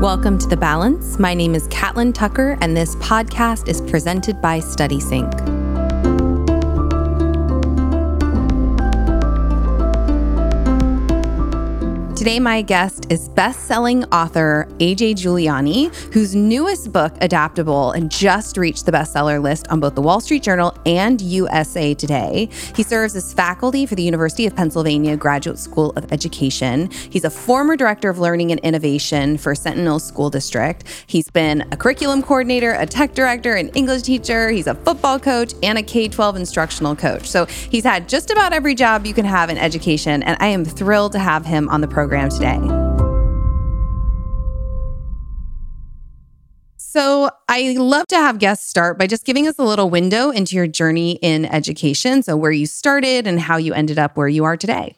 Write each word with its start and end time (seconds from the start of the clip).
Welcome 0.00 0.38
to 0.38 0.46
The 0.46 0.56
Balance. 0.56 1.18
My 1.18 1.34
name 1.34 1.56
is 1.56 1.66
Catlin 1.66 2.12
Tucker, 2.12 2.56
and 2.60 2.76
this 2.76 2.94
podcast 2.96 3.66
is 3.66 3.80
presented 3.80 4.40
by 4.40 4.60
StudySync. 4.60 5.57
Today, 12.28 12.40
my 12.40 12.60
guest 12.60 13.10
is 13.10 13.30
best-selling 13.30 14.04
author 14.12 14.68
AJ 14.80 15.14
Juliani, 15.14 15.94
whose 16.12 16.34
newest 16.34 16.92
book, 16.92 17.14
Adaptable, 17.22 17.92
and 17.92 18.10
just 18.10 18.58
reached 18.58 18.84
the 18.84 18.92
bestseller 18.92 19.40
list 19.40 19.66
on 19.68 19.80
both 19.80 19.94
the 19.94 20.02
Wall 20.02 20.20
Street 20.20 20.42
Journal 20.42 20.76
and 20.84 21.22
USA 21.22 21.94
Today. 21.94 22.50
He 22.76 22.82
serves 22.82 23.16
as 23.16 23.32
faculty 23.32 23.86
for 23.86 23.94
the 23.94 24.02
University 24.02 24.44
of 24.44 24.54
Pennsylvania 24.54 25.16
Graduate 25.16 25.58
School 25.58 25.94
of 25.96 26.12
Education. 26.12 26.90
He's 27.08 27.24
a 27.24 27.30
former 27.30 27.76
director 27.76 28.10
of 28.10 28.18
learning 28.18 28.50
and 28.50 28.60
innovation 28.60 29.38
for 29.38 29.54
Centennial 29.54 29.98
School 29.98 30.28
District. 30.28 30.84
He's 31.06 31.30
been 31.30 31.66
a 31.72 31.78
curriculum 31.78 32.22
coordinator, 32.22 32.72
a 32.72 32.84
tech 32.84 33.14
director, 33.14 33.54
an 33.54 33.70
English 33.70 34.02
teacher. 34.02 34.50
He's 34.50 34.66
a 34.66 34.74
football 34.74 35.18
coach 35.18 35.54
and 35.62 35.78
a 35.78 35.82
K-12 35.82 36.36
instructional 36.36 36.94
coach. 36.94 37.26
So 37.26 37.46
he's 37.46 37.84
had 37.84 38.06
just 38.06 38.30
about 38.30 38.52
every 38.52 38.74
job 38.74 39.06
you 39.06 39.14
can 39.14 39.24
have 39.24 39.48
in 39.48 39.56
education, 39.56 40.22
and 40.24 40.36
I 40.40 40.48
am 40.48 40.66
thrilled 40.66 41.12
to 41.12 41.18
have 41.18 41.46
him 41.46 41.70
on 41.70 41.80
the 41.80 41.88
program 41.88 42.17
program 42.18 42.28
today. 42.30 42.58
So, 46.76 47.30
I 47.48 47.74
love 47.78 48.06
to 48.08 48.16
have 48.16 48.38
guests 48.38 48.68
start 48.68 48.98
by 48.98 49.06
just 49.06 49.24
giving 49.24 49.46
us 49.46 49.58
a 49.58 49.62
little 49.62 49.90
window 49.90 50.30
into 50.30 50.56
your 50.56 50.66
journey 50.66 51.18
in 51.22 51.44
education. 51.44 52.22
So, 52.22 52.36
where 52.36 52.50
you 52.50 52.66
started 52.66 53.26
and 53.26 53.38
how 53.38 53.56
you 53.56 53.74
ended 53.74 53.98
up 53.98 54.16
where 54.16 54.28
you 54.28 54.44
are 54.44 54.56
today. 54.56 54.96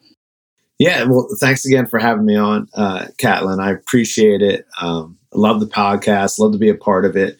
Yeah, 0.79 1.03
well, 1.03 1.27
thanks 1.39 1.65
again 1.65 1.85
for 1.87 1.99
having 1.99 2.25
me 2.25 2.35
on, 2.35 2.67
uh, 2.73 3.07
Catlin. 3.17 3.59
I 3.59 3.71
appreciate 3.71 4.41
it. 4.41 4.65
Um, 4.79 5.17
love 5.33 5.59
the 5.59 5.67
podcast, 5.67 6.39
love 6.39 6.53
to 6.53 6.57
be 6.57 6.69
a 6.69 6.75
part 6.75 7.05
of 7.05 7.15
it. 7.15 7.37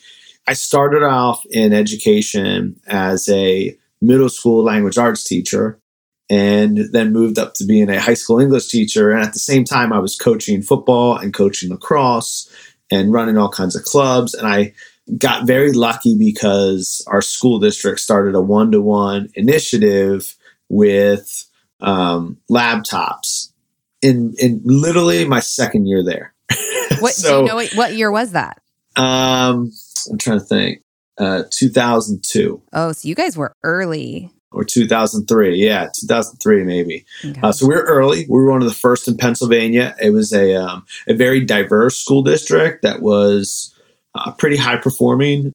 I 0.47 0.53
started 0.53 1.01
off 1.01 1.43
in 1.49 1.73
education 1.73 2.79
as 2.87 3.29
a 3.29 3.75
middle 4.01 4.29
school 4.29 4.63
language 4.63 4.97
arts 4.97 5.23
teacher 5.23 5.80
and 6.31 6.77
then 6.93 7.11
moved 7.11 7.37
up 7.37 7.53
to 7.55 7.65
being 7.65 7.89
a 7.89 7.99
high 7.99 8.13
school 8.13 8.39
English 8.39 8.69
teacher. 8.69 9.11
And 9.11 9.21
at 9.21 9.33
the 9.33 9.39
same 9.39 9.65
time, 9.65 9.91
I 9.91 9.99
was 9.99 10.15
coaching 10.15 10.61
football 10.61 11.17
and 11.17 11.33
coaching 11.33 11.69
lacrosse 11.69 12.49
and 12.89 13.11
running 13.11 13.37
all 13.37 13.49
kinds 13.49 13.75
of 13.75 13.83
clubs. 13.83 14.33
And 14.33 14.47
I 14.47 14.73
got 15.17 15.45
very 15.45 15.73
lucky 15.73 16.17
because 16.17 17.05
our 17.07 17.21
school 17.21 17.59
district 17.59 17.99
started 17.99 18.33
a 18.33 18.39
one 18.39 18.71
to 18.71 18.81
one 18.81 19.27
initiative 19.35 20.37
with 20.69 21.43
um, 21.81 22.37
laptops 22.49 23.51
in, 24.01 24.33
in 24.39 24.61
literally 24.63 25.25
my 25.25 25.41
second 25.41 25.85
year 25.85 26.01
there. 26.03 26.33
What 26.99 27.13
so, 27.13 27.29
do 27.29 27.41
you 27.41 27.47
know? 27.47 27.55
What, 27.55 27.73
what 27.73 27.93
year 27.95 28.11
was 28.11 28.33
that? 28.33 28.61
Um, 28.95 29.71
I'm 30.11 30.17
trying 30.17 30.39
to 30.39 30.45
think. 30.45 30.83
Uh, 31.17 31.43
2002. 31.49 32.61
Oh, 32.73 32.91
so 32.91 33.07
you 33.07 33.15
guys 33.15 33.35
were 33.35 33.55
early 33.63 34.31
or 34.51 34.63
2003. 34.63 35.55
Yeah, 35.57 35.89
2003 35.95 36.63
maybe. 36.63 37.05
Okay. 37.23 37.39
Uh, 37.41 37.51
so 37.51 37.67
we 37.67 37.75
are 37.75 37.83
early. 37.83 38.25
We 38.29 38.39
were 38.39 38.51
one 38.51 38.61
of 38.61 38.67
the 38.67 38.73
first 38.73 39.07
in 39.07 39.17
Pennsylvania. 39.17 39.95
It 40.01 40.11
was 40.11 40.33
a 40.33 40.55
um, 40.55 40.85
a 41.07 41.13
very 41.13 41.43
diverse 41.43 41.97
school 41.97 42.23
district 42.23 42.83
that 42.83 43.01
was 43.01 43.73
uh, 44.15 44.31
pretty 44.31 44.57
high 44.57 44.77
performing. 44.77 45.53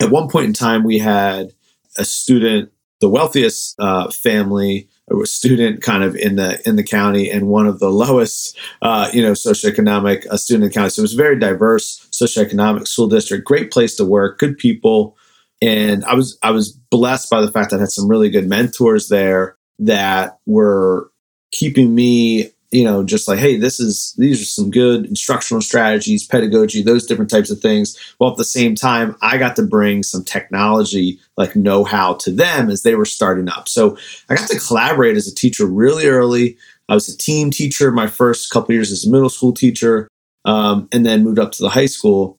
At 0.00 0.10
one 0.10 0.28
point 0.28 0.46
in 0.46 0.52
time, 0.52 0.84
we 0.84 0.98
had 0.98 1.52
a 1.98 2.04
student, 2.04 2.70
the 3.00 3.08
wealthiest 3.08 3.74
uh, 3.78 4.10
family 4.10 4.88
or 5.08 5.24
student 5.24 5.82
kind 5.82 6.02
of 6.02 6.16
in 6.16 6.36
the 6.36 6.60
in 6.68 6.76
the 6.76 6.82
county 6.82 7.30
and 7.30 7.46
one 7.46 7.66
of 7.66 7.78
the 7.78 7.88
lowest 7.88 8.58
uh, 8.82 9.08
you 9.12 9.22
know 9.22 9.32
socioeconomic 9.32 10.26
uh, 10.26 10.36
student 10.36 10.64
in 10.64 10.68
the 10.68 10.74
county 10.74 10.90
so 10.90 11.00
it 11.00 11.04
was 11.04 11.14
a 11.14 11.16
very 11.16 11.38
diverse 11.38 12.06
socioeconomic 12.10 12.88
school 12.88 13.06
district 13.06 13.44
great 13.44 13.70
place 13.70 13.94
to 13.94 14.04
work 14.04 14.38
good 14.38 14.58
people 14.58 15.16
and 15.62 16.04
I 16.04 16.14
was 16.14 16.38
I 16.42 16.50
was 16.50 16.72
blessed 16.72 17.30
by 17.30 17.40
the 17.40 17.50
fact 17.50 17.70
that 17.70 17.76
I 17.76 17.80
had 17.80 17.90
some 17.90 18.08
really 18.08 18.30
good 18.30 18.48
mentors 18.48 19.08
there 19.08 19.56
that 19.78 20.38
were 20.46 21.10
keeping 21.52 21.94
me, 21.94 22.50
you 22.70 22.84
know, 22.84 23.02
just 23.02 23.28
like, 23.28 23.38
hey, 23.38 23.56
this 23.56 23.80
is 23.80 24.14
these 24.18 24.40
are 24.40 24.44
some 24.44 24.70
good 24.70 25.06
instructional 25.06 25.62
strategies, 25.62 26.26
pedagogy, 26.26 26.82
those 26.82 27.06
different 27.06 27.30
types 27.30 27.50
of 27.50 27.60
things. 27.60 27.96
While 28.18 28.32
at 28.32 28.36
the 28.36 28.44
same 28.44 28.74
time, 28.74 29.16
I 29.22 29.38
got 29.38 29.56
to 29.56 29.62
bring 29.62 30.02
some 30.02 30.24
technology 30.24 31.18
like 31.36 31.56
know-how 31.56 32.14
to 32.14 32.30
them 32.30 32.70
as 32.70 32.82
they 32.82 32.94
were 32.94 33.04
starting 33.04 33.48
up. 33.48 33.68
So 33.68 33.96
I 34.28 34.34
got 34.34 34.48
to 34.50 34.58
collaborate 34.58 35.16
as 35.16 35.28
a 35.28 35.34
teacher 35.34 35.66
really 35.66 36.06
early. 36.06 36.58
I 36.88 36.94
was 36.94 37.08
a 37.08 37.16
team 37.16 37.50
teacher 37.50 37.90
my 37.90 38.06
first 38.06 38.50
couple 38.50 38.74
years 38.74 38.92
as 38.92 39.06
a 39.06 39.10
middle 39.10 39.30
school 39.30 39.52
teacher, 39.52 40.08
um, 40.44 40.88
and 40.92 41.04
then 41.04 41.24
moved 41.24 41.38
up 41.38 41.52
to 41.52 41.62
the 41.62 41.70
high 41.70 41.86
school. 41.86 42.38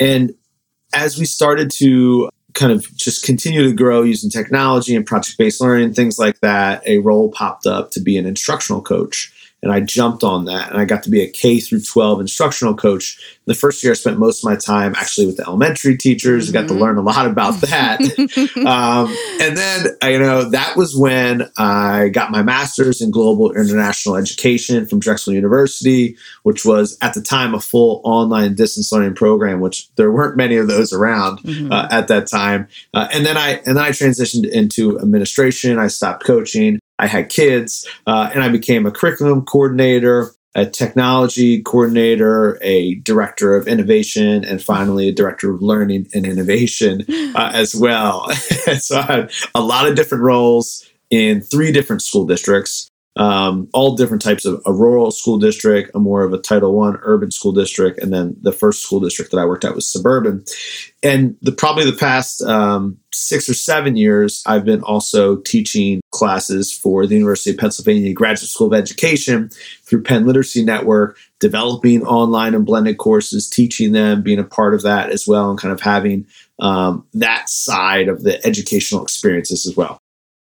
And 0.00 0.34
as 0.94 1.18
we 1.18 1.24
started 1.24 1.70
to 1.72 2.30
kind 2.54 2.72
of 2.72 2.94
just 2.96 3.24
continue 3.24 3.64
to 3.64 3.74
grow 3.74 4.02
using 4.02 4.30
technology 4.30 4.94
and 4.94 5.04
project 5.04 5.36
based 5.36 5.60
learning, 5.60 5.92
things 5.92 6.18
like 6.18 6.40
that, 6.40 6.86
a 6.86 6.98
role 6.98 7.30
popped 7.30 7.66
up 7.66 7.90
to 7.90 8.00
be 8.00 8.16
an 8.16 8.26
instructional 8.26 8.80
coach 8.80 9.33
and 9.64 9.72
I 9.72 9.80
jumped 9.80 10.22
on 10.22 10.44
that 10.44 10.70
and 10.70 10.78
I 10.78 10.84
got 10.84 11.02
to 11.04 11.10
be 11.10 11.22
a 11.22 11.26
K 11.26 11.58
through 11.58 11.80
12 11.80 12.20
instructional 12.20 12.74
coach. 12.74 13.18
The 13.46 13.54
first 13.54 13.82
year 13.82 13.92
I 13.92 13.96
spent 13.96 14.18
most 14.18 14.44
of 14.44 14.50
my 14.50 14.56
time 14.56 14.94
actually 14.94 15.26
with 15.26 15.38
the 15.38 15.46
elementary 15.46 15.96
teachers. 15.96 16.46
Mm-hmm. 16.48 16.56
I 16.56 16.60
got 16.60 16.68
to 16.68 16.74
mm-hmm. 16.74 16.82
learn 16.82 16.98
a 16.98 17.02
lot 17.02 17.26
about 17.26 17.62
that. 17.62 17.98
um, 18.66 19.16
and 19.40 19.56
then, 19.56 19.86
you 20.12 20.18
know, 20.18 20.50
that 20.50 20.76
was 20.76 20.94
when 20.94 21.50
I 21.56 22.10
got 22.10 22.30
my 22.30 22.42
master's 22.42 23.00
in 23.00 23.10
global 23.10 23.52
international 23.52 24.16
education 24.16 24.86
from 24.86 25.00
Drexel 25.00 25.32
University, 25.32 26.18
which 26.42 26.66
was 26.66 26.98
at 27.00 27.14
the 27.14 27.22
time 27.22 27.54
a 27.54 27.60
full 27.60 28.02
online 28.04 28.54
distance 28.54 28.92
learning 28.92 29.14
program, 29.14 29.60
which 29.60 29.88
there 29.96 30.12
weren't 30.12 30.36
many 30.36 30.56
of 30.56 30.68
those 30.68 30.92
around 30.92 31.38
mm-hmm. 31.38 31.72
uh, 31.72 31.88
at 31.90 32.08
that 32.08 32.26
time. 32.26 32.68
Uh, 32.92 33.08
and 33.14 33.24
then 33.24 33.38
I, 33.38 33.52
and 33.64 33.78
then 33.78 33.84
I 33.84 33.90
transitioned 33.90 34.46
into 34.46 35.00
administration. 35.00 35.78
I 35.78 35.86
stopped 35.86 36.22
coaching. 36.22 36.80
I 37.04 37.06
had 37.06 37.28
kids, 37.28 37.86
uh, 38.06 38.30
and 38.32 38.42
I 38.42 38.48
became 38.48 38.86
a 38.86 38.90
curriculum 38.90 39.44
coordinator, 39.44 40.34
a 40.54 40.64
technology 40.64 41.62
coordinator, 41.62 42.58
a 42.62 42.94
director 42.96 43.54
of 43.54 43.68
innovation, 43.68 44.42
and 44.42 44.62
finally 44.62 45.08
a 45.08 45.12
director 45.12 45.54
of 45.54 45.60
learning 45.60 46.06
and 46.14 46.24
innovation 46.24 47.04
uh, 47.34 47.50
as 47.52 47.74
well. 47.74 48.30
so 48.78 48.98
I 48.98 49.02
had 49.02 49.32
a 49.54 49.60
lot 49.60 49.86
of 49.86 49.96
different 49.96 50.24
roles 50.24 50.82
in 51.10 51.42
three 51.42 51.72
different 51.72 52.00
school 52.00 52.24
districts 52.24 52.90
um, 53.16 53.68
all 53.72 53.94
different 53.94 54.22
types 54.22 54.44
of 54.44 54.60
a 54.66 54.72
rural 54.72 55.10
school 55.10 55.38
district, 55.38 55.90
a 55.94 56.00
more 56.00 56.24
of 56.24 56.32
a 56.32 56.38
Title 56.38 56.74
One 56.74 56.98
urban 57.02 57.30
school 57.30 57.52
district, 57.52 58.00
and 58.02 58.12
then 58.12 58.36
the 58.42 58.50
first 58.50 58.82
school 58.82 58.98
district 58.98 59.30
that 59.30 59.38
I 59.38 59.44
worked 59.44 59.64
at 59.64 59.74
was 59.74 59.86
suburban. 59.86 60.44
And 61.02 61.36
the 61.40 61.52
probably 61.52 61.88
the 61.88 61.96
past 61.96 62.42
um, 62.42 62.98
six 63.12 63.48
or 63.48 63.54
seven 63.54 63.96
years, 63.96 64.42
I've 64.46 64.64
been 64.64 64.82
also 64.82 65.36
teaching 65.36 66.00
classes 66.10 66.76
for 66.76 67.06
the 67.06 67.14
University 67.14 67.50
of 67.50 67.58
Pennsylvania 67.58 68.12
Graduate 68.12 68.50
School 68.50 68.66
of 68.66 68.74
Education 68.74 69.50
through 69.84 70.02
Penn 70.02 70.26
Literacy 70.26 70.64
Network, 70.64 71.16
developing 71.38 72.04
online 72.04 72.54
and 72.54 72.66
blended 72.66 72.98
courses, 72.98 73.48
teaching 73.48 73.92
them, 73.92 74.22
being 74.22 74.40
a 74.40 74.44
part 74.44 74.74
of 74.74 74.82
that 74.82 75.10
as 75.10 75.28
well, 75.28 75.50
and 75.50 75.58
kind 75.58 75.72
of 75.72 75.80
having 75.80 76.26
um, 76.58 77.06
that 77.14 77.48
side 77.48 78.08
of 78.08 78.24
the 78.24 78.44
educational 78.44 79.04
experiences 79.04 79.66
as 79.66 79.76
well. 79.76 79.98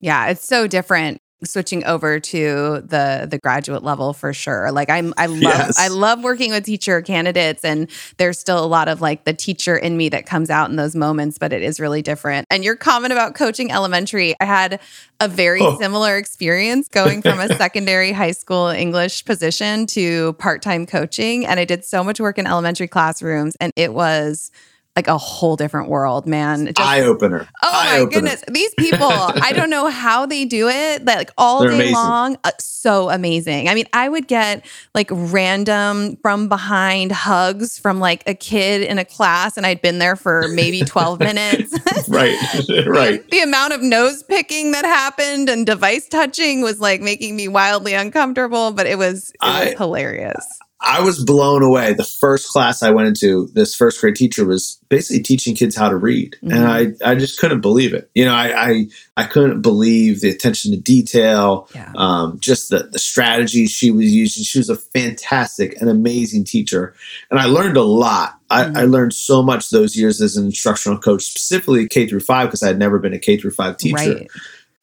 Yeah, 0.02 0.28
it's 0.28 0.46
so 0.46 0.68
different 0.68 1.20
switching 1.44 1.84
over 1.86 2.20
to 2.20 2.82
the 2.86 3.28
the 3.30 3.38
graduate 3.38 3.82
level 3.82 4.12
for 4.14 4.34
sure 4.34 4.72
like 4.72 4.90
i'm 4.90 5.14
i 5.18 5.26
love 5.28 5.42
yes. 5.42 5.80
i 5.80 5.88
love 5.88 6.22
working 6.22 6.52
with 6.52 6.66
teacher 6.66 7.02
candidates 7.02 7.64
and 7.64 7.90
there's 8.18 8.38
still 8.38 8.64
a 8.64 8.68
lot 8.68 8.88
of 8.90 9.00
like 9.00 9.24
the 9.24 9.34
teacher 9.34 9.76
in 9.78 9.96
me 9.96 10.10
that 10.10 10.26
comes 10.26 10.50
out 10.50 10.70
in 10.70 10.76
those 10.76 10.96
moments 10.96 11.38
but 11.38 11.54
it 11.54 11.62
is 11.62 11.80
really 11.80 12.02
different 12.02 12.46
and 12.50 12.64
your 12.64 12.76
comment 12.76 13.14
about 13.14 13.36
coaching 13.36 13.72
elementary 13.72 14.36
i 14.42 14.46
had 14.46 14.80
a 15.22 15.28
very 15.28 15.62
oh. 15.62 15.78
similar 15.80 16.18
experience 16.18 16.88
going 16.90 17.22
from 17.22 17.40
a 17.40 17.48
secondary 17.56 18.12
high 18.12 18.32
school 18.32 18.68
english 18.68 19.24
position 19.24 19.86
to 19.86 20.34
part-time 20.34 20.86
coaching 20.86 21.46
and 21.46 21.60
i 21.60 21.66
did 21.66 21.86
so 21.86 22.04
much 22.04 22.20
work 22.20 22.38
in 22.38 22.46
elementary 22.46 22.88
classrooms 22.88 23.56
and 23.62 23.72
it 23.78 23.94
was 23.94 24.52
like 25.00 25.08
a 25.08 25.18
whole 25.18 25.56
different 25.56 25.88
world, 25.88 26.28
man. 26.28 26.66
Just, 26.66 26.80
Eye 26.82 27.04
opener. 27.04 27.48
Oh 27.64 27.70
Eye 27.72 28.04
my 28.04 28.10
goodness. 28.12 28.44
These 28.52 28.74
people, 28.78 29.08
I 29.10 29.54
don't 29.54 29.70
know 29.70 29.88
how 29.88 30.26
they 30.26 30.44
do 30.44 30.68
it, 30.68 31.06
like 31.06 31.32
all 31.38 31.62
They're 31.62 31.70
day 31.70 31.76
amazing. 31.76 31.94
long. 31.94 32.38
Uh, 32.44 32.52
so 32.60 33.10
amazing. 33.10 33.70
I 33.70 33.76
mean, 33.76 33.86
I 33.94 34.10
would 34.10 34.28
get 34.28 34.66
like 34.94 35.08
random 35.10 36.18
from 36.18 36.50
behind 36.50 37.14
hugs 37.14 37.80
from 37.80 38.02
like 38.02 38.24
a 38.28 38.34
kid 38.34 38.82
in 38.82 38.98
a 39.00 39.06
class, 39.06 39.56
and 39.56 39.66
I'd 39.66 39.82
been 39.82 40.00
there 40.00 40.18
for 40.18 40.44
maybe 40.50 40.82
12 40.82 41.20
minutes. 41.30 41.74
right. 42.10 42.36
right. 42.88 43.24
The, 43.24 43.28
the 43.32 43.40
amount 43.40 43.72
of 43.72 43.82
nose 43.82 44.22
picking 44.24 44.72
that 44.74 44.84
happened 44.84 45.48
and 45.48 45.66
device 45.66 46.10
touching 46.10 46.60
was 46.62 46.82
like 46.82 47.00
making 47.00 47.38
me 47.38 47.48
wildly 47.48 47.94
uncomfortable, 47.94 48.72
but 48.72 48.86
it 48.86 48.98
was, 48.98 49.30
it 49.30 49.38
was 49.42 49.68
I, 49.68 49.76
hilarious. 49.78 50.46
I 50.82 51.02
was 51.02 51.24
blown 51.24 51.62
away. 51.62 51.94
The 51.94 52.06
first 52.06 52.50
class 52.50 52.82
I 52.82 52.92
went 52.92 53.10
into, 53.10 53.48
this 53.54 53.76
first 53.76 54.00
grade 54.00 54.16
teacher 54.16 54.46
was 54.46 54.80
basically 54.88 55.22
teaching 55.22 55.54
kids 55.54 55.76
how 55.76 55.90
to 55.90 55.98
read. 55.98 56.38
Mm-hmm. 56.42 56.52
And 56.52 56.66
I, 57.04 57.12
I 57.12 57.16
just 57.16 57.38
couldn't 57.38 57.60
believe 57.60 57.94
it. 57.94 58.10
You 58.16 58.26
know, 58.26 58.34
I, 58.34 58.70
I, 58.70 58.86
I 59.18 59.24
couldn't 59.26 59.62
believe 59.62 60.22
the 60.22 60.30
attention 60.30 60.72
to 60.72 60.80
detail, 60.80 61.68
yeah. 61.76 61.92
um, 61.98 62.40
just 62.40 62.70
the, 62.70 62.90
the 62.92 63.00
strategies 63.00 63.72
she 63.72 63.92
was 63.92 64.06
using. 64.06 64.44
She 64.44 64.58
was 64.58 64.70
a 64.70 64.78
fantastic 64.78 65.80
and 65.82 65.90
amazing 65.90 66.46
teacher. 66.46 66.96
And 67.30 67.40
I 67.40 67.46
learned 67.46 67.76
a 67.76 67.84
lot. 67.84 68.40
Mm-hmm. 68.50 68.78
I, 68.78 68.82
I, 68.82 68.86
learned 68.86 69.14
so 69.14 69.44
much 69.44 69.70
those 69.70 69.96
years 69.96 70.22
as 70.22 70.38
an 70.38 70.46
instructional 70.46 70.98
coach, 70.98 71.24
specifically 71.24 71.88
K 71.88 72.08
through 72.08 72.22
five, 72.22 72.48
because 72.48 72.64
I 72.64 72.68
had 72.68 72.80
never 72.80 73.00
been 73.00 73.14
a 73.14 73.20
K 73.20 73.38
through 73.38 73.52
five 73.52 73.78
teacher. 73.78 73.96
Right 73.96 74.28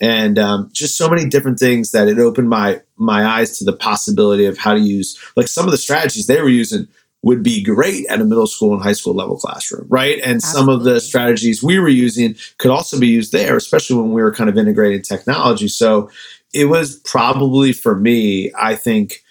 and 0.01 0.39
um, 0.39 0.69
just 0.73 0.97
so 0.97 1.09
many 1.09 1.27
different 1.27 1.59
things 1.59 1.93
that 1.93 2.09
it 2.09 2.19
opened 2.19 2.49
my 2.49 2.81
my 2.97 3.25
eyes 3.25 3.59
to 3.59 3.65
the 3.65 3.73
possibility 3.73 4.47
of 4.47 4.59
how 4.59 4.75
to 4.75 4.81
use 4.81 5.19
like 5.37 5.49
some 5.49 5.65
of 5.65 5.71
the 5.71 5.79
strategies 5.79 6.27
they 6.27 6.41
were 6.41 6.49
using 6.49 6.87
would 7.23 7.43
be 7.43 7.61
great 7.63 8.07
at 8.07 8.21
a 8.21 8.25
middle 8.25 8.47
school 8.47 8.73
and 8.73 8.83
high 8.83 8.93
school 8.93 9.13
level 9.13 9.37
classroom, 9.37 9.85
right? 9.89 10.21
And 10.23 10.37
Absolutely. 10.37 10.61
some 10.61 10.69
of 10.69 10.85
the 10.85 11.01
strategies 11.01 11.61
we 11.61 11.79
were 11.81 11.89
using 11.89 12.37
could 12.59 12.71
also 12.71 13.01
be 13.01 13.09
used 13.09 13.33
there, 13.33 13.57
especially 13.57 13.97
when 13.97 14.13
we 14.13 14.23
were 14.23 14.33
kind 14.33 14.49
of 14.49 14.57
integrating 14.57 15.03
technology. 15.03 15.67
So 15.67 16.09
it 16.55 16.67
was 16.67 17.01
probably 17.01 17.73
for 17.73 17.97
me, 17.97 18.53
I 18.57 18.77
think, 18.77 19.25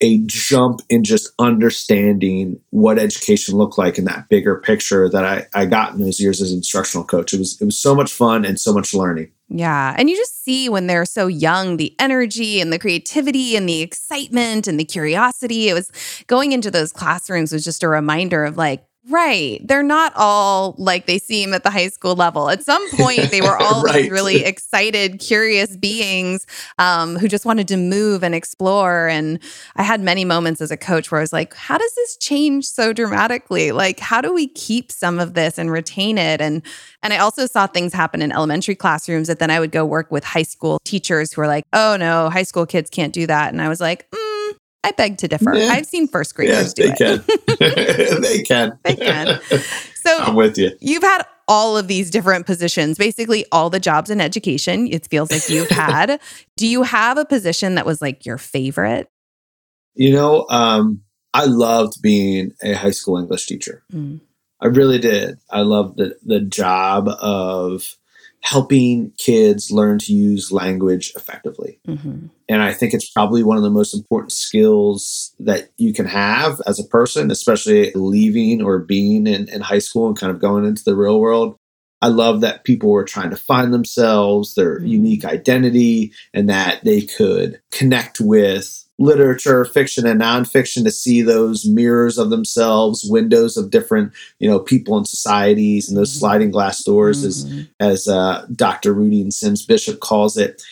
a 0.00 0.18
jump 0.26 0.80
in 0.88 1.04
just 1.04 1.30
understanding 1.38 2.58
what 2.70 2.98
education 2.98 3.56
looked 3.56 3.76
like 3.78 3.98
in 3.98 4.04
that 4.04 4.28
bigger 4.28 4.56
picture 4.56 5.08
that 5.10 5.24
I, 5.24 5.46
I 5.54 5.66
got 5.66 5.92
in 5.92 6.00
those 6.00 6.20
years 6.20 6.40
as 6.40 6.52
instructional 6.52 7.04
coach. 7.04 7.34
It 7.34 7.38
was 7.38 7.60
it 7.60 7.64
was 7.64 7.78
so 7.78 7.94
much 7.94 8.12
fun 8.12 8.44
and 8.44 8.58
so 8.58 8.72
much 8.72 8.94
learning. 8.94 9.30
Yeah. 9.48 9.94
And 9.96 10.10
you 10.10 10.16
just 10.16 10.44
see 10.44 10.68
when 10.68 10.86
they're 10.86 11.04
so 11.04 11.28
young 11.28 11.76
the 11.76 11.94
energy 12.00 12.60
and 12.60 12.72
the 12.72 12.78
creativity 12.78 13.56
and 13.56 13.68
the 13.68 13.80
excitement 13.80 14.66
and 14.66 14.78
the 14.78 14.84
curiosity. 14.84 15.68
It 15.68 15.74
was 15.74 15.90
going 16.26 16.52
into 16.52 16.70
those 16.70 16.92
classrooms 16.92 17.52
was 17.52 17.64
just 17.64 17.82
a 17.82 17.88
reminder 17.88 18.44
of 18.44 18.56
like, 18.56 18.84
Right. 19.08 19.60
They're 19.66 19.84
not 19.84 20.12
all 20.16 20.74
like 20.78 21.06
they 21.06 21.18
seem 21.18 21.54
at 21.54 21.62
the 21.62 21.70
high 21.70 21.88
school 21.88 22.16
level. 22.16 22.50
At 22.50 22.64
some 22.64 22.84
point, 22.90 23.30
they 23.30 23.40
were 23.40 23.56
all 23.62 23.82
right. 23.82 24.02
these 24.02 24.10
really 24.10 24.44
excited, 24.44 25.20
curious 25.20 25.76
beings 25.76 26.44
um, 26.78 27.16
who 27.16 27.28
just 27.28 27.44
wanted 27.44 27.68
to 27.68 27.76
move 27.76 28.24
and 28.24 28.34
explore. 28.34 29.06
And 29.06 29.38
I 29.76 29.84
had 29.84 30.00
many 30.00 30.24
moments 30.24 30.60
as 30.60 30.72
a 30.72 30.76
coach 30.76 31.12
where 31.12 31.20
I 31.20 31.22
was 31.22 31.32
like, 31.32 31.54
how 31.54 31.78
does 31.78 31.94
this 31.94 32.16
change 32.16 32.66
so 32.66 32.92
dramatically? 32.92 33.70
Like, 33.70 34.00
how 34.00 34.20
do 34.20 34.32
we 34.32 34.48
keep 34.48 34.90
some 34.90 35.20
of 35.20 35.34
this 35.34 35.56
and 35.56 35.70
retain 35.70 36.18
it? 36.18 36.40
And 36.40 36.62
and 37.02 37.12
I 37.12 37.18
also 37.18 37.46
saw 37.46 37.68
things 37.68 37.92
happen 37.92 38.20
in 38.22 38.32
elementary 38.32 38.74
classrooms 38.74 39.28
that 39.28 39.38
then 39.38 39.50
I 39.50 39.60
would 39.60 39.70
go 39.70 39.84
work 39.84 40.10
with 40.10 40.24
high 40.24 40.42
school 40.42 40.80
teachers 40.82 41.32
who 41.32 41.40
were 41.40 41.46
like, 41.46 41.64
oh 41.72 41.96
no, 41.96 42.28
high 42.28 42.42
school 42.42 42.66
kids 42.66 42.90
can't 42.90 43.12
do 43.12 43.28
that. 43.28 43.52
And 43.52 43.62
I 43.62 43.68
was 43.68 43.80
like, 43.80 44.10
mm, 44.10 44.25
I 44.86 44.92
beg 44.92 45.18
to 45.18 45.28
differ. 45.28 45.52
Yeah. 45.54 45.68
I've 45.68 45.86
seen 45.86 46.06
first 46.06 46.34
graders 46.36 46.72
yeah, 46.76 46.86
do 46.86 46.94
they 46.94 47.06
it. 47.06 47.26
Can. 47.58 48.20
they 48.22 48.42
can. 48.42 48.78
They 48.84 48.96
can. 48.96 49.40
So 50.06 50.18
I'm 50.18 50.36
with 50.36 50.56
you. 50.56 50.70
You've 50.80 51.02
had 51.02 51.24
all 51.48 51.76
of 51.76 51.88
these 51.88 52.12
different 52.12 52.46
positions, 52.46 52.96
basically 52.96 53.44
all 53.50 53.70
the 53.70 53.80
jobs 53.80 54.08
in 54.08 54.20
education. 54.20 54.86
It 54.86 55.08
feels 55.08 55.32
like 55.32 55.50
you've 55.50 55.68
had. 55.68 56.20
do 56.56 56.64
you 56.64 56.84
have 56.84 57.18
a 57.18 57.24
position 57.24 57.74
that 57.74 57.84
was 57.84 58.00
like 58.00 58.24
your 58.24 58.38
favorite? 58.38 59.08
You 59.94 60.12
know, 60.12 60.46
um, 60.48 61.02
I 61.34 61.46
loved 61.46 62.00
being 62.02 62.52
a 62.62 62.74
high 62.74 62.92
school 62.92 63.18
English 63.18 63.46
teacher. 63.46 63.82
Mm. 63.92 64.20
I 64.60 64.66
really 64.66 65.00
did. 65.00 65.38
I 65.50 65.62
loved 65.62 65.96
the 65.96 66.16
the 66.24 66.38
job 66.38 67.08
of 67.08 67.96
helping 68.46 69.10
kids 69.18 69.72
learn 69.72 69.98
to 69.98 70.12
use 70.12 70.52
language 70.52 71.12
effectively. 71.16 71.80
Mm-hmm. 71.88 72.26
And 72.48 72.62
I 72.62 72.72
think 72.72 72.94
it's 72.94 73.10
probably 73.10 73.42
one 73.42 73.56
of 73.56 73.64
the 73.64 73.70
most 73.70 73.92
important 73.92 74.30
skills 74.30 75.34
that 75.40 75.70
you 75.78 75.92
can 75.92 76.06
have 76.06 76.62
as 76.64 76.78
a 76.78 76.84
person, 76.84 77.32
especially 77.32 77.90
leaving 77.96 78.62
or 78.62 78.78
being 78.78 79.26
in, 79.26 79.48
in 79.48 79.62
high 79.62 79.80
school 79.80 80.06
and 80.06 80.16
kind 80.16 80.30
of 80.30 80.40
going 80.40 80.64
into 80.64 80.84
the 80.84 80.94
real 80.94 81.18
world. 81.18 81.56
I 82.00 82.06
love 82.06 82.42
that 82.42 82.62
people 82.62 82.90
were 82.90 83.04
trying 83.04 83.30
to 83.30 83.36
find 83.36 83.74
themselves, 83.74 84.54
their 84.54 84.76
mm-hmm. 84.76 84.86
unique 84.86 85.24
identity, 85.24 86.12
and 86.32 86.48
that 86.48 86.84
they 86.84 87.00
could 87.00 87.60
connect 87.72 88.20
with 88.20 88.85
literature, 88.98 89.64
fiction, 89.64 90.06
and 90.06 90.20
nonfiction 90.20 90.84
to 90.84 90.90
see 90.90 91.22
those 91.22 91.66
mirrors 91.66 92.18
of 92.18 92.30
themselves, 92.30 93.06
windows 93.08 93.56
of 93.56 93.70
different, 93.70 94.12
you 94.38 94.48
know, 94.48 94.58
people 94.58 94.96
and 94.96 95.06
societies, 95.06 95.88
and 95.88 95.96
those 95.96 96.10
mm-hmm. 96.10 96.20
sliding 96.20 96.50
glass 96.50 96.82
doors, 96.82 97.44
mm-hmm. 97.44 97.60
as 97.80 98.06
as 98.06 98.08
uh, 98.08 98.46
Dr. 98.54 98.94
Rudine 98.94 99.32
Sims 99.32 99.64
Bishop 99.64 100.00
calls 100.00 100.36
it. 100.36 100.62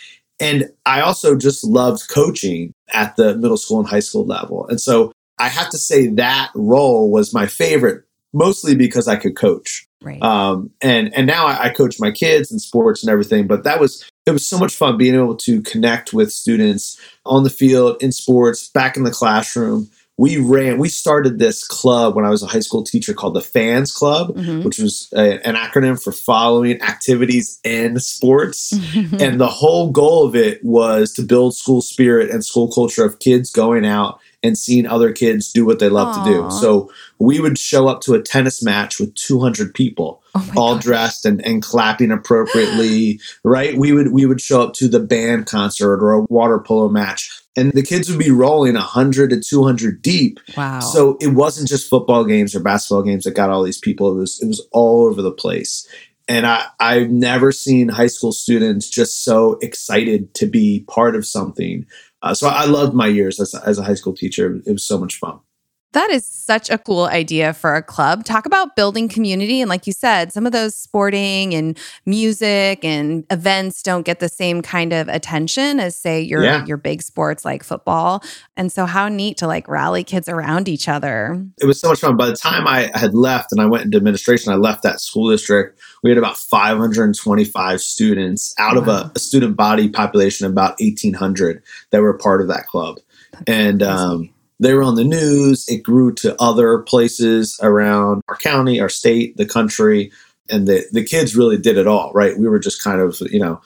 And 0.41 0.71
I 0.85 1.01
also 1.01 1.37
just 1.37 1.65
loved 1.65 2.09
coaching 2.09 2.73
at 2.93 3.17
the 3.17 3.37
middle 3.37 3.57
school 3.57 3.79
and 3.79 3.89
high 3.89 4.01
school 4.01 4.25
level, 4.25 4.67
and 4.69 4.81
so 4.81 5.13
I 5.39 5.49
have 5.49 5.71
to 5.71 5.79
say 5.79 6.09
that 6.09 6.51
role 6.55 7.11
was 7.11 7.35
my 7.35 7.47
favorite, 7.47 8.05
mostly 8.33 8.75
because 8.77 9.09
I 9.09 9.17
could 9.17 9.37
coach. 9.37 9.84
Right. 10.05 10.23
Um, 10.23 10.71
and 10.83 11.15
and 11.15 11.27
now 11.27 11.47
I, 11.47 11.65
I 11.65 11.69
coach 11.71 11.97
my 11.99 12.11
kids 12.11 12.51
and 12.51 12.61
sports 12.61 13.03
and 13.03 13.11
everything, 13.11 13.47
but 13.47 13.65
that 13.65 13.81
was 13.81 14.05
it 14.27 14.31
was 14.31 14.47
so 14.47 14.59
much 14.59 14.75
fun 14.75 14.97
being 14.97 15.15
able 15.15 15.37
to 15.37 15.61
connect 15.63 16.13
with 16.13 16.33
students 16.33 17.01
on 17.27 17.45
the 17.45 17.51
field, 17.51 18.03
in 18.03 18.13
sports, 18.13 18.69
back 18.69 18.97
in 18.97 19.05
the 19.05 19.11
classroom. 19.11 19.91
We 20.17 20.39
ran, 20.39 20.79
we 20.79 20.89
started 20.89 21.41
this 21.41 21.67
club 21.67 22.15
when 22.15 22.25
I 22.25 22.31
was 22.31 22.41
a 22.41 22.47
high 22.47 22.61
school 22.61 22.85
teacher 22.85 23.15
called 23.15 23.35
the 23.35 23.41
Fans 23.41 23.91
Club, 23.91 24.37
mm-hmm. 24.37 24.63
which 24.63 24.79
was 24.79 25.09
a, 25.13 25.45
an 25.45 25.57
acronym 25.57 26.01
for 26.01 26.13
following 26.13 26.81
activities 26.83 27.59
and 27.65 28.01
sports. 28.01 28.73
and 28.95 29.41
the 29.41 29.49
whole 29.49 29.91
goal 29.91 30.25
of 30.25 30.37
it 30.37 30.65
was 30.65 31.13
to 31.15 31.23
build 31.23 31.57
school 31.57 31.83
spirit 31.83 32.31
and 32.31 32.45
school 32.45 32.71
culture 32.71 33.05
of 33.05 33.19
kids 33.19 33.51
going 33.51 33.85
out 33.85 34.21
and 34.45 34.57
seeing 34.57 34.87
other 34.87 35.13
kids 35.13 35.53
do 35.53 35.67
what 35.67 35.81
they 35.81 35.89
love 35.89 36.15
Aww. 36.15 36.25
to 36.25 36.31
do. 36.31 36.51
So 36.51 36.93
we 37.19 37.41
would 37.41 37.59
show 37.59 37.89
up 37.89 38.01
to 38.03 38.15
a 38.15 38.23
tennis 38.23 38.63
match 38.63 39.01
with 39.01 39.15
200 39.17 39.75
people, 39.75 40.23
oh 40.37 40.51
all 40.57 40.75
gosh. 40.75 40.85
dressed 40.85 41.27
and, 41.27 41.45
and 41.45 41.63
clapping 41.63 42.13
appropriately, 42.13 43.19
right? 43.45 43.77
We 43.77 43.93
would 43.93 44.13
we 44.13 44.27
would 44.27 44.41
show 44.41 44.63
up 44.63 44.75
to 44.75 44.89
the 44.89 45.01
band 45.01 45.47
concert 45.47 46.01
or 46.05 46.13
a 46.13 46.23
water 46.29 46.61
polo 46.61 46.89
match 46.89 47.29
and 47.57 47.73
the 47.73 47.83
kids 47.83 48.09
would 48.09 48.19
be 48.19 48.31
rolling 48.31 48.75
100 48.75 49.31
to 49.31 49.41
200 49.41 50.03
deep. 50.03 50.41
Wow. 50.57 50.81
So 50.81 51.17
it 51.21 51.29
wasn't 51.29 51.69
just 51.69 51.89
football 51.89 52.25
games 52.25 52.55
or 52.55 52.61
basketball 52.61 53.03
games 53.03 53.25
that 53.25 53.35
got 53.35 53.51
all 53.51 53.63
these 53.63 53.79
people. 53.79 54.11
It 54.11 54.19
was 54.19 54.41
it 54.43 54.47
was 54.47 54.67
all 54.73 55.07
over 55.07 55.23
the 55.23 55.33
place. 55.33 55.87
And 56.27 56.47
I, 56.47 56.67
I've 56.81 57.11
never 57.11 57.53
seen 57.53 57.89
high 57.91 58.07
school 58.07 58.33
students 58.33 58.89
just 58.89 59.25
so 59.25 59.59
excited 59.61 60.33
to 60.35 60.47
be 60.47 60.85
part 60.89 61.17
of 61.17 61.27
something 61.27 61.85
uh, 62.25 62.35
so 62.35 62.49
I 62.49 62.65
loved 62.65 62.95
my 62.95 63.07
years 63.07 63.39
as 63.39 63.55
as 63.55 63.79
a 63.79 63.85
high 63.85 63.95
school 63.95 64.15
teacher. 64.15 64.61
It 64.67 64.73
was 64.73 64.85
so 64.85 64.99
much 64.99 65.17
fun. 65.17 65.41
That 65.95 66.11
is 66.11 66.27
such 66.27 66.71
a 66.71 66.79
cool 66.79 67.05
idea 67.05 67.55
for 67.55 67.77
a 67.77 67.83
club. 67.83 68.25
Talk 68.25 68.47
about 68.47 68.75
building 68.75 69.09
community. 69.09 69.61
And 69.61 69.69
like 69.69 69.87
you 69.87 69.93
said, 69.93 70.33
some 70.33 70.45
of 70.45 70.51
those 70.51 70.75
sporting 70.75 71.55
and 71.55 71.79
music 72.05 72.85
and 72.85 73.25
events 73.31 73.81
don't 73.81 74.03
get 74.03 74.19
the 74.19 74.29
same 74.29 74.61
kind 74.61 74.93
of 74.93 75.07
attention 75.07 75.79
as 75.79 75.97
say 75.97 76.21
your 76.21 76.43
yeah. 76.43 76.67
your 76.67 76.79
big 76.79 77.01
sports 77.01 77.45
like 77.45 77.63
football. 77.63 78.25
And 78.57 78.73
so 78.73 78.87
how 78.87 79.09
neat 79.09 79.37
to 79.39 79.47
like 79.47 79.69
rally 79.69 80.03
kids 80.03 80.29
around 80.29 80.69
each 80.69 80.89
other. 80.89 81.47
It 81.61 81.67
was 81.67 81.81
so 81.81 81.91
much 81.91 82.01
fun. 82.01 82.17
By 82.17 82.27
the 82.27 82.37
time 82.37 82.67
I 82.67 82.91
had 82.95 83.15
left 83.15 83.53
and 83.53 83.61
I 83.61 83.67
went 83.67 83.85
into 83.85 83.97
administration, 83.97 84.53
I 84.53 84.57
left 84.57 84.83
that 84.83 85.01
school 85.01 85.31
district. 85.31 85.79
We 86.03 86.11
had 86.11 86.19
about 86.19 86.37
525 86.37 87.81
students 87.81 88.53
out 88.59 88.75
wow. 88.75 88.83
of 88.83 88.89
a, 88.89 89.13
a, 89.15 89.19
student 89.21 89.57
body 89.57 89.89
population 89.89 90.45
of 90.45 90.51
about 90.51 90.81
1800 90.81 91.63
that 91.91 92.03
were 92.03 92.19
part 92.19 92.41
of 92.41 92.49
that 92.49 92.67
club. 92.67 92.99
That's 93.31 93.45
and 93.47 93.83
um, 93.83 94.34
they 94.65 94.75
were 94.75 94.83
on 94.83 94.95
the 94.95 95.05
news. 95.05 95.69
It 95.69 95.83
grew 95.83 96.13
to 96.17 96.41
other 96.41 96.79
places 96.79 97.59
around 97.63 98.23
our 98.29 98.37
county, 98.37 98.81
our 98.81 98.89
state, 98.89 99.37
the 99.37 99.47
country. 99.47 100.11
And 100.49 100.67
the, 100.67 100.85
the 100.93 101.05
kids 101.05 101.37
really 101.37 101.57
did 101.57 101.79
it 101.79 101.87
all, 101.87 102.13
right? 102.13 102.39
We 102.39 102.49
were 102.49 102.59
just 102.59 102.83
kind 102.83 103.01
of, 103.01 103.19
you 103.31 103.39
know, 103.39 103.61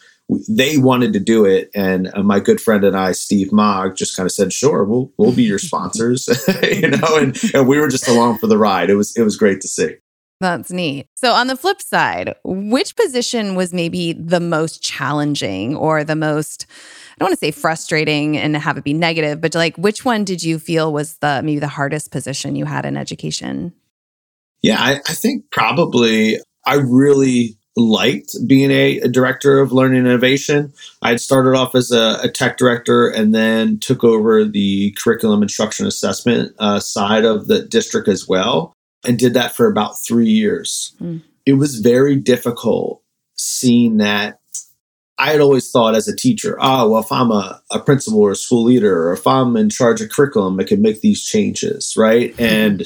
they 0.49 0.77
wanted 0.77 1.13
to 1.15 1.21
do 1.21 1.45
it. 1.45 1.71
And 1.75 2.11
uh, 2.15 2.23
my 2.23 2.41
good 2.41 2.61
friend 2.61 2.85
and 2.85 2.97
I, 2.97 3.13
Steve 3.13 3.53
Mogg, 3.53 3.97
just 3.97 4.17
kind 4.17 4.27
of 4.27 4.33
said, 4.33 4.53
sure, 4.53 4.85
we'll, 4.85 5.11
we'll 5.17 5.33
be 5.33 5.43
your 5.43 5.59
sponsors, 5.59 6.29
you 6.63 6.91
know, 6.91 7.17
and, 7.17 7.39
and 7.55 7.67
we 7.67 7.81
were 7.81 7.89
just 7.89 8.09
along 8.09 8.39
for 8.39 8.47
the 8.47 8.59
ride. 8.59 8.91
It 8.91 8.97
was, 8.97 9.17
it 9.17 9.23
was 9.23 9.37
great 9.37 9.61
to 9.63 9.69
see. 9.69 9.97
That's 10.41 10.71
neat. 10.71 11.07
So, 11.17 11.33
on 11.33 11.49
the 11.49 11.57
flip 11.57 11.83
side, 11.83 12.35
which 12.45 12.95
position 12.95 13.57
was 13.57 13.75
maybe 13.75 14.13
the 14.13 14.39
most 14.39 14.81
challenging 14.81 15.75
or 15.75 16.05
the 16.05 16.15
most 16.15 16.67
don't 17.19 17.29
want 17.29 17.39
to 17.39 17.47
say 17.47 17.51
frustrating 17.51 18.37
and 18.37 18.57
have 18.57 18.79
it 18.79 18.85
be 18.85 18.95
negative, 18.95 19.41
but 19.41 19.55
like 19.55 19.77
which 19.77 20.05
one 20.05 20.25
did 20.25 20.43
you 20.43 20.59
feel 20.59 20.93
was 20.93 21.17
the 21.19 21.43
maybe 21.45 21.59
the 21.59 21.69
hardest 21.69 22.11
position 22.11 22.57
you 22.57 22.65
had 22.65 22.87
in 22.87 22.97
education? 22.97 23.73
Yeah, 24.63 24.81
I, 24.81 24.93
I 24.95 25.15
think 25.15 25.51
probably 25.51 26.39
I 26.67 26.75
really 26.75 27.57
liked 27.77 28.35
being 28.47 28.71
a, 28.71 28.99
a, 29.01 29.09
director 29.09 29.61
of 29.61 29.73
learning 29.73 30.01
innovation. 30.01 30.73
I 31.01 31.11
had 31.11 31.21
started 31.21 31.57
off 31.57 31.77
as 31.77 31.93
a, 31.93 32.19
a, 32.25 32.29
tech 32.29 32.57
director 32.57 33.09
and 33.09 33.33
then 33.33 33.79
took 33.79 34.03
over 34.03 34.45
the 34.45 34.91
curriculum 34.99 35.43
instruction 35.43 35.87
assessment 35.87 36.55
uh, 36.59 36.81
side 36.81 37.25
of 37.25 37.47
the 37.47 37.63
district 37.63 38.09
as 38.09 38.27
well, 38.27 38.73
and 39.07 39.17
did 39.17 39.35
that 39.35 39.55
for 39.55 39.69
about 39.69 40.03
three 40.03 40.29
years. 40.29 40.97
Mm. 41.01 41.23
It 41.47 41.53
was 41.53 41.79
very 41.79 42.17
difficult 42.17 43.01
seeing 43.37 43.99
that 43.99 44.41
I 45.19 45.33
had 45.33 45.41
always 45.41 45.71
thought 45.71 45.97
as 45.97 46.07
a 46.07 46.15
teacher, 46.15 46.57
oh, 46.61 46.91
well, 46.91 47.03
if 47.03 47.11
I'm 47.11 47.33
a, 47.33 47.61
a 47.73 47.81
principal 47.81 48.21
or 48.21 48.31
a 48.31 48.37
school 48.37 48.65
leader, 48.65 49.09
or 49.09 49.13
if 49.13 49.27
I'm 49.27 49.57
in 49.57 49.69
charge 49.69 50.01
of 50.01 50.11
curriculum, 50.11 50.61
I 50.61 50.65
can 50.65 50.81
make 50.81 51.01
these 51.01 51.25
changes, 51.25 51.95
right? 51.97 52.37
Mm-hmm. 52.37 52.43
And 52.43 52.83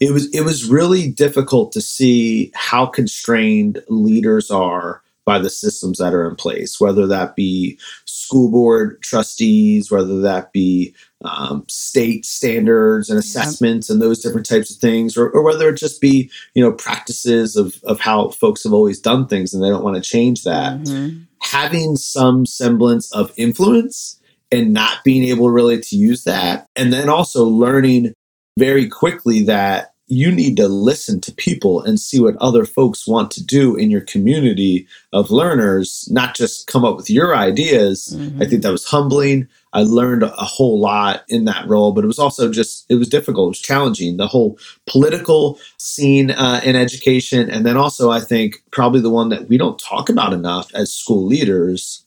it 0.00 0.12
was 0.12 0.34
it 0.34 0.42
was 0.42 0.68
really 0.68 1.08
difficult 1.08 1.72
to 1.72 1.80
see 1.80 2.50
how 2.54 2.86
constrained 2.86 3.82
leaders 3.88 4.50
are 4.50 5.02
by 5.30 5.38
the 5.38 5.48
systems 5.48 5.98
that 5.98 6.12
are 6.12 6.28
in 6.28 6.34
place, 6.34 6.80
whether 6.80 7.06
that 7.06 7.36
be 7.36 7.78
school 8.04 8.50
board 8.50 9.00
trustees, 9.00 9.88
whether 9.88 10.20
that 10.22 10.52
be 10.52 10.92
um, 11.24 11.64
state 11.68 12.26
standards 12.26 13.08
and 13.08 13.16
assessments 13.16 13.88
and 13.88 14.02
those 14.02 14.18
different 14.18 14.48
types 14.48 14.74
of 14.74 14.80
things, 14.80 15.16
or, 15.16 15.30
or, 15.30 15.44
whether 15.44 15.68
it 15.68 15.78
just 15.78 16.00
be 16.00 16.28
you 16.54 16.64
know 16.64 16.72
practices 16.72 17.54
of 17.54 17.80
of 17.84 18.00
how 18.00 18.30
folks 18.30 18.64
have 18.64 18.72
always 18.72 18.98
done 18.98 19.28
things 19.28 19.54
and 19.54 19.62
they 19.62 19.68
don't 19.68 19.84
want 19.84 19.94
to 19.94 20.10
change 20.10 20.42
that. 20.42 20.80
Mm-hmm. 20.80 21.20
Having 21.42 21.94
some 21.94 22.44
semblance 22.44 23.12
of 23.12 23.32
influence 23.36 24.20
and 24.50 24.72
not 24.72 25.04
being 25.04 25.22
able 25.22 25.48
really 25.48 25.80
to 25.80 25.94
use 25.94 26.24
that, 26.24 26.66
and 26.74 26.92
then 26.92 27.08
also 27.08 27.44
learning 27.44 28.14
very 28.58 28.88
quickly 28.88 29.44
that 29.44 29.94
you 30.10 30.32
need 30.32 30.56
to 30.56 30.66
listen 30.66 31.20
to 31.20 31.32
people 31.32 31.80
and 31.82 32.00
see 32.00 32.20
what 32.20 32.34
other 32.40 32.64
folks 32.64 33.06
want 33.06 33.30
to 33.30 33.44
do 33.44 33.76
in 33.76 33.90
your 33.90 34.00
community 34.00 34.86
of 35.12 35.30
learners, 35.30 36.08
not 36.10 36.34
just 36.34 36.66
come 36.66 36.84
up 36.84 36.96
with 36.96 37.08
your 37.08 37.36
ideas. 37.36 38.14
Mm-hmm. 38.16 38.42
I 38.42 38.46
think 38.46 38.62
that 38.62 38.72
was 38.72 38.84
humbling. 38.84 39.46
I 39.72 39.84
learned 39.84 40.24
a 40.24 40.28
whole 40.30 40.80
lot 40.80 41.22
in 41.28 41.44
that 41.44 41.68
role, 41.68 41.92
but 41.92 42.02
it 42.02 42.08
was 42.08 42.18
also 42.18 42.50
just, 42.50 42.86
it 42.88 42.96
was 42.96 43.08
difficult. 43.08 43.46
It 43.46 43.50
was 43.50 43.60
challenging. 43.60 44.16
The 44.16 44.26
whole 44.26 44.58
political 44.86 45.60
scene 45.78 46.32
uh, 46.32 46.60
in 46.64 46.74
education. 46.74 47.48
And 47.48 47.64
then 47.64 47.76
also, 47.76 48.10
I 48.10 48.18
think 48.18 48.64
probably 48.72 49.00
the 49.00 49.10
one 49.10 49.28
that 49.28 49.48
we 49.48 49.56
don't 49.56 49.78
talk 49.78 50.08
about 50.08 50.32
enough 50.32 50.74
as 50.74 50.92
school 50.92 51.24
leaders 51.24 52.04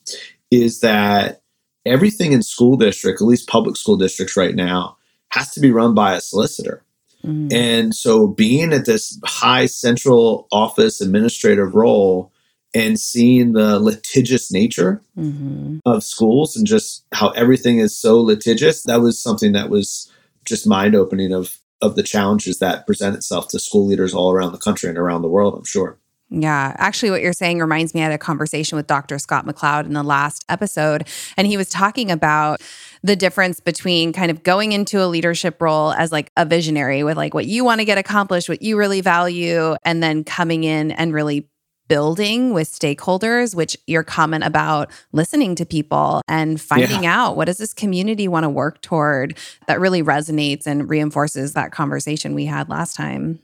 is 0.50 0.80
that 0.80 1.40
everything 1.86 2.32
in 2.32 2.42
school 2.42 2.76
district, 2.76 3.22
at 3.22 3.26
least 3.26 3.48
public 3.48 3.78
school 3.78 3.96
districts 3.96 4.36
right 4.36 4.54
now, 4.54 4.98
has 5.30 5.52
to 5.52 5.60
be 5.60 5.70
run 5.70 5.94
by 5.94 6.14
a 6.14 6.20
solicitor. 6.20 6.84
Mm. 7.24 7.52
And 7.52 7.94
so 7.94 8.26
being 8.26 8.72
at 8.72 8.84
this 8.84 9.18
high 9.24 9.66
central 9.66 10.46
office 10.52 11.00
administrative 11.00 11.74
role 11.74 12.32
and 12.74 12.98
seeing 12.98 13.52
the 13.52 13.78
litigious 13.78 14.52
nature 14.52 15.00
mm-hmm. 15.16 15.78
of 15.86 16.04
schools 16.04 16.56
and 16.56 16.66
just 16.66 17.06
how 17.12 17.30
everything 17.30 17.78
is 17.78 17.96
so 17.96 18.20
litigious, 18.20 18.82
that 18.82 19.00
was 19.00 19.22
something 19.22 19.52
that 19.52 19.70
was 19.70 20.10
just 20.44 20.66
mind 20.66 20.94
opening 20.94 21.32
of 21.32 21.58
of 21.80 21.96
the 21.96 22.02
challenges 22.02 22.58
that 22.58 22.86
present 22.86 23.14
itself 23.14 23.48
to 23.48 23.58
school 23.58 23.86
leaders 23.86 24.14
all 24.14 24.32
around 24.32 24.52
the 24.52 24.58
country 24.58 24.88
and 24.88 24.96
around 24.96 25.20
the 25.20 25.28
world, 25.28 25.54
I'm 25.54 25.64
sure. 25.64 25.98
Yeah, 26.40 26.74
actually, 26.78 27.10
what 27.10 27.22
you're 27.22 27.32
saying 27.32 27.60
reminds 27.60 27.94
me. 27.94 28.00
I 28.00 28.04
had 28.04 28.12
a 28.12 28.18
conversation 28.18 28.76
with 28.76 28.88
Dr. 28.88 29.18
Scott 29.20 29.46
McLeod 29.46 29.84
in 29.86 29.92
the 29.92 30.02
last 30.02 30.44
episode, 30.48 31.06
and 31.36 31.46
he 31.46 31.56
was 31.56 31.68
talking 31.68 32.10
about 32.10 32.60
the 33.02 33.14
difference 33.14 33.60
between 33.60 34.12
kind 34.12 34.32
of 34.32 34.42
going 34.42 34.72
into 34.72 35.00
a 35.00 35.06
leadership 35.06 35.62
role 35.62 35.92
as 35.92 36.10
like 36.10 36.30
a 36.36 36.44
visionary 36.44 37.04
with 37.04 37.16
like 37.16 37.34
what 37.34 37.46
you 37.46 37.64
want 37.64 37.80
to 37.80 37.84
get 37.84 37.98
accomplished, 37.98 38.48
what 38.48 38.62
you 38.62 38.76
really 38.76 39.00
value, 39.00 39.76
and 39.84 40.02
then 40.02 40.24
coming 40.24 40.64
in 40.64 40.90
and 40.90 41.14
really 41.14 41.48
building 41.86 42.52
with 42.52 42.68
stakeholders, 42.68 43.54
which 43.54 43.76
your 43.86 44.02
comment 44.02 44.42
about 44.42 44.90
listening 45.12 45.54
to 45.54 45.64
people 45.64 46.20
and 46.26 46.60
finding 46.60 47.04
yeah. 47.04 47.22
out 47.22 47.36
what 47.36 47.44
does 47.44 47.58
this 47.58 47.74
community 47.74 48.26
want 48.26 48.42
to 48.42 48.48
work 48.48 48.80
toward 48.80 49.38
that 49.68 49.78
really 49.78 50.02
resonates 50.02 50.66
and 50.66 50.88
reinforces 50.88 51.52
that 51.52 51.70
conversation 51.70 52.34
we 52.34 52.46
had 52.46 52.68
last 52.68 52.96
time. 52.96 53.38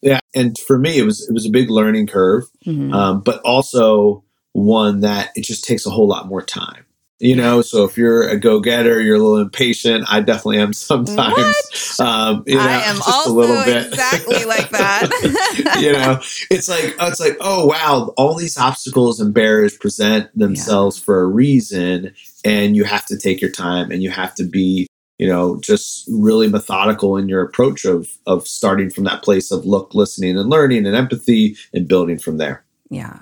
Yeah, 0.00 0.20
and 0.34 0.56
for 0.58 0.78
me, 0.78 0.98
it 0.98 1.04
was 1.04 1.28
it 1.28 1.32
was 1.32 1.46
a 1.46 1.50
big 1.50 1.70
learning 1.70 2.06
curve, 2.06 2.44
mm-hmm. 2.64 2.92
um, 2.92 3.20
but 3.20 3.40
also 3.44 4.24
one 4.52 5.00
that 5.00 5.30
it 5.34 5.44
just 5.44 5.64
takes 5.64 5.86
a 5.86 5.90
whole 5.90 6.08
lot 6.08 6.28
more 6.28 6.42
time. 6.42 6.84
You 7.20 7.34
know, 7.34 7.62
so 7.62 7.84
if 7.84 7.98
you're 7.98 8.28
a 8.28 8.38
go 8.38 8.60
getter, 8.60 9.00
you're 9.00 9.16
a 9.16 9.18
little 9.18 9.38
impatient. 9.38 10.04
I 10.08 10.20
definitely 10.20 10.58
am 10.58 10.72
sometimes. 10.72 11.98
Um, 11.98 12.44
you 12.46 12.54
know, 12.54 12.60
I 12.60 12.82
am 12.82 12.96
just 12.96 13.08
also 13.08 13.30
a 13.30 13.34
little 13.34 13.64
bit 13.64 13.86
exactly 13.88 14.44
like 14.44 14.70
that. 14.70 15.78
you 15.80 15.92
know, 15.92 16.20
it's 16.48 16.68
like 16.68 16.94
it's 17.00 17.18
like 17.18 17.36
oh 17.40 17.66
wow, 17.66 18.14
all 18.16 18.36
these 18.36 18.56
obstacles 18.56 19.18
and 19.18 19.34
barriers 19.34 19.76
present 19.76 20.30
themselves 20.38 20.98
yeah. 20.98 21.04
for 21.06 21.22
a 21.22 21.26
reason, 21.26 22.14
and 22.44 22.76
you 22.76 22.84
have 22.84 23.04
to 23.06 23.18
take 23.18 23.40
your 23.40 23.50
time 23.50 23.90
and 23.90 24.00
you 24.00 24.10
have 24.10 24.36
to 24.36 24.44
be 24.44 24.86
you 25.18 25.26
know 25.26 25.60
just 25.60 26.08
really 26.10 26.48
methodical 26.48 27.16
in 27.16 27.28
your 27.28 27.42
approach 27.42 27.84
of 27.84 28.08
of 28.26 28.46
starting 28.46 28.90
from 28.90 29.04
that 29.04 29.22
place 29.22 29.50
of 29.50 29.64
look 29.66 29.94
listening 29.94 30.38
and 30.38 30.48
learning 30.48 30.86
and 30.86 30.96
empathy 30.96 31.56
and 31.72 31.88
building 31.88 32.18
from 32.18 32.38
there 32.38 32.64
yeah 32.90 33.18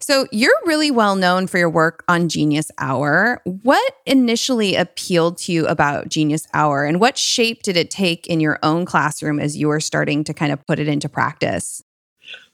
so 0.00 0.26
you're 0.30 0.52
really 0.66 0.90
well 0.90 1.16
known 1.16 1.46
for 1.46 1.56
your 1.56 1.70
work 1.70 2.04
on 2.08 2.28
Genius 2.28 2.70
Hour. 2.76 3.40
What 3.44 3.94
initially 4.04 4.74
appealed 4.76 5.38
to 5.38 5.52
you 5.52 5.66
about 5.66 6.10
Genius 6.10 6.46
Hour 6.52 6.84
and 6.84 7.00
what 7.00 7.16
shape 7.16 7.62
did 7.62 7.78
it 7.78 7.90
take 7.90 8.26
in 8.26 8.38
your 8.38 8.58
own 8.62 8.84
classroom 8.84 9.40
as 9.40 9.56
you 9.56 9.68
were 9.68 9.80
starting 9.80 10.22
to 10.24 10.34
kind 10.34 10.52
of 10.52 10.64
put 10.66 10.78
it 10.78 10.88
into 10.88 11.08
practice? 11.08 11.82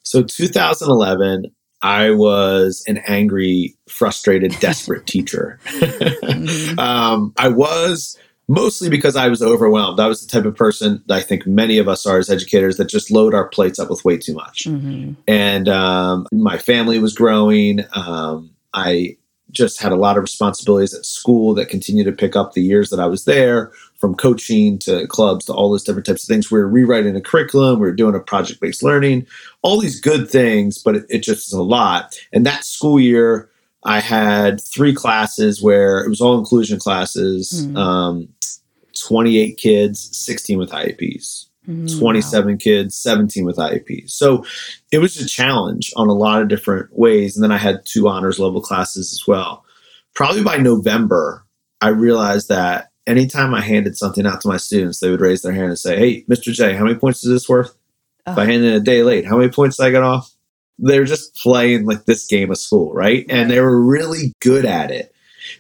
So 0.05 0.23
2011, 0.23 1.47
I 1.83 2.11
was 2.11 2.85
an 2.87 2.99
angry, 2.99 3.77
frustrated, 3.89 4.57
desperate 4.61 5.07
teacher. 5.09 5.59
mm-hmm. 5.67 6.79
um, 6.79 7.33
I 7.37 7.49
was 7.49 8.17
mostly 8.51 8.89
because 8.89 9.15
I 9.15 9.29
was 9.29 9.43
overwhelmed. 9.43 10.01
I 10.01 10.09
was 10.09 10.27
the 10.27 10.31
type 10.31 10.45
of 10.45 10.57
person 10.57 11.05
that 11.07 11.15
I 11.15 11.21
think 11.21 11.47
many 11.47 11.79
of 11.79 11.87
us 11.87 12.05
are 12.05 12.19
as 12.19 12.29
educators 12.29 12.79
that 12.79 12.89
just 12.89 13.13
load 13.13 13.33
our 13.33 13.47
plates 13.47 13.79
up 13.79 13.89
with 13.89 14.05
way 14.05 14.19
too 14.19 14.35
much. 14.35 14.65
Mm-hmm. 14.67 15.13
And 15.29 15.69
um, 15.69 16.27
my 16.33 16.59
family 16.59 16.99
was 16.99 17.15
growing. 17.15 17.85
Um, 17.95 18.51
I 18.75 19.17
just 19.53 19.81
had 19.81 19.93
a 19.93 19.97
lot 19.97 20.17
of 20.17 20.23
responsibilities 20.23 20.93
at 20.93 21.07
school 21.07 21.55
that 21.55 21.69
continued 21.69 22.05
to 22.05 22.13
pick 22.13 22.35
up 22.35 22.53
the 22.53 22.63
years 22.63 22.91
that 22.91 22.99
I 22.99 23.07
was 23.07 23.25
there, 23.25 23.71
from 23.99 24.17
coaching 24.17 24.79
to 24.81 25.07
clubs 25.07 25.45
to 25.45 25.53
all 25.53 25.71
those 25.71 25.85
different 25.85 26.07
types 26.07 26.25
of 26.25 26.29
things. 26.29 26.51
We 26.51 26.59
were 26.59 26.69
rewriting 26.69 27.15
a 27.15 27.21
curriculum, 27.21 27.79
we 27.79 27.87
were 27.87 27.95
doing 27.95 28.17
a 28.17 28.21
project 28.21 28.61
based 28.61 28.83
learning, 28.83 29.29
all 29.63 29.79
these 29.79 30.01
good 30.01 30.29
things, 30.29 30.83
but 30.83 30.97
it, 30.97 31.07
it 31.09 31.23
just 31.23 31.47
is 31.47 31.53
a 31.53 31.63
lot. 31.63 32.19
And 32.33 32.45
that 32.47 32.65
school 32.65 32.99
year, 32.99 33.49
I 33.85 34.01
had 34.01 34.61
three 34.61 34.95
classes 34.95 35.63
where 35.63 36.05
it 36.05 36.09
was 36.09 36.21
all 36.21 36.39
inclusion 36.39 36.79
classes. 36.79 37.67
Mm. 37.67 37.77
Um, 37.79 38.29
28 39.01 39.57
kids, 39.57 40.17
16 40.17 40.59
with 40.59 40.71
IEPs. 40.71 41.47
Mm, 41.69 41.99
27 41.99 42.53
wow. 42.53 42.57
kids, 42.59 42.97
17 42.97 43.45
with 43.45 43.57
IEPs. 43.57 44.11
So 44.11 44.45
it 44.91 44.99
was 44.99 45.21
a 45.21 45.27
challenge 45.27 45.93
on 45.95 46.09
a 46.09 46.15
lot 46.15 46.41
of 46.41 46.49
different 46.49 46.89
ways. 46.97 47.37
And 47.37 47.45
then 47.45 47.53
I 47.53 47.59
had 47.59 47.85
two 47.85 48.09
honors 48.09 48.39
level 48.39 48.63
classes 48.63 49.13
as 49.13 49.27
well. 49.27 49.65
Probably 50.15 50.43
by 50.43 50.57
November, 50.57 51.45
I 51.81 51.89
realized 51.89 52.49
that 52.49 52.91
anytime 53.07 53.55
I 53.55 53.61
handed 53.61 53.97
something 53.97 54.27
out 54.27 54.41
to 54.41 54.49
my 54.49 54.57
students, 54.57 55.01
they 55.01 55.11
would 55.11 55.21
raise 55.21 55.43
their 55.43 55.53
hand 55.53 55.69
and 55.69 55.79
say, 55.79 55.99
Hey, 55.99 56.25
Mr. 56.25 56.53
J, 56.53 56.75
how 56.75 56.85
many 56.85 56.99
points 56.99 57.25
is 57.25 57.31
this 57.31 57.49
worth? 57.49 57.75
If 58.27 58.39
I 58.39 58.45
handed 58.45 58.73
it 58.73 58.77
a 58.77 58.81
day 58.81 59.03
late, 59.03 59.27
how 59.27 59.37
many 59.37 59.51
points 59.51 59.77
did 59.77 59.87
I 59.87 59.91
get 59.91 60.03
off? 60.03 60.33
They're 60.79 61.05
just 61.05 61.35
playing 61.37 61.85
like 61.85 62.05
this 62.05 62.27
game 62.27 62.51
of 62.51 62.59
school, 62.59 62.93
right? 62.93 63.27
And 63.29 63.51
they 63.51 63.61
were 63.61 63.85
really 63.85 64.33
good 64.41 64.65
at 64.65 64.91
it 64.91 65.13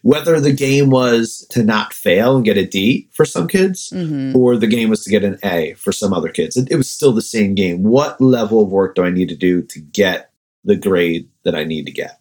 whether 0.03 0.41
the 0.41 0.53
game 0.53 0.91
was 0.91 1.47
to 1.51 1.63
not 1.63 1.93
fail 1.93 2.37
and 2.37 2.45
get 2.45 2.57
a 2.57 2.67
D 2.67 3.09
for 3.13 3.25
some 3.25 3.49
kids, 3.49 3.91
mm-hmm. 3.91 4.37
or 4.37 4.57
the 4.57 4.67
game 4.67 4.91
was 4.91 5.05
to 5.05 5.11
get 5.11 5.25
an 5.25 5.39
A 5.45 5.75
for 5.75 5.93
some 5.93 6.13
other 6.13 6.29
kids. 6.29 6.57
It, 6.57 6.71
it 6.71 6.77
was 6.77 6.91
still 6.91 7.13
the 7.13 7.23
same 7.23 7.55
game. 7.55 7.83
What 7.83 8.21
level 8.21 8.63
of 8.63 8.71
work 8.71 8.95
do 8.95 9.05
I 9.05 9.11
need 9.11 9.29
to 9.31 9.37
do 9.37 9.63
to 9.63 9.81
get 9.81 10.31
the 10.65 10.77
grade 10.77 11.29
that 11.45 11.55
I 11.55 11.65
need 11.65 11.87
to 11.87 11.93
get? 11.93 12.20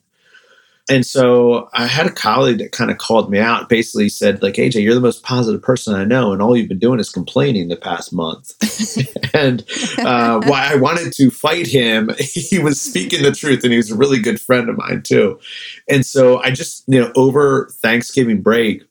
And 0.89 1.05
so 1.05 1.69
I 1.74 1.86
had 1.86 2.08
a 2.08 2.12
colleague 2.12 2.58
that 2.58 2.72
kind 2.72 2.89
of 2.89 2.98
called 2.98 3.29
me 3.29 3.38
out, 3.38 3.69
basically 3.69 4.10
said, 4.10 4.41
like, 4.41 4.55
AJ, 4.55 4.84
you're 4.84 4.96
the 4.96 5.00
most 5.00 5.22
positive 5.22 5.62
person 5.62 5.93
I 5.93 6.03
know, 6.03 6.34
and 6.34 6.41
all 6.41 6.58
you've 6.58 6.67
been 6.67 6.79
doing 6.79 7.00
is 7.00 7.12
complaining 7.12 7.67
the 7.67 7.75
past 7.75 8.12
month. 8.12 8.53
and 9.36 9.63
uh, 10.00 10.41
why 10.46 10.72
I 10.72 10.75
wanted 10.75 11.13
to 11.13 11.29
fight 11.29 11.67
him, 11.67 12.10
he 12.19 12.58
was 12.58 12.81
speaking 12.81 13.22
the 13.22 13.31
truth, 13.31 13.63
and 13.63 13.72
he 13.72 13.77
was 13.77 13.91
a 13.91 13.96
really 13.96 14.19
good 14.19 14.41
friend 14.41 14.67
of 14.67 14.77
mine 14.77 15.03
too. 15.03 15.39
And 15.88 16.03
so 16.03 16.41
I 16.41 16.50
just, 16.50 16.84
you 16.88 17.00
know, 17.00 17.12
over 17.15 17.69
Thanksgiving 17.81 18.41
break, 18.41 18.84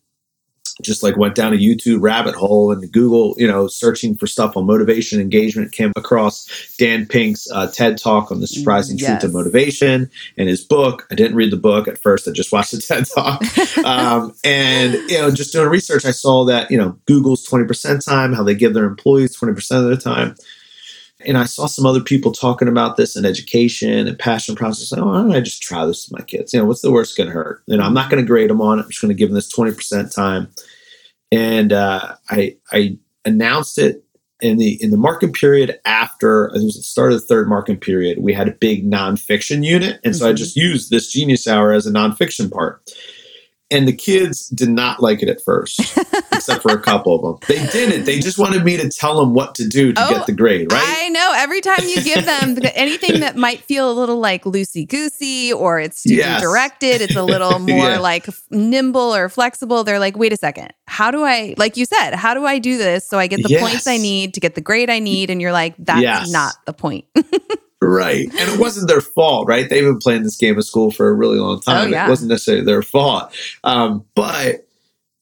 just 0.82 1.02
like 1.02 1.16
went 1.16 1.34
down 1.34 1.52
a 1.52 1.56
YouTube 1.56 1.98
rabbit 2.00 2.34
hole 2.34 2.70
and 2.70 2.90
Google, 2.92 3.34
you 3.38 3.46
know, 3.46 3.66
searching 3.66 4.16
for 4.16 4.26
stuff 4.26 4.56
on 4.56 4.66
motivation 4.66 5.20
engagement, 5.20 5.72
came 5.72 5.92
across 5.96 6.46
Dan 6.78 7.06
Pink's 7.06 7.50
uh, 7.50 7.66
TED 7.68 7.98
talk 7.98 8.30
on 8.30 8.40
the 8.40 8.46
surprising 8.46 8.98
yes. 8.98 9.08
truth 9.08 9.24
of 9.24 9.32
motivation 9.34 10.10
and 10.36 10.48
his 10.48 10.64
book. 10.64 11.06
I 11.10 11.14
didn't 11.14 11.36
read 11.36 11.52
the 11.52 11.56
book 11.56 11.88
at 11.88 11.98
first; 11.98 12.28
I 12.28 12.32
just 12.32 12.52
watched 12.52 12.72
the 12.72 12.80
TED 12.80 13.06
talk. 13.14 13.84
um, 13.84 14.34
and 14.44 14.94
you 15.10 15.18
know, 15.18 15.30
just 15.30 15.52
doing 15.52 15.68
research, 15.68 16.04
I 16.04 16.10
saw 16.10 16.44
that 16.44 16.70
you 16.70 16.78
know 16.78 16.96
Google's 17.06 17.44
twenty 17.44 17.66
percent 17.66 18.04
time, 18.04 18.32
how 18.32 18.42
they 18.42 18.54
give 18.54 18.74
their 18.74 18.86
employees 18.86 19.34
twenty 19.34 19.54
percent 19.54 19.84
of 19.84 19.90
the 19.90 19.96
time. 19.96 20.34
And 21.26 21.36
I 21.36 21.44
saw 21.44 21.66
some 21.66 21.84
other 21.84 22.00
people 22.00 22.30
talking 22.30 22.68
about 22.68 22.96
this 22.96 23.16
in 23.16 23.24
education 23.24 24.06
and 24.06 24.18
passion 24.18 24.54
process. 24.54 24.92
Like, 24.92 25.00
oh, 25.00 25.06
why 25.06 25.14
don't 25.16 25.32
I 25.32 25.40
just 25.40 25.62
try 25.62 25.84
this 25.84 26.08
with 26.08 26.20
my 26.20 26.24
kids? 26.24 26.52
You 26.52 26.60
know, 26.60 26.66
what's 26.66 26.82
the 26.82 26.92
worst 26.92 27.16
going 27.16 27.26
to 27.26 27.32
hurt? 27.32 27.62
You 27.66 27.76
know, 27.76 27.82
I'm 27.82 27.94
not 27.94 28.10
going 28.10 28.22
to 28.22 28.26
grade 28.26 28.50
them 28.50 28.60
on 28.60 28.78
it. 28.78 28.82
I'm 28.82 28.88
just 28.88 29.02
going 29.02 29.08
to 29.08 29.18
give 29.18 29.28
them 29.28 29.34
this 29.34 29.52
20% 29.52 30.14
time. 30.14 30.48
And 31.32 31.72
uh, 31.72 32.14
I, 32.30 32.56
I 32.72 32.98
announced 33.24 33.78
it 33.78 34.04
in 34.40 34.56
the 34.56 34.80
in 34.82 34.90
the 34.90 34.96
marking 34.96 35.32
period 35.32 35.80
after 35.84 36.46
it 36.46 36.62
was 36.62 36.76
the 36.76 36.82
start 36.82 37.12
of 37.12 37.20
the 37.20 37.26
third 37.26 37.48
marking 37.48 37.76
period, 37.76 38.18
we 38.20 38.32
had 38.32 38.48
a 38.48 38.52
big 38.52 38.88
nonfiction 38.88 39.64
unit, 39.64 40.00
and 40.04 40.14
so 40.14 40.24
mm-hmm. 40.24 40.30
I 40.30 40.34
just 40.34 40.56
used 40.56 40.90
this 40.90 41.10
Genius 41.10 41.46
Hour 41.46 41.72
as 41.72 41.86
a 41.86 41.90
nonfiction 41.90 42.50
part. 42.50 42.88
And 43.70 43.86
the 43.86 43.92
kids 43.92 44.48
did 44.48 44.70
not 44.70 45.02
like 45.02 45.22
it 45.22 45.28
at 45.28 45.42
first, 45.42 45.80
except 46.32 46.62
for 46.62 46.72
a 46.72 46.80
couple 46.80 47.14
of 47.14 47.40
them. 47.40 47.48
They 47.48 47.66
didn't. 47.66 48.04
They 48.04 48.18
just 48.18 48.38
wanted 48.38 48.64
me 48.64 48.78
to 48.78 48.88
tell 48.88 49.20
them 49.20 49.34
what 49.34 49.54
to 49.56 49.68
do 49.68 49.92
to 49.92 50.06
oh, 50.06 50.10
get 50.10 50.26
the 50.26 50.32
grade, 50.32 50.72
right? 50.72 50.82
I 50.82 51.08
know. 51.10 51.32
Every 51.36 51.60
time 51.60 51.80
you 51.82 52.02
give 52.02 52.24
them 52.24 52.56
anything 52.74 53.20
that 53.20 53.36
might 53.36 53.60
feel 53.60 53.90
a 53.90 53.92
little 53.92 54.18
like 54.18 54.44
loosey 54.44 54.88
goosey 54.88 55.52
or 55.52 55.78
it's 55.80 55.98
student 55.98 56.20
yes. 56.20 56.40
directed, 56.40 57.02
it's 57.02 57.16
a 57.16 57.22
little 57.28 57.58
more 57.58 57.90
yeah. 57.90 57.98
like 57.98 58.26
nimble 58.50 59.14
or 59.14 59.28
flexible. 59.28 59.84
They're 59.84 59.98
like, 59.98 60.16
wait 60.16 60.32
a 60.32 60.36
second. 60.38 60.72
How 60.86 61.10
do 61.10 61.22
I, 61.24 61.54
like 61.58 61.76
you 61.76 61.84
said, 61.84 62.14
how 62.14 62.32
do 62.32 62.46
I 62.46 62.58
do 62.58 62.78
this 62.78 63.06
so 63.06 63.18
I 63.18 63.26
get 63.26 63.42
the 63.42 63.50
yes. 63.50 63.60
points 63.60 63.86
I 63.86 63.98
need 63.98 64.32
to 64.34 64.40
get 64.40 64.54
the 64.54 64.62
grade 64.62 64.88
I 64.88 64.98
need? 64.98 65.28
And 65.28 65.42
you're 65.42 65.52
like, 65.52 65.74
that's 65.78 66.00
yes. 66.00 66.30
not 66.30 66.54
the 66.64 66.72
point. 66.72 67.04
Right. 67.80 68.26
And 68.26 68.52
it 68.52 68.58
wasn't 68.58 68.88
their 68.88 69.00
fault, 69.00 69.46
right? 69.46 69.68
They've 69.68 69.84
been 69.84 69.98
playing 69.98 70.24
this 70.24 70.36
game 70.36 70.58
of 70.58 70.64
school 70.64 70.90
for 70.90 71.08
a 71.08 71.14
really 71.14 71.38
long 71.38 71.60
time. 71.60 71.88
Oh, 71.88 71.90
yeah. 71.90 72.06
It 72.06 72.08
wasn't 72.10 72.30
necessarily 72.30 72.64
their 72.64 72.82
fault. 72.82 73.32
Um, 73.62 74.04
but 74.16 74.66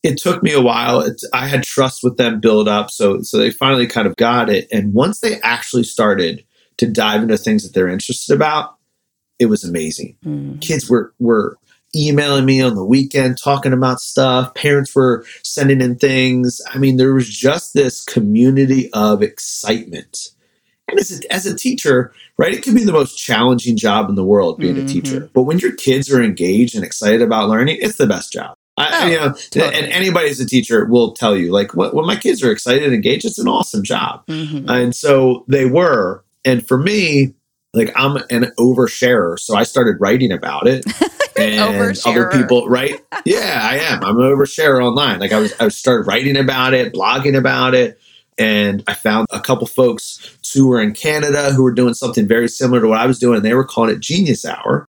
it 0.03 0.17
took 0.17 0.43
me 0.43 0.53
a 0.53 0.63
while. 0.63 1.01
It's, 1.01 1.29
I 1.35 1.49
had 1.49 1.65
trust 1.65 2.03
with 2.03 2.17
them 2.17 2.41
build 2.41 2.67
up. 2.67 2.91
So, 2.91 3.21
so 3.21 3.37
they 3.37 3.51
finally 3.51 3.87
kind 3.87 4.07
of 4.07 4.17
got 4.17 4.49
it. 4.49 4.69
And 4.73 4.95
once 4.95 5.21
they 5.21 5.39
actually 5.41 5.83
started 5.83 6.45
to 6.79 6.87
dive 6.87 7.23
into 7.23 7.37
things 7.37 7.63
that 7.63 7.75
they're 7.75 7.89
interested 7.89 8.35
about, 8.35 8.77
it 9.39 9.47
was 9.47 9.63
amazing. 9.63 10.17
Mm. 10.25 10.61
Kids 10.63 10.89
were, 10.89 11.13
were 11.19 11.59
emailing 11.95 12.47
me 12.47 12.63
on 12.63 12.75
the 12.75 12.85
weekend 12.85 13.37
talking 13.37 13.73
about 13.75 14.01
stuff. 14.01 14.55
Parents 14.55 14.95
were 14.95 15.27
sending 15.43 15.83
in 15.83 15.97
things. 15.97 16.61
I 16.73 16.79
mean, 16.79 16.97
there 16.97 17.13
was 17.13 17.29
just 17.29 17.75
this 17.75 18.03
community 18.03 18.91
of 18.93 19.23
excitement 19.23 20.31
and 20.89 20.99
as 20.99 21.19
a, 21.19 21.33
as 21.33 21.47
a 21.47 21.57
teacher, 21.57 22.13
right, 22.39 22.55
it 22.55 22.63
can 22.63 22.75
be 22.75 22.85
the 22.85 22.93
most 22.93 23.17
challenging 23.17 23.77
job 23.77 24.09
in 24.09 24.15
the 24.15 24.25
world 24.25 24.59
being 24.59 24.77
mm-hmm. 24.77 24.87
a 24.87 24.89
teacher. 24.89 25.31
But 25.33 25.43
when 25.43 25.59
your 25.59 25.75
kids 25.75 26.11
are 26.13 26.23
engaged 26.23 26.75
and 26.75 26.85
excited 26.85 27.23
about 27.23 27.49
learning, 27.49 27.79
it's 27.81 27.97
the 27.97 28.07
best 28.07 28.33
job. 28.33 28.57
I, 28.79 29.05
oh, 29.05 29.07
you 29.07 29.17
know, 29.17 29.33
totally. 29.33 29.75
and 29.75 29.93
anybody 29.93 30.29
as 30.29 30.39
a 30.39 30.47
teacher 30.47 30.85
will 30.85 31.13
tell 31.13 31.35
you, 31.35 31.51
like, 31.51 31.75
when 31.75 32.07
my 32.07 32.17
kids 32.17 32.43
are 32.43 32.53
excited 32.53 32.85
and 32.85 32.95
engaged, 32.95 33.25
it's 33.25 33.39
an 33.39 33.49
awesome 33.49 33.83
job. 33.83 34.27
Mm-hmm. 34.27 34.69
And 34.69 34.95
so 34.95 35.45
they 35.49 35.65
were. 35.65 36.25
And 36.45 36.67
for 36.67 36.79
me, 36.79 37.35
like, 37.73 37.91
I'm 37.97 38.17
an 38.31 38.53
oversharer. 38.59 39.39
So 39.41 39.57
I 39.57 39.63
started 39.63 39.97
writing 39.99 40.31
about 40.31 40.67
it. 40.67 40.85
and 41.39 41.99
other 42.07 42.31
people, 42.31 42.69
right? 42.69 43.01
Yeah, 43.25 43.59
I 43.61 43.79
am. 43.79 44.05
I'm 44.05 44.17
an 44.21 44.23
oversharer 44.23 44.85
online. 44.85 45.19
Like 45.19 45.33
I 45.33 45.41
was, 45.41 45.53
I 45.59 45.67
started 45.69 46.07
writing 46.07 46.37
about 46.37 46.75
it, 46.75 46.93
blogging 46.93 47.37
about 47.37 47.75
it. 47.75 47.99
And 48.39 48.85
I 48.87 48.95
found 48.95 49.27
a 49.33 49.41
couple 49.41 49.67
folks 49.67 50.36
who 50.53 50.69
were 50.69 50.81
in 50.81 50.93
Canada 50.93 51.53
who 51.53 51.63
were 51.63 51.73
doing 51.73 51.95
something 51.95 52.27
very 52.27 52.49
similar 52.49 52.81
to 52.81 52.89
what 52.89 52.99
I 52.99 53.07
was 53.07 53.19
doing. 53.19 53.37
And 53.37 53.45
they 53.45 53.55
were 53.55 53.65
calling 53.65 53.91
it 53.91 54.01
Genius 54.01 54.45
Hour. 54.45 54.87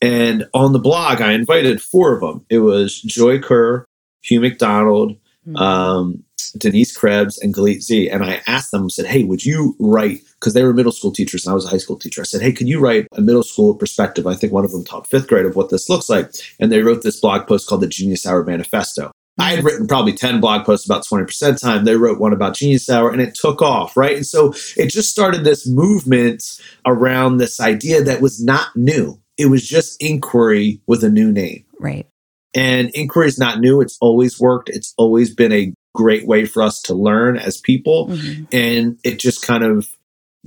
And 0.00 0.46
on 0.52 0.72
the 0.72 0.78
blog, 0.78 1.20
I 1.20 1.32
invited 1.32 1.82
four 1.82 2.14
of 2.14 2.20
them. 2.20 2.44
It 2.50 2.58
was 2.58 3.00
Joy 3.00 3.38
Kirr, 3.40 3.86
Hugh 4.22 4.40
McDonald, 4.40 5.16
mm-hmm. 5.46 5.56
um, 5.56 6.22
Denise 6.58 6.96
Krebs, 6.96 7.38
and 7.38 7.54
Gallit 7.54 7.78
Zvi 7.78 8.12
And 8.12 8.24
I 8.24 8.42
asked 8.46 8.70
them, 8.72 8.90
said, 8.90 9.06
Hey, 9.06 9.24
would 9.24 9.44
you 9.44 9.74
write? 9.78 10.20
Because 10.34 10.54
they 10.54 10.64
were 10.64 10.74
middle 10.74 10.92
school 10.92 11.12
teachers 11.12 11.46
and 11.46 11.52
I 11.52 11.54
was 11.54 11.64
a 11.64 11.68
high 11.70 11.78
school 11.78 11.98
teacher. 11.98 12.20
I 12.20 12.24
said, 12.24 12.42
Hey, 12.42 12.52
could 12.52 12.68
you 12.68 12.78
write 12.78 13.06
a 13.12 13.20
middle 13.20 13.42
school 13.42 13.74
perspective? 13.74 14.26
I 14.26 14.34
think 14.34 14.52
one 14.52 14.64
of 14.64 14.72
them 14.72 14.84
taught 14.84 15.06
fifth 15.06 15.28
grade 15.28 15.46
of 15.46 15.56
what 15.56 15.70
this 15.70 15.88
looks 15.88 16.08
like. 16.08 16.30
And 16.60 16.70
they 16.70 16.82
wrote 16.82 17.02
this 17.02 17.20
blog 17.20 17.46
post 17.46 17.68
called 17.68 17.80
the 17.80 17.86
Genius 17.86 18.26
Hour 18.26 18.44
Manifesto. 18.44 19.12
I 19.38 19.54
had 19.54 19.64
written 19.64 19.86
probably 19.86 20.14
10 20.14 20.40
blog 20.40 20.64
posts 20.64 20.86
about 20.86 21.04
20% 21.04 21.60
time. 21.60 21.84
They 21.84 21.96
wrote 21.96 22.18
one 22.18 22.32
about 22.32 22.54
Genius 22.54 22.88
Hour 22.88 23.10
and 23.10 23.20
it 23.20 23.34
took 23.34 23.60
off, 23.60 23.96
right? 23.96 24.16
And 24.16 24.26
so 24.26 24.54
it 24.76 24.90
just 24.90 25.10
started 25.10 25.44
this 25.44 25.68
movement 25.68 26.42
around 26.86 27.36
this 27.36 27.60
idea 27.60 28.02
that 28.02 28.22
was 28.22 28.42
not 28.42 28.74
new. 28.74 29.20
It 29.36 29.46
was 29.46 29.66
just 29.66 30.02
inquiry 30.02 30.80
with 30.86 31.04
a 31.04 31.10
new 31.10 31.30
name. 31.30 31.64
Right. 31.78 32.06
And 32.54 32.88
inquiry 32.94 33.26
is 33.26 33.38
not 33.38 33.60
new. 33.60 33.82
It's 33.82 33.98
always 34.00 34.40
worked. 34.40 34.70
It's 34.70 34.94
always 34.96 35.34
been 35.34 35.52
a 35.52 35.74
great 35.94 36.26
way 36.26 36.46
for 36.46 36.62
us 36.62 36.80
to 36.82 36.94
learn 36.94 37.36
as 37.36 37.60
people. 37.60 38.08
Mm-hmm. 38.08 38.44
And 38.52 38.98
it 39.04 39.18
just 39.18 39.42
kind 39.42 39.62
of 39.62 39.86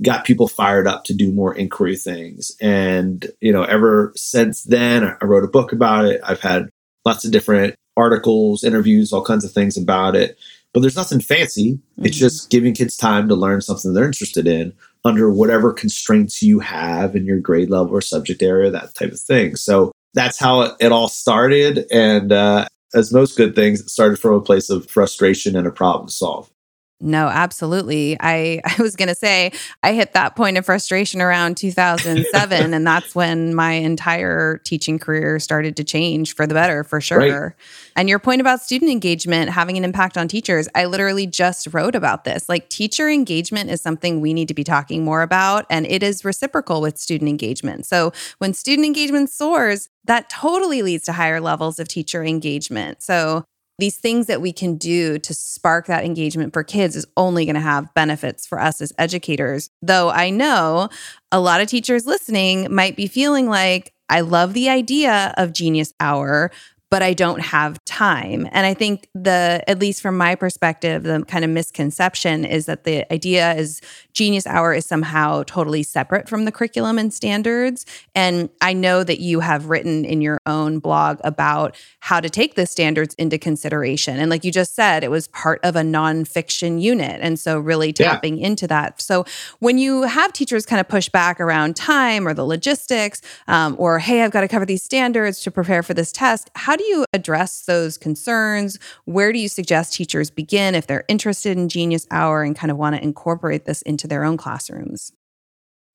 got 0.02 0.24
people 0.24 0.48
fired 0.48 0.88
up 0.88 1.04
to 1.04 1.14
do 1.14 1.32
more 1.32 1.54
inquiry 1.54 1.96
things. 1.96 2.56
And, 2.60 3.26
you 3.40 3.52
know, 3.52 3.62
ever 3.62 4.12
since 4.16 4.64
then, 4.64 5.04
I 5.04 5.24
wrote 5.24 5.44
a 5.44 5.48
book 5.48 5.72
about 5.72 6.06
it. 6.06 6.20
I've 6.24 6.40
had 6.40 6.68
lots 7.04 7.24
of 7.24 7.30
different 7.30 7.76
articles, 8.00 8.64
interviews, 8.64 9.12
all 9.12 9.24
kinds 9.24 9.44
of 9.44 9.52
things 9.52 9.76
about 9.76 10.16
it. 10.16 10.38
But 10.72 10.80
there's 10.80 10.96
nothing 10.96 11.20
fancy. 11.20 11.72
Mm-hmm. 11.72 12.06
It's 12.06 12.16
just 12.16 12.50
giving 12.50 12.74
kids 12.74 12.96
time 12.96 13.28
to 13.28 13.34
learn 13.34 13.60
something 13.60 13.92
they're 13.92 14.04
interested 14.04 14.46
in 14.46 14.72
under 15.04 15.30
whatever 15.30 15.72
constraints 15.72 16.42
you 16.42 16.60
have 16.60 17.16
in 17.16 17.24
your 17.24 17.40
grade 17.40 17.70
level 17.70 17.92
or 17.92 18.00
subject 18.00 18.42
area, 18.42 18.70
that 18.70 18.94
type 18.94 19.12
of 19.12 19.20
thing. 19.20 19.56
So 19.56 19.92
that's 20.14 20.38
how 20.38 20.62
it, 20.62 20.74
it 20.80 20.92
all 20.92 21.08
started. 21.08 21.86
And 21.90 22.32
uh, 22.32 22.66
as 22.94 23.12
most 23.12 23.36
good 23.36 23.54
things, 23.54 23.80
it 23.80 23.90
started 23.90 24.18
from 24.18 24.34
a 24.34 24.40
place 24.40 24.70
of 24.70 24.88
frustration 24.90 25.56
and 25.56 25.66
a 25.66 25.70
problem 25.70 26.08
to 26.08 26.12
solve. 26.12 26.50
No, 27.00 27.28
absolutely. 27.28 28.16
I, 28.20 28.60
I 28.78 28.80
was 28.80 28.96
going 28.96 29.08
to 29.08 29.14
say, 29.14 29.52
I 29.82 29.94
hit 29.94 30.12
that 30.12 30.36
point 30.36 30.58
of 30.58 30.66
frustration 30.66 31.20
around 31.20 31.56
2007. 31.56 32.74
and 32.74 32.86
that's 32.86 33.14
when 33.14 33.54
my 33.54 33.72
entire 33.72 34.58
teaching 34.58 34.98
career 34.98 35.38
started 35.38 35.76
to 35.76 35.84
change 35.84 36.34
for 36.34 36.46
the 36.46 36.54
better, 36.54 36.84
for 36.84 37.00
sure. 37.00 37.18
Right. 37.18 37.52
And 37.96 38.08
your 38.08 38.18
point 38.18 38.40
about 38.40 38.60
student 38.60 38.90
engagement 38.90 39.50
having 39.50 39.76
an 39.76 39.84
impact 39.84 40.16
on 40.18 40.28
teachers, 40.28 40.68
I 40.74 40.84
literally 40.84 41.26
just 41.26 41.68
wrote 41.72 41.94
about 41.94 42.24
this. 42.24 42.48
Like, 42.48 42.68
teacher 42.68 43.08
engagement 43.08 43.70
is 43.70 43.80
something 43.80 44.20
we 44.20 44.34
need 44.34 44.48
to 44.48 44.54
be 44.54 44.64
talking 44.64 45.04
more 45.04 45.22
about, 45.22 45.66
and 45.70 45.86
it 45.86 46.02
is 46.02 46.24
reciprocal 46.24 46.80
with 46.80 46.98
student 46.98 47.28
engagement. 47.28 47.86
So, 47.86 48.12
when 48.38 48.54
student 48.54 48.86
engagement 48.86 49.30
soars, 49.30 49.88
that 50.04 50.30
totally 50.30 50.82
leads 50.82 51.04
to 51.04 51.12
higher 51.12 51.40
levels 51.40 51.78
of 51.78 51.88
teacher 51.88 52.22
engagement. 52.24 53.02
So, 53.02 53.44
these 53.80 53.96
things 53.96 54.26
that 54.26 54.40
we 54.40 54.52
can 54.52 54.76
do 54.76 55.18
to 55.18 55.34
spark 55.34 55.86
that 55.86 56.04
engagement 56.04 56.52
for 56.52 56.62
kids 56.62 56.96
is 56.96 57.06
only 57.16 57.44
going 57.44 57.54
to 57.54 57.60
have 57.60 57.92
benefits 57.94 58.46
for 58.46 58.60
us 58.60 58.80
as 58.80 58.92
educators. 58.98 59.70
Though 59.82 60.10
I 60.10 60.30
know 60.30 60.88
a 61.32 61.40
lot 61.40 61.60
of 61.60 61.68
teachers 61.68 62.06
listening 62.06 62.72
might 62.72 62.96
be 62.96 63.06
feeling 63.06 63.48
like, 63.48 63.92
I 64.08 64.20
love 64.20 64.54
the 64.54 64.68
idea 64.68 65.34
of 65.36 65.52
Genius 65.52 65.92
Hour, 66.00 66.50
but 66.90 67.02
I 67.02 67.14
don't 67.14 67.40
have 67.40 67.82
time. 67.84 68.48
And 68.50 68.66
I 68.66 68.74
think 68.74 69.08
the, 69.14 69.62
at 69.68 69.78
least 69.78 70.02
from 70.02 70.16
my 70.16 70.34
perspective, 70.34 71.04
the 71.04 71.22
kind 71.26 71.44
of 71.44 71.50
misconception 71.50 72.44
is 72.44 72.66
that 72.66 72.82
the 72.82 73.10
idea 73.12 73.54
is 73.54 73.80
Genius 74.12 74.44
Hour 74.44 74.74
is 74.74 74.86
somehow 74.86 75.44
totally 75.44 75.84
separate 75.84 76.28
from 76.28 76.46
the 76.46 76.52
curriculum 76.52 76.98
and 76.98 77.14
standards. 77.14 77.86
And 78.16 78.50
I 78.60 78.72
know 78.72 79.04
that 79.04 79.20
you 79.20 79.38
have 79.38 79.66
written 79.66 80.04
in 80.04 80.20
your 80.20 80.40
own 80.46 80.80
blog 80.80 81.20
about 81.22 81.76
how 82.00 82.18
to 82.18 82.28
take 82.28 82.56
the 82.56 82.66
standards 82.66 83.14
into 83.14 83.38
consideration. 83.38 84.18
And 84.18 84.28
like 84.28 84.44
you 84.44 84.50
just 84.50 84.74
said, 84.74 85.04
it 85.04 85.12
was 85.12 85.28
part 85.28 85.60
of 85.62 85.76
a 85.76 85.82
nonfiction 85.82 86.82
unit. 86.82 87.20
And 87.22 87.38
so 87.38 87.60
really 87.60 87.92
tapping 87.92 88.38
yeah. 88.38 88.48
into 88.48 88.66
that. 88.66 89.00
So 89.00 89.24
when 89.60 89.78
you 89.78 90.02
have 90.02 90.32
teachers 90.32 90.66
kind 90.66 90.80
of 90.80 90.88
push 90.88 91.08
back 91.08 91.40
around 91.40 91.76
time 91.76 92.26
or 92.26 92.34
the 92.34 92.44
logistics, 92.44 93.22
um, 93.46 93.76
or 93.78 94.00
hey, 94.00 94.22
I've 94.22 94.32
got 94.32 94.40
to 94.40 94.48
cover 94.48 94.66
these 94.66 94.82
standards 94.82 95.40
to 95.42 95.52
prepare 95.52 95.84
for 95.84 95.94
this 95.94 96.10
test, 96.10 96.50
how 96.56 96.76
do 96.80 96.86
you 96.86 97.04
address 97.12 97.62
those 97.62 97.96
concerns? 97.96 98.78
Where 99.04 99.32
do 99.32 99.38
you 99.38 99.48
suggest 99.48 99.94
teachers 99.94 100.30
begin 100.30 100.74
if 100.74 100.86
they're 100.86 101.04
interested 101.08 101.56
in 101.56 101.68
Genius 101.68 102.06
Hour 102.10 102.42
and 102.42 102.56
kind 102.56 102.70
of 102.70 102.76
want 102.76 102.96
to 102.96 103.02
incorporate 103.02 103.66
this 103.66 103.82
into 103.82 104.08
their 104.08 104.24
own 104.24 104.36
classrooms? 104.36 105.12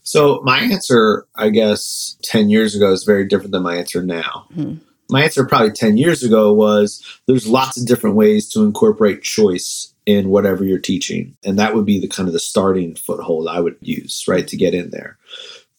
So, 0.04 0.42
my 0.44 0.60
answer, 0.60 1.26
I 1.36 1.50
guess, 1.50 2.16
10 2.24 2.50
years 2.50 2.76
ago 2.76 2.92
is 2.92 3.04
very 3.04 3.26
different 3.28 3.52
than 3.52 3.64
my 3.64 3.76
answer 3.76 4.04
now. 4.04 4.48
hmm 4.54 4.76
My 5.10 5.24
answer 5.24 5.46
probably 5.46 5.72
10 5.72 5.98
years 5.98 6.24
ago 6.24 6.54
was 6.54 7.04
there's 7.28 7.48
lots 7.48 7.80
of 7.80 7.88
different 7.88 8.16
ways 8.16 8.48
to 8.50 8.64
incorporate 8.64 9.24
choice 9.24 9.94
in 10.06 10.30
whatever 10.30 10.64
you're 10.64 10.78
teaching. 10.78 11.36
And 11.44 11.58
that 11.58 11.74
would 11.74 11.86
be 11.86 12.00
the 12.00 12.08
kind 12.08 12.30
of 12.30 12.34
the 12.34 12.40
starting 12.40 12.96
foothold 12.96 13.48
I 13.48 13.60
would 13.60 13.78
use, 13.82 14.24
right, 14.28 14.48
to 14.48 14.58
get 14.58 14.76
in 14.76 14.92
there. 14.92 15.18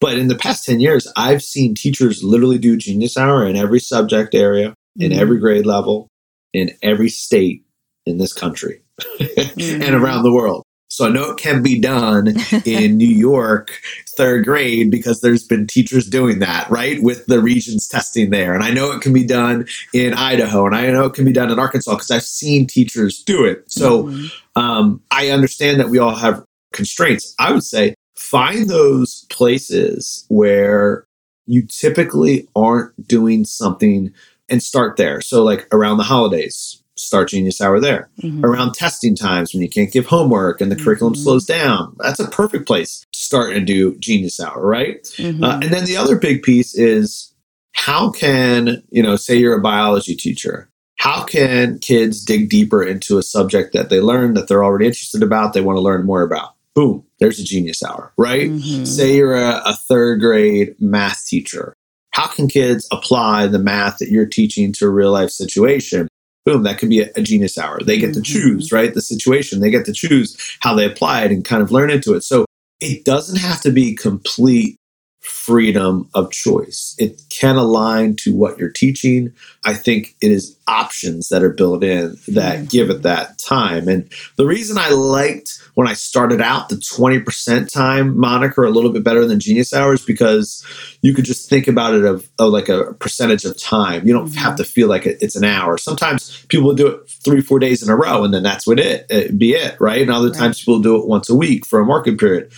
But 0.00 0.18
in 0.18 0.28
the 0.28 0.34
past 0.34 0.66
10 0.66 0.80
years, 0.80 1.10
I've 1.16 1.42
seen 1.42 1.74
teachers 1.74 2.22
literally 2.22 2.58
do 2.58 2.76
Genius 2.76 3.16
Hour 3.16 3.46
in 3.46 3.56
every 3.56 3.80
subject 3.80 4.34
area 4.34 4.74
in 4.98 5.10
mm-hmm. 5.10 5.20
every 5.20 5.38
grade 5.38 5.66
level, 5.66 6.08
in 6.52 6.70
every 6.82 7.08
state 7.08 7.64
in 8.04 8.18
this 8.18 8.32
country 8.32 8.82
mm-hmm. 9.00 9.82
and 9.82 9.94
around 9.94 10.22
the 10.22 10.32
world. 10.32 10.62
So 10.88 11.06
I 11.06 11.10
know 11.10 11.30
it 11.30 11.38
can 11.38 11.62
be 11.62 11.80
done 11.80 12.28
in 12.64 12.96
New 12.96 13.06
York, 13.06 13.80
third 14.16 14.44
grade, 14.44 14.90
because 14.90 15.20
there's 15.20 15.44
been 15.44 15.66
teachers 15.66 16.08
doing 16.08 16.38
that, 16.38 16.70
right? 16.70 17.02
With 17.02 17.26
the 17.26 17.40
Regents 17.40 17.88
testing 17.88 18.30
there. 18.30 18.54
And 18.54 18.62
I 18.62 18.70
know 18.70 18.92
it 18.92 19.02
can 19.02 19.12
be 19.12 19.26
done 19.26 19.66
in 19.92 20.14
Idaho 20.14 20.64
and 20.64 20.74
I 20.74 20.90
know 20.90 21.06
it 21.06 21.14
can 21.14 21.24
be 21.24 21.32
done 21.32 21.50
in 21.50 21.58
Arkansas 21.58 21.94
because 21.94 22.10
I've 22.10 22.22
seen 22.22 22.66
teachers 22.66 23.22
do 23.22 23.44
it. 23.44 23.70
So 23.70 24.04
mm-hmm. 24.04 24.60
um, 24.60 25.02
I 25.10 25.30
understand 25.30 25.80
that 25.80 25.88
we 25.88 25.98
all 25.98 26.14
have 26.14 26.44
constraints. 26.72 27.34
I 27.38 27.52
would 27.52 27.64
say 27.64 27.94
find 28.16 28.68
those 28.68 29.26
places 29.28 30.24
where 30.28 31.04
you 31.46 31.66
typically 31.66 32.48
aren't 32.56 33.06
doing 33.06 33.44
something 33.44 34.12
and 34.48 34.62
start 34.62 34.96
there. 34.96 35.20
So, 35.20 35.42
like 35.42 35.66
around 35.72 35.98
the 35.98 36.04
holidays, 36.04 36.82
start 36.96 37.28
Genius 37.28 37.60
Hour 37.60 37.78
there. 37.80 38.08
Mm-hmm. 38.22 38.44
Around 38.44 38.72
testing 38.74 39.14
times 39.14 39.52
when 39.52 39.62
you 39.62 39.68
can't 39.68 39.92
give 39.92 40.06
homework 40.06 40.60
and 40.60 40.70
the 40.70 40.76
mm-hmm. 40.76 40.84
curriculum 40.84 41.14
slows 41.14 41.44
down, 41.44 41.94
that's 41.98 42.20
a 42.20 42.28
perfect 42.28 42.66
place 42.66 43.04
to 43.12 43.18
start 43.20 43.54
and 43.54 43.66
do 43.66 43.96
Genius 43.98 44.40
Hour, 44.40 44.66
right? 44.66 45.02
Mm-hmm. 45.16 45.44
Uh, 45.44 45.60
and 45.60 45.72
then 45.72 45.84
the 45.84 45.96
other 45.96 46.16
big 46.16 46.42
piece 46.42 46.74
is 46.74 47.32
how 47.72 48.10
can, 48.10 48.82
you 48.90 49.02
know, 49.02 49.16
say 49.16 49.36
you're 49.36 49.58
a 49.58 49.62
biology 49.62 50.16
teacher, 50.16 50.70
how 50.96 51.24
can 51.24 51.78
kids 51.78 52.24
dig 52.24 52.48
deeper 52.48 52.82
into 52.82 53.18
a 53.18 53.22
subject 53.22 53.74
that 53.74 53.90
they 53.90 54.00
learn 54.00 54.34
that 54.34 54.48
they're 54.48 54.64
already 54.64 54.86
interested 54.86 55.22
about, 55.22 55.52
they 55.52 55.60
want 55.60 55.76
to 55.76 55.82
learn 55.82 56.06
more 56.06 56.22
about? 56.22 56.54
Boom, 56.74 57.04
there's 57.20 57.38
a 57.38 57.44
genius 57.44 57.82
hour, 57.82 58.12
right? 58.16 58.50
Mm-hmm. 58.50 58.84
Say 58.84 59.16
you're 59.16 59.36
a, 59.36 59.62
a 59.64 59.74
third 59.74 60.20
grade 60.20 60.74
math 60.80 61.26
teacher. 61.26 61.74
How 62.16 62.28
can 62.28 62.48
kids 62.48 62.88
apply 62.90 63.46
the 63.46 63.58
math 63.58 63.98
that 63.98 64.08
you're 64.08 64.24
teaching 64.24 64.72
to 64.72 64.86
a 64.86 64.88
real 64.88 65.12
life 65.12 65.28
situation? 65.28 66.08
Boom, 66.46 66.62
that 66.62 66.78
could 66.78 66.88
be 66.88 67.02
a, 67.02 67.10
a 67.14 67.20
genius 67.20 67.58
hour. 67.58 67.78
They 67.84 67.98
get 67.98 68.12
mm-hmm. 68.12 68.22
to 68.22 68.32
choose, 68.32 68.72
right? 68.72 68.94
The 68.94 69.02
situation, 69.02 69.60
they 69.60 69.70
get 69.70 69.84
to 69.84 69.92
choose 69.92 70.34
how 70.60 70.74
they 70.74 70.86
apply 70.86 71.24
it 71.24 71.30
and 71.30 71.44
kind 71.44 71.60
of 71.60 71.72
learn 71.72 71.90
into 71.90 72.14
it. 72.14 72.22
So 72.22 72.46
it 72.80 73.04
doesn't 73.04 73.38
have 73.38 73.60
to 73.60 73.70
be 73.70 73.94
complete 73.94 74.78
freedom 75.26 76.08
of 76.14 76.30
choice. 76.30 76.94
It 76.98 77.22
can 77.28 77.56
align 77.56 78.16
to 78.16 78.34
what 78.34 78.58
you're 78.58 78.70
teaching. 78.70 79.32
I 79.64 79.74
think 79.74 80.14
it 80.20 80.30
is 80.30 80.56
options 80.68 81.28
that 81.28 81.42
are 81.42 81.50
built 81.50 81.84
in 81.84 82.16
that 82.28 82.56
mm-hmm. 82.56 82.64
give 82.66 82.90
it 82.90 83.02
that 83.02 83.38
time. 83.38 83.88
And 83.88 84.10
the 84.36 84.46
reason 84.46 84.78
I 84.78 84.90
liked 84.90 85.62
when 85.74 85.86
I 85.86 85.92
started 85.92 86.40
out 86.40 86.68
the 86.68 86.76
20% 86.76 87.70
time 87.70 88.18
moniker 88.18 88.64
a 88.64 88.70
little 88.70 88.90
bit 88.90 89.04
better 89.04 89.26
than 89.26 89.38
Genius 89.40 89.72
Hours 89.72 90.04
because 90.04 90.64
you 91.02 91.12
could 91.12 91.24
just 91.24 91.50
think 91.50 91.68
about 91.68 91.94
it 91.94 92.04
of, 92.04 92.28
of 92.38 92.52
like 92.52 92.68
a 92.68 92.94
percentage 92.94 93.44
of 93.44 93.60
time. 93.60 94.06
You 94.06 94.12
don't 94.12 94.28
mm-hmm. 94.28 94.38
have 94.38 94.56
to 94.56 94.64
feel 94.64 94.88
like 94.88 95.06
it's 95.06 95.36
an 95.36 95.44
hour. 95.44 95.76
Sometimes 95.78 96.44
people 96.46 96.74
do 96.74 96.86
it 96.86 97.08
three, 97.08 97.40
four 97.40 97.58
days 97.58 97.82
in 97.82 97.90
a 97.90 97.96
row, 97.96 98.24
and 98.24 98.32
then 98.32 98.42
that's 98.42 98.66
what 98.66 98.80
it, 98.80 99.06
it 99.10 99.38
be 99.38 99.52
it, 99.52 99.76
right? 99.80 100.02
And 100.02 100.10
other 100.10 100.30
right. 100.30 100.38
times 100.38 100.60
people 100.60 100.80
do 100.80 100.96
it 100.96 101.06
once 101.06 101.28
a 101.28 101.34
week 101.34 101.66
for 101.66 101.80
a 101.80 101.84
market 101.84 102.18
period 102.18 102.52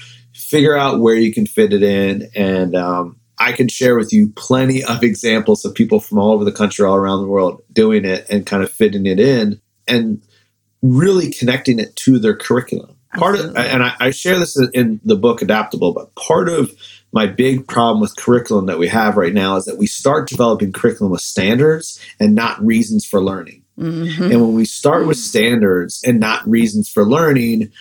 figure 0.48 0.76
out 0.76 1.00
where 1.00 1.14
you 1.14 1.32
can 1.32 1.46
fit 1.46 1.74
it 1.74 1.82
in. 1.82 2.28
And 2.34 2.74
um, 2.74 3.20
I 3.38 3.52
can 3.52 3.68
share 3.68 3.96
with 3.96 4.12
you 4.12 4.30
plenty 4.30 4.82
of 4.82 5.02
examples 5.02 5.64
of 5.64 5.74
people 5.74 6.00
from 6.00 6.18
all 6.18 6.32
over 6.32 6.44
the 6.44 6.52
country, 6.52 6.86
all 6.86 6.96
around 6.96 7.20
the 7.20 7.28
world 7.28 7.62
doing 7.72 8.04
it 8.04 8.26
and 8.30 8.46
kind 8.46 8.62
of 8.62 8.72
fitting 8.72 9.06
it 9.06 9.20
in 9.20 9.60
and 9.86 10.22
really 10.80 11.30
connecting 11.30 11.78
it 11.78 11.94
to 11.96 12.18
their 12.18 12.34
curriculum. 12.34 12.96
Part 13.14 13.38
of, 13.38 13.56
and 13.56 13.82
I, 13.82 13.94
I 14.00 14.10
share 14.10 14.38
this 14.38 14.58
in 14.74 15.00
the 15.04 15.16
book 15.16 15.42
Adaptable, 15.42 15.92
but 15.92 16.14
part 16.14 16.48
of 16.48 16.72
my 17.12 17.26
big 17.26 17.66
problem 17.66 18.00
with 18.00 18.16
curriculum 18.16 18.66
that 18.66 18.78
we 18.78 18.88
have 18.88 19.16
right 19.16 19.32
now 19.32 19.56
is 19.56 19.64
that 19.64 19.78
we 19.78 19.86
start 19.86 20.28
developing 20.28 20.72
curriculum 20.72 21.10
with 21.10 21.22
standards 21.22 21.98
and 22.20 22.34
not 22.34 22.62
reasons 22.64 23.06
for 23.06 23.22
learning. 23.22 23.64
Mm-hmm. 23.78 24.24
And 24.24 24.40
when 24.42 24.54
we 24.54 24.64
start 24.64 25.06
with 25.06 25.16
standards 25.16 26.02
and 26.04 26.20
not 26.20 26.46
reasons 26.48 26.88
for 26.88 27.04
learning, 27.04 27.72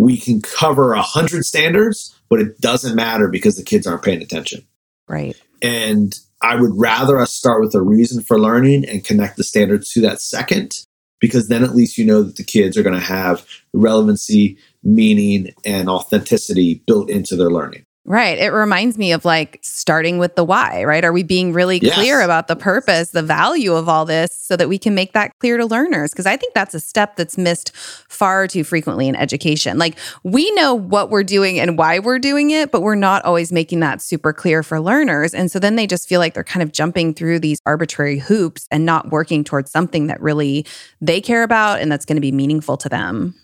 we 0.00 0.16
can 0.16 0.40
cover 0.40 0.94
a 0.94 1.02
hundred 1.02 1.44
standards, 1.44 2.18
but 2.30 2.40
it 2.40 2.58
doesn't 2.58 2.96
matter 2.96 3.28
because 3.28 3.56
the 3.56 3.62
kids 3.62 3.86
aren't 3.86 4.02
paying 4.02 4.22
attention. 4.22 4.66
Right. 5.06 5.36
And 5.60 6.18
I 6.40 6.56
would 6.56 6.72
rather 6.74 7.20
us 7.20 7.34
start 7.34 7.60
with 7.60 7.74
a 7.74 7.82
reason 7.82 8.22
for 8.22 8.40
learning 8.40 8.88
and 8.88 9.04
connect 9.04 9.36
the 9.36 9.44
standards 9.44 9.90
to 9.90 10.00
that 10.00 10.22
second, 10.22 10.86
because 11.20 11.48
then 11.48 11.62
at 11.62 11.74
least 11.74 11.98
you 11.98 12.06
know 12.06 12.22
that 12.22 12.36
the 12.36 12.44
kids 12.44 12.78
are 12.78 12.82
going 12.82 12.98
to 12.98 13.04
have 13.04 13.46
relevancy, 13.74 14.56
meaning, 14.82 15.52
and 15.66 15.90
authenticity 15.90 16.82
built 16.86 17.10
into 17.10 17.36
their 17.36 17.50
learning. 17.50 17.84
Right. 18.06 18.38
It 18.38 18.48
reminds 18.48 18.96
me 18.96 19.12
of 19.12 19.26
like 19.26 19.58
starting 19.62 20.16
with 20.16 20.34
the 20.34 20.42
why, 20.42 20.84
right? 20.84 21.04
Are 21.04 21.12
we 21.12 21.22
being 21.22 21.52
really 21.52 21.78
yes. 21.78 21.94
clear 21.94 22.22
about 22.22 22.48
the 22.48 22.56
purpose, 22.56 23.10
the 23.10 23.22
value 23.22 23.74
of 23.74 23.90
all 23.90 24.06
this 24.06 24.34
so 24.34 24.56
that 24.56 24.70
we 24.70 24.78
can 24.78 24.94
make 24.94 25.12
that 25.12 25.38
clear 25.38 25.58
to 25.58 25.66
learners? 25.66 26.10
Because 26.10 26.24
I 26.24 26.38
think 26.38 26.54
that's 26.54 26.74
a 26.74 26.80
step 26.80 27.16
that's 27.16 27.36
missed 27.36 27.76
far 27.76 28.48
too 28.48 28.64
frequently 28.64 29.06
in 29.06 29.16
education. 29.16 29.78
Like 29.78 29.98
we 30.22 30.50
know 30.52 30.74
what 30.74 31.10
we're 31.10 31.22
doing 31.22 31.60
and 31.60 31.76
why 31.76 31.98
we're 31.98 32.18
doing 32.18 32.50
it, 32.50 32.72
but 32.72 32.80
we're 32.80 32.94
not 32.94 33.22
always 33.26 33.52
making 33.52 33.80
that 33.80 34.00
super 34.00 34.32
clear 34.32 34.62
for 34.62 34.80
learners. 34.80 35.34
And 35.34 35.50
so 35.50 35.58
then 35.58 35.76
they 35.76 35.86
just 35.86 36.08
feel 36.08 36.20
like 36.20 36.32
they're 36.32 36.42
kind 36.42 36.62
of 36.62 36.72
jumping 36.72 37.12
through 37.12 37.40
these 37.40 37.60
arbitrary 37.66 38.18
hoops 38.18 38.66
and 38.70 38.86
not 38.86 39.10
working 39.10 39.44
towards 39.44 39.70
something 39.70 40.06
that 40.06 40.22
really 40.22 40.64
they 41.02 41.20
care 41.20 41.42
about 41.42 41.80
and 41.80 41.92
that's 41.92 42.06
going 42.06 42.16
to 42.16 42.22
be 42.22 42.32
meaningful 42.32 42.78
to 42.78 42.88
them. 42.88 43.34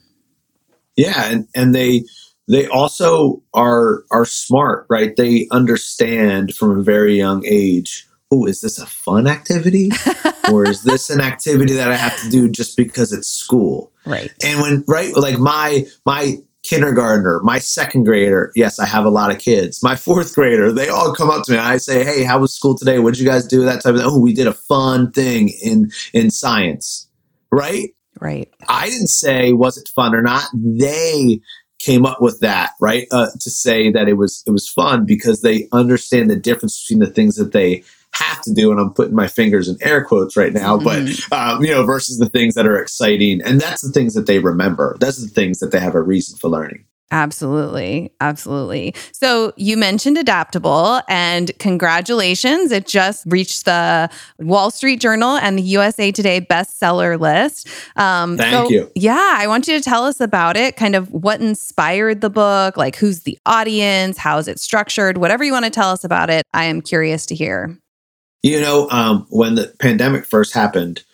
Yeah. 0.97 1.31
And, 1.31 1.47
and 1.55 1.75
they, 1.75 2.05
they 2.49 2.67
also 2.69 3.43
are 3.55 4.05
are 4.11 4.25
smart, 4.25 4.87
right? 4.89 5.15
They 5.17 5.49
understand 5.51 6.55
from 6.55 6.79
a 6.79 6.83
very 6.83 7.17
young 7.17 7.45
age. 7.47 8.07
Oh, 8.31 8.47
is 8.47 8.61
this 8.61 8.79
a 8.79 8.87
fun 8.87 9.27
activity, 9.27 9.91
or 10.53 10.69
is 10.69 10.83
this 10.83 11.11
an 11.11 11.21
activity 11.21 11.75
that 11.75 11.91
I 11.91 11.97
have 11.97 12.21
to 12.23 12.29
do 12.29 12.49
just 12.49 12.77
because 12.77 13.13
it's 13.13 13.29
school? 13.29 13.93
Right. 14.05 14.33
And 14.45 14.61
when 14.61 14.85
right, 14.87 15.15
like 15.17 15.39
my 15.39 15.87
my 16.05 16.39
kindergartner, 16.63 17.41
my 17.43 17.59
second 17.59 18.05
grader. 18.05 18.53
Yes, 18.57 18.79
I 18.79 18.87
have 18.87 19.05
a 19.05 19.11
lot 19.11 19.31
of 19.31 19.39
kids. 19.39 19.83
My 19.83 19.95
fourth 19.95 20.35
grader, 20.35 20.73
they 20.73 20.89
all 20.89 21.15
come 21.15 21.31
up 21.31 21.45
to 21.45 21.53
me. 21.53 21.59
I 21.59 21.77
say, 21.77 22.05
"Hey, 22.05 22.25
how 22.25 22.41
was 22.41 22.55
school 22.55 22.77
today? 22.77 22.99
What 22.99 23.15
did 23.15 23.21
you 23.21 23.27
guys 23.27 23.47
do?" 23.47 23.65
That 23.65 23.83
type 23.83 23.95
of 23.95 24.01
thing. 24.01 24.09
Oh, 24.11 24.19
we 24.19 24.35
did 24.35 24.47
a 24.47 24.53
fun 24.53 25.13
thing 25.13 25.51
in 25.63 25.91
in 26.13 26.31
science, 26.31 27.09
right? 27.51 27.91
Right. 28.21 28.53
I 28.69 28.89
didn't 28.89 29.09
say 29.09 29.53
was 29.53 29.77
it 29.77 29.91
fun 29.95 30.15
or 30.15 30.23
not. 30.23 30.45
They 30.55 31.41
came 31.87 32.05
up 32.05 32.20
with 32.20 32.40
that 32.40 32.72
right? 32.81 33.07
Uh, 33.12 33.29
to 33.40 33.51
say 33.51 33.90
that 33.90 34.09
it 34.09 34.14
was 34.14 34.42
it 34.46 34.51
was 34.51 34.68
fun 34.68 35.07
because 35.07 35.42
they 35.42 35.68
understand 35.72 36.29
the 36.29 36.37
difference 36.37 36.83
between 36.83 36.99
the 36.99 37.12
things 37.12 37.37
that 37.37 37.53
they 37.53 37.85
have 38.12 38.40
to 38.40 38.53
do 38.55 38.70
and 38.70 38.81
i'm 38.81 38.94
putting 38.94 39.14
my 39.14 39.27
fingers 39.27 39.68
in 39.68 39.77
air 39.83 40.03
quotes 40.03 40.38
right 40.38 40.55
now 40.55 40.79
mm-hmm. 40.79 41.27
but 41.31 41.38
um, 41.38 41.62
you 41.62 41.70
know 41.70 41.85
versus 41.85 42.18
the 42.18 42.29
things 42.29 42.55
that 42.55 42.66
are 42.66 42.81
exciting. 42.81 43.40
And 43.42 43.61
that's 43.61 43.83
the 43.83 43.92
things 43.92 44.14
that 44.14 44.27
they 44.27 44.38
remember. 44.38 44.96
That's 45.01 45.18
the 45.22 45.29
things 45.29 45.59
that 45.61 45.70
they 45.70 45.81
have 45.81 45.94
a 45.94 46.03
reason 46.03 46.38
for 46.38 46.49
learning 46.49 46.85
Absolutely. 47.12 48.12
Absolutely. 48.21 48.92
So 49.12 49.53
you 49.57 49.77
mentioned 49.77 50.19
adaptable 50.19 51.01
and 51.09 51.57
congratulations. 51.61 52.73
It 52.73 52.87
just 52.87 53.25
reached 53.27 53.64
the 53.64 54.11
Wall 54.40 54.73
Street 54.73 55.01
Journal 55.01 55.37
and 55.37 55.57
the 55.57 55.62
USA 55.62 56.11
Today 56.11 56.40
bestseller 56.40 57.19
list. 57.19 57.69
Um, 57.95 58.37
Thank 58.37 58.66
so, 58.66 58.71
you. 58.71 58.90
Yeah. 58.97 59.35
I 59.37 59.47
want 59.47 59.69
you 59.69 59.77
to 59.79 59.83
tell 59.83 60.05
us 60.05 60.21
about 60.21 60.57
it, 60.57 60.77
kind 60.77 60.97
of 60.97 61.12
what 61.12 61.40
inspired 61.40 62.23
the 62.23 62.31
book, 62.31 62.77
like 62.77 62.97
who's 62.97 63.21
the 63.21 63.38
audience, 63.47 64.19
how 64.19 64.38
is 64.38 64.49
it 64.49 64.59
structured, 64.59 65.19
whatever 65.19 65.45
you 65.45 65.53
want 65.53 65.64
to 65.64 65.71
tell 65.71 65.90
us 65.90 66.03
about 66.03 66.29
it. 66.29 66.42
I 66.55 66.64
am 66.64 66.83
curious 66.83 67.25
to 67.27 67.37
hear. 67.37 67.79
You 68.42 68.61
know, 68.61 68.88
um, 68.90 69.27
when 69.31 69.55
the 69.55 69.73
pandemic 69.79 70.27
first 70.27 70.55
happened, 70.55 71.05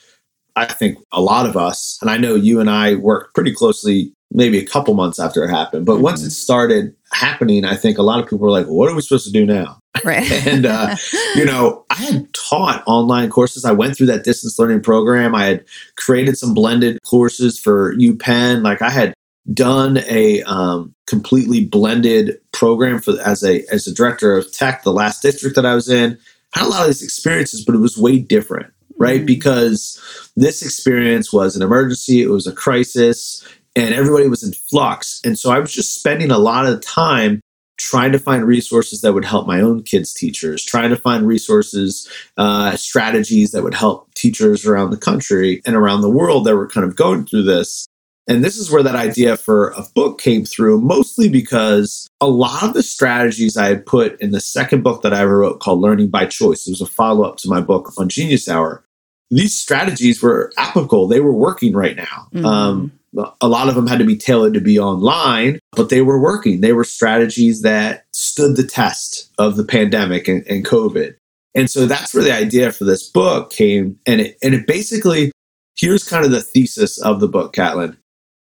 I 0.56 0.66
think 0.66 0.98
a 1.12 1.20
lot 1.20 1.46
of 1.46 1.56
us, 1.56 1.98
and 2.00 2.10
I 2.10 2.16
know 2.16 2.34
you 2.34 2.60
and 2.60 2.70
I 2.70 2.94
worked 2.94 3.34
pretty 3.34 3.52
closely 3.54 4.12
maybe 4.34 4.58
a 4.58 4.66
couple 4.66 4.94
months 4.94 5.18
after 5.18 5.44
it 5.44 5.50
happened. 5.50 5.86
But 5.86 5.94
mm-hmm. 5.94 6.02
once 6.02 6.22
it 6.22 6.30
started 6.30 6.94
happening, 7.12 7.64
I 7.64 7.76
think 7.76 7.98
a 7.98 8.02
lot 8.02 8.20
of 8.20 8.26
people 8.26 8.38
were 8.38 8.50
like, 8.50 8.66
well, 8.66 8.76
what 8.76 8.90
are 8.90 8.94
we 8.94 9.02
supposed 9.02 9.26
to 9.26 9.32
do 9.32 9.46
now? 9.46 9.78
Right. 10.04 10.30
and, 10.46 10.66
uh, 10.66 10.96
you 11.34 11.44
know, 11.44 11.84
I 11.90 11.96
had 11.96 12.32
taught 12.34 12.82
online 12.86 13.30
courses. 13.30 13.64
I 13.64 13.72
went 13.72 13.96
through 13.96 14.06
that 14.06 14.24
distance 14.24 14.58
learning 14.58 14.82
program. 14.82 15.34
I 15.34 15.44
had 15.44 15.64
created 15.96 16.38
some 16.38 16.54
blended 16.54 17.02
courses 17.02 17.58
for 17.58 17.94
UPenn. 17.96 18.62
Like 18.62 18.82
I 18.82 18.90
had 18.90 19.14
done 19.52 19.98
a 20.08 20.42
um, 20.44 20.94
completely 21.06 21.64
blended 21.64 22.38
program 22.52 23.00
for 23.00 23.20
as 23.24 23.42
a 23.42 23.64
as 23.72 23.86
a 23.86 23.94
director 23.94 24.36
of 24.36 24.52
tech, 24.52 24.84
the 24.84 24.92
last 24.92 25.20
district 25.20 25.56
that 25.56 25.66
I 25.66 25.74
was 25.74 25.88
in. 25.88 26.16
I 26.54 26.60
had 26.60 26.68
a 26.68 26.70
lot 26.70 26.82
of 26.82 26.86
these 26.86 27.02
experiences, 27.02 27.64
but 27.64 27.74
it 27.74 27.78
was 27.78 27.98
way 27.98 28.18
different 28.18 28.72
right? 28.98 29.18
Mm-hmm. 29.18 29.26
Because 29.26 30.30
this 30.36 30.62
experience 30.62 31.32
was 31.32 31.56
an 31.56 31.62
emergency, 31.62 32.22
it 32.22 32.28
was 32.28 32.46
a 32.46 32.52
crisis, 32.52 33.44
and 33.74 33.94
everybody 33.94 34.28
was 34.28 34.42
in 34.42 34.52
flux. 34.52 35.20
And 35.24 35.38
so 35.38 35.50
I 35.50 35.58
was 35.58 35.72
just 35.72 35.94
spending 35.94 36.30
a 36.30 36.38
lot 36.38 36.66
of 36.66 36.80
time 36.80 37.40
trying 37.78 38.12
to 38.12 38.18
find 38.18 38.44
resources 38.44 39.00
that 39.00 39.12
would 39.12 39.24
help 39.24 39.46
my 39.46 39.60
own 39.60 39.82
kids' 39.82 40.14
teachers, 40.14 40.64
trying 40.64 40.90
to 40.90 40.96
find 40.96 41.26
resources, 41.26 42.08
uh, 42.36 42.76
strategies 42.76 43.50
that 43.52 43.62
would 43.62 43.74
help 43.74 44.12
teachers 44.14 44.66
around 44.66 44.90
the 44.90 44.96
country 44.96 45.62
and 45.66 45.74
around 45.74 46.00
the 46.00 46.10
world 46.10 46.44
that 46.44 46.54
were 46.54 46.68
kind 46.68 46.86
of 46.86 46.96
going 46.96 47.26
through 47.26 47.42
this. 47.42 47.86
And 48.28 48.44
this 48.44 48.56
is 48.56 48.70
where 48.70 48.84
that 48.84 48.94
idea 48.94 49.36
for 49.36 49.70
a 49.70 49.82
book 49.94 50.20
came 50.20 50.44
through, 50.44 50.80
mostly 50.80 51.28
because 51.28 52.08
a 52.20 52.28
lot 52.28 52.62
of 52.62 52.72
the 52.72 52.82
strategies 52.82 53.56
I 53.56 53.66
had 53.66 53.84
put 53.84 54.20
in 54.20 54.30
the 54.30 54.40
second 54.40 54.82
book 54.82 55.02
that 55.02 55.12
I 55.12 55.22
ever 55.22 55.38
wrote 55.38 55.58
called 55.58 55.80
Learning 55.80 56.08
by 56.08 56.26
Choice, 56.26 56.66
it 56.66 56.70
was 56.70 56.80
a 56.80 56.86
follow 56.86 57.24
up 57.24 57.38
to 57.38 57.48
my 57.48 57.60
book 57.60 57.92
on 57.98 58.08
Genius 58.08 58.48
Hour. 58.48 58.84
These 59.30 59.58
strategies 59.58 60.22
were 60.22 60.52
applicable, 60.56 61.08
they 61.08 61.20
were 61.20 61.32
working 61.32 61.72
right 61.72 61.96
now. 61.96 62.28
Mm-hmm. 62.32 62.46
Um, 62.46 62.92
a 63.40 63.48
lot 63.48 63.68
of 63.68 63.74
them 63.74 63.86
had 63.86 63.98
to 63.98 64.04
be 64.04 64.16
tailored 64.16 64.54
to 64.54 64.60
be 64.60 64.78
online, 64.78 65.58
but 65.72 65.90
they 65.90 66.00
were 66.00 66.20
working. 66.20 66.60
They 66.60 66.72
were 66.72 66.84
strategies 66.84 67.62
that 67.62 68.06
stood 68.12 68.56
the 68.56 68.66
test 68.66 69.30
of 69.38 69.56
the 69.56 69.64
pandemic 69.64 70.28
and, 70.28 70.46
and 70.46 70.64
COVID. 70.64 71.14
And 71.54 71.70
so 71.70 71.86
that's 71.86 72.14
where 72.14 72.24
the 72.24 72.34
idea 72.34 72.72
for 72.72 72.84
this 72.84 73.08
book 73.08 73.50
came. 73.50 73.98
And 74.06 74.22
it, 74.22 74.38
and 74.42 74.54
it 74.54 74.66
basically, 74.66 75.32
here's 75.76 76.08
kind 76.08 76.24
of 76.24 76.30
the 76.30 76.40
thesis 76.40 77.00
of 77.02 77.20
the 77.20 77.28
book, 77.28 77.52
Catlin. 77.52 77.96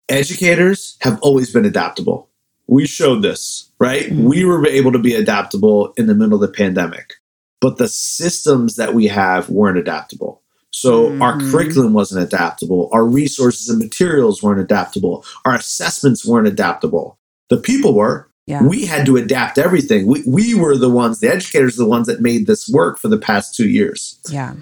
Educators 0.09 0.97
have 1.01 1.19
always 1.21 1.53
been 1.53 1.65
adaptable. 1.65 2.31
We 2.69 2.87
showed 2.87 3.23
this, 3.23 3.71
right? 3.79 4.05
Mm-hmm. 4.05 4.25
We 4.25 4.45
were 4.45 4.67
able 4.67 4.93
to 4.93 4.99
be 4.99 5.15
adaptable 5.15 5.93
in 5.97 6.07
the 6.07 6.15
middle 6.15 6.35
of 6.35 6.41
the 6.41 6.57
pandemic, 6.57 7.15
but 7.61 7.77
the 7.77 7.89
systems 7.89 8.77
that 8.77 8.95
we 8.95 9.07
have 9.09 9.51
weren't 9.51 9.79
adaptable. 9.79 10.43
So 10.77 11.09
mm-hmm. 11.09 11.23
our 11.23 11.39
curriculum 11.39 11.95
wasn't 11.95 12.23
adaptable. 12.23 12.91
Our 12.93 13.07
resources 13.07 13.71
and 13.71 13.79
materials 13.79 14.43
weren't 14.43 14.61
adaptable. 14.61 15.25
Our 15.47 15.55
assessments 15.55 16.27
weren't 16.27 16.47
adaptable. 16.47 17.19
The 17.49 17.57
people 17.57 17.95
were. 17.95 18.29
Yeah. 18.47 18.63
We 18.63 18.85
had 18.85 19.07
to 19.07 19.17
adapt 19.17 19.57
everything. 19.57 20.07
We, 20.07 20.23
we 20.27 20.55
were 20.55 20.77
the 20.77 20.91
ones, 20.91 21.21
the 21.21 21.33
educators, 21.33 21.77
the 21.77 21.89
ones 21.89 22.07
that 22.09 22.21
made 22.21 22.47
this 22.47 22.69
work 22.69 22.99
for 22.99 23.09
the 23.09 23.17
past 23.17 23.55
two 23.55 23.71
years. 23.71 24.21
Yeah. 24.29 24.53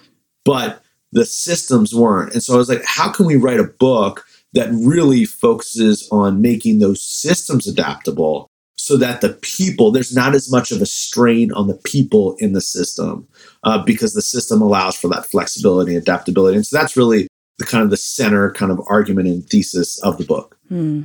But 0.44 0.84
the 1.10 1.26
systems 1.26 1.92
weren't. 1.92 2.32
And 2.32 2.44
so 2.44 2.54
I 2.54 2.58
was 2.58 2.68
like, 2.68 2.84
how 2.84 3.10
can 3.10 3.26
we 3.26 3.34
write 3.34 3.58
a 3.58 3.64
book 3.64 4.24
that 4.52 4.70
really 4.70 5.24
focuses 5.24 6.08
on 6.12 6.40
making 6.40 6.78
those 6.78 7.02
systems 7.04 7.66
adaptable 7.66 8.48
so 8.84 8.98
that 8.98 9.22
the 9.22 9.30
people, 9.40 9.90
there's 9.90 10.14
not 10.14 10.34
as 10.34 10.50
much 10.50 10.70
of 10.70 10.82
a 10.82 10.86
strain 10.86 11.50
on 11.52 11.68
the 11.68 11.80
people 11.84 12.36
in 12.38 12.52
the 12.52 12.60
system 12.60 13.26
uh, 13.62 13.82
because 13.82 14.12
the 14.12 14.20
system 14.20 14.60
allows 14.60 14.94
for 14.94 15.08
that 15.08 15.24
flexibility 15.24 15.94
and 15.94 16.02
adaptability. 16.02 16.56
And 16.56 16.66
so 16.66 16.76
that's 16.76 16.94
really 16.94 17.26
the 17.56 17.64
kind 17.64 17.82
of 17.82 17.88
the 17.88 17.96
center 17.96 18.52
kind 18.52 18.70
of 18.70 18.82
argument 18.88 19.28
and 19.28 19.48
thesis 19.48 19.98
of 20.02 20.18
the 20.18 20.24
book. 20.24 20.58
Hmm. 20.68 21.04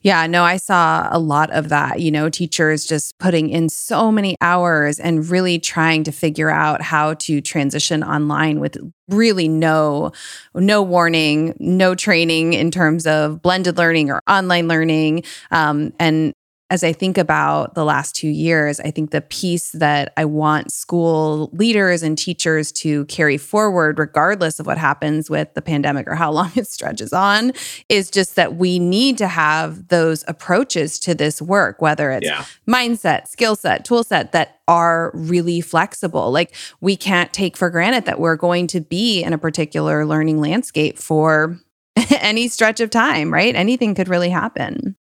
Yeah, 0.00 0.26
no, 0.26 0.44
I 0.44 0.56
saw 0.56 1.08
a 1.10 1.18
lot 1.18 1.50
of 1.50 1.68
that, 1.68 2.00
you 2.00 2.10
know, 2.10 2.30
teachers 2.30 2.86
just 2.86 3.16
putting 3.18 3.50
in 3.50 3.68
so 3.68 4.10
many 4.10 4.36
hours 4.40 4.98
and 4.98 5.28
really 5.28 5.58
trying 5.58 6.04
to 6.04 6.12
figure 6.12 6.50
out 6.50 6.80
how 6.80 7.14
to 7.14 7.40
transition 7.40 8.02
online 8.02 8.60
with 8.60 8.76
really 9.08 9.48
no 9.48 10.12
no 10.54 10.82
warning, 10.82 11.54
no 11.58 11.94
training 11.94 12.54
in 12.54 12.70
terms 12.70 13.06
of 13.06 13.42
blended 13.42 13.76
learning 13.76 14.10
or 14.10 14.20
online 14.28 14.68
learning. 14.68 15.24
Um, 15.50 15.92
and 15.98 16.32
as 16.74 16.82
I 16.82 16.92
think 16.92 17.16
about 17.16 17.76
the 17.76 17.84
last 17.84 18.16
two 18.16 18.28
years, 18.28 18.80
I 18.80 18.90
think 18.90 19.12
the 19.12 19.20
piece 19.20 19.70
that 19.70 20.12
I 20.16 20.24
want 20.24 20.72
school 20.72 21.48
leaders 21.52 22.02
and 22.02 22.18
teachers 22.18 22.72
to 22.72 23.04
carry 23.04 23.38
forward, 23.38 23.96
regardless 23.96 24.58
of 24.58 24.66
what 24.66 24.76
happens 24.76 25.30
with 25.30 25.54
the 25.54 25.62
pandemic 25.62 26.08
or 26.08 26.16
how 26.16 26.32
long 26.32 26.50
it 26.56 26.66
stretches 26.66 27.12
on, 27.12 27.52
is 27.88 28.10
just 28.10 28.34
that 28.34 28.56
we 28.56 28.80
need 28.80 29.16
to 29.18 29.28
have 29.28 29.86
those 29.86 30.24
approaches 30.26 30.98
to 30.98 31.14
this 31.14 31.40
work, 31.40 31.80
whether 31.80 32.10
it's 32.10 32.26
yeah. 32.26 32.44
mindset, 32.66 33.28
skill 33.28 33.54
set, 33.54 33.84
tool 33.84 34.02
set 34.02 34.32
that 34.32 34.58
are 34.66 35.12
really 35.14 35.60
flexible. 35.60 36.32
Like 36.32 36.56
we 36.80 36.96
can't 36.96 37.32
take 37.32 37.56
for 37.56 37.70
granted 37.70 38.04
that 38.06 38.18
we're 38.18 38.34
going 38.34 38.66
to 38.68 38.80
be 38.80 39.22
in 39.22 39.32
a 39.32 39.38
particular 39.38 40.04
learning 40.04 40.40
landscape 40.40 40.98
for 40.98 41.56
any 42.10 42.48
stretch 42.48 42.80
of 42.80 42.90
time, 42.90 43.32
right? 43.32 43.54
Anything 43.54 43.94
could 43.94 44.08
really 44.08 44.30
happen. 44.30 44.96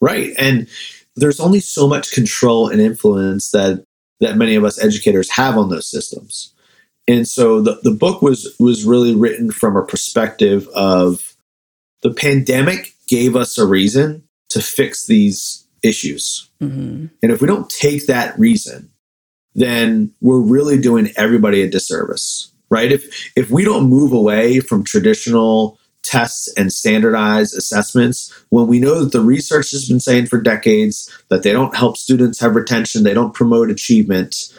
Right. 0.00 0.34
And 0.38 0.68
there's 1.16 1.40
only 1.40 1.60
so 1.60 1.88
much 1.88 2.12
control 2.12 2.68
and 2.68 2.80
influence 2.80 3.50
that 3.50 3.84
that 4.20 4.36
many 4.36 4.54
of 4.54 4.64
us 4.64 4.82
educators 4.82 5.30
have 5.30 5.58
on 5.58 5.68
those 5.68 5.90
systems. 5.90 6.54
And 7.08 7.28
so 7.28 7.60
the, 7.60 7.78
the 7.82 7.90
book 7.90 8.22
was 8.22 8.54
was 8.58 8.84
really 8.84 9.14
written 9.14 9.50
from 9.50 9.76
a 9.76 9.84
perspective 9.84 10.68
of 10.74 11.34
the 12.02 12.12
pandemic 12.12 12.94
gave 13.08 13.36
us 13.36 13.58
a 13.58 13.66
reason 13.66 14.22
to 14.50 14.60
fix 14.60 15.06
these 15.06 15.66
issues. 15.82 16.48
Mm-hmm. 16.60 17.06
And 17.22 17.32
if 17.32 17.40
we 17.40 17.46
don't 17.46 17.68
take 17.70 18.06
that 18.06 18.38
reason, 18.38 18.90
then 19.54 20.12
we're 20.20 20.40
really 20.40 20.78
doing 20.78 21.10
everybody 21.16 21.62
a 21.62 21.68
disservice, 21.68 22.50
right? 22.70 22.90
If 22.90 23.32
if 23.36 23.50
we 23.50 23.64
don't 23.64 23.88
move 23.88 24.12
away 24.12 24.60
from 24.60 24.84
traditional 24.84 25.78
tests 26.06 26.48
and 26.56 26.72
standardized 26.72 27.56
assessments 27.56 28.32
when 28.50 28.66
we 28.66 28.78
know 28.78 29.02
that 29.02 29.12
the 29.12 29.20
research 29.20 29.72
has 29.72 29.88
been 29.88 30.00
saying 30.00 30.26
for 30.26 30.40
decades 30.40 31.12
that 31.28 31.42
they 31.42 31.52
don't 31.52 31.76
help 31.76 31.96
students 31.96 32.38
have 32.38 32.54
retention, 32.54 33.02
they 33.02 33.14
don't 33.14 33.34
promote 33.34 33.70
achievement, 33.70 34.54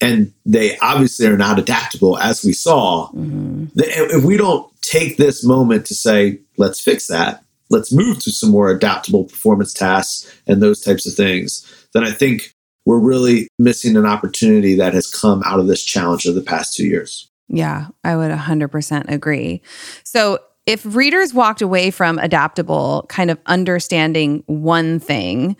and 0.00 0.32
they 0.44 0.76
obviously 0.78 1.26
are 1.26 1.36
not 1.36 1.58
adaptable, 1.58 2.18
as 2.18 2.44
we 2.44 2.52
saw. 2.52 3.08
Mm-hmm. 3.08 3.66
If 3.76 4.24
we 4.24 4.36
don't 4.36 4.70
take 4.82 5.16
this 5.16 5.44
moment 5.44 5.86
to 5.86 5.94
say, 5.94 6.38
let's 6.56 6.80
fix 6.80 7.06
that, 7.08 7.42
let's 7.70 7.92
move 7.92 8.18
to 8.20 8.30
some 8.30 8.50
more 8.50 8.70
adaptable 8.70 9.24
performance 9.24 9.72
tasks 9.72 10.32
and 10.46 10.62
those 10.62 10.80
types 10.80 11.06
of 11.06 11.14
things, 11.14 11.66
then 11.92 12.04
I 12.04 12.10
think 12.10 12.54
we're 12.86 12.98
really 12.98 13.48
missing 13.58 13.96
an 13.96 14.06
opportunity 14.06 14.76
that 14.76 14.94
has 14.94 15.06
come 15.06 15.42
out 15.44 15.60
of 15.60 15.66
this 15.66 15.84
challenge 15.84 16.24
of 16.24 16.34
the 16.34 16.42
past 16.42 16.74
two 16.74 16.86
years. 16.86 17.28
Yeah, 17.48 17.88
I 18.04 18.16
would 18.16 18.30
100% 18.30 19.10
agree. 19.10 19.62
So, 20.04 20.40
if 20.66 20.84
readers 20.94 21.32
walked 21.32 21.62
away 21.62 21.90
from 21.90 22.18
adaptable 22.18 23.06
kind 23.08 23.30
of 23.30 23.38
understanding 23.46 24.42
one 24.46 24.98
thing 24.98 25.56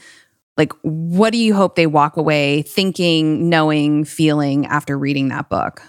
like 0.56 0.72
what 0.82 1.30
do 1.30 1.38
you 1.38 1.54
hope 1.54 1.76
they 1.76 1.86
walk 1.86 2.16
away 2.16 2.62
thinking 2.62 3.48
knowing 3.48 4.04
feeling 4.04 4.66
after 4.66 4.98
reading 4.98 5.28
that 5.28 5.48
book? 5.48 5.82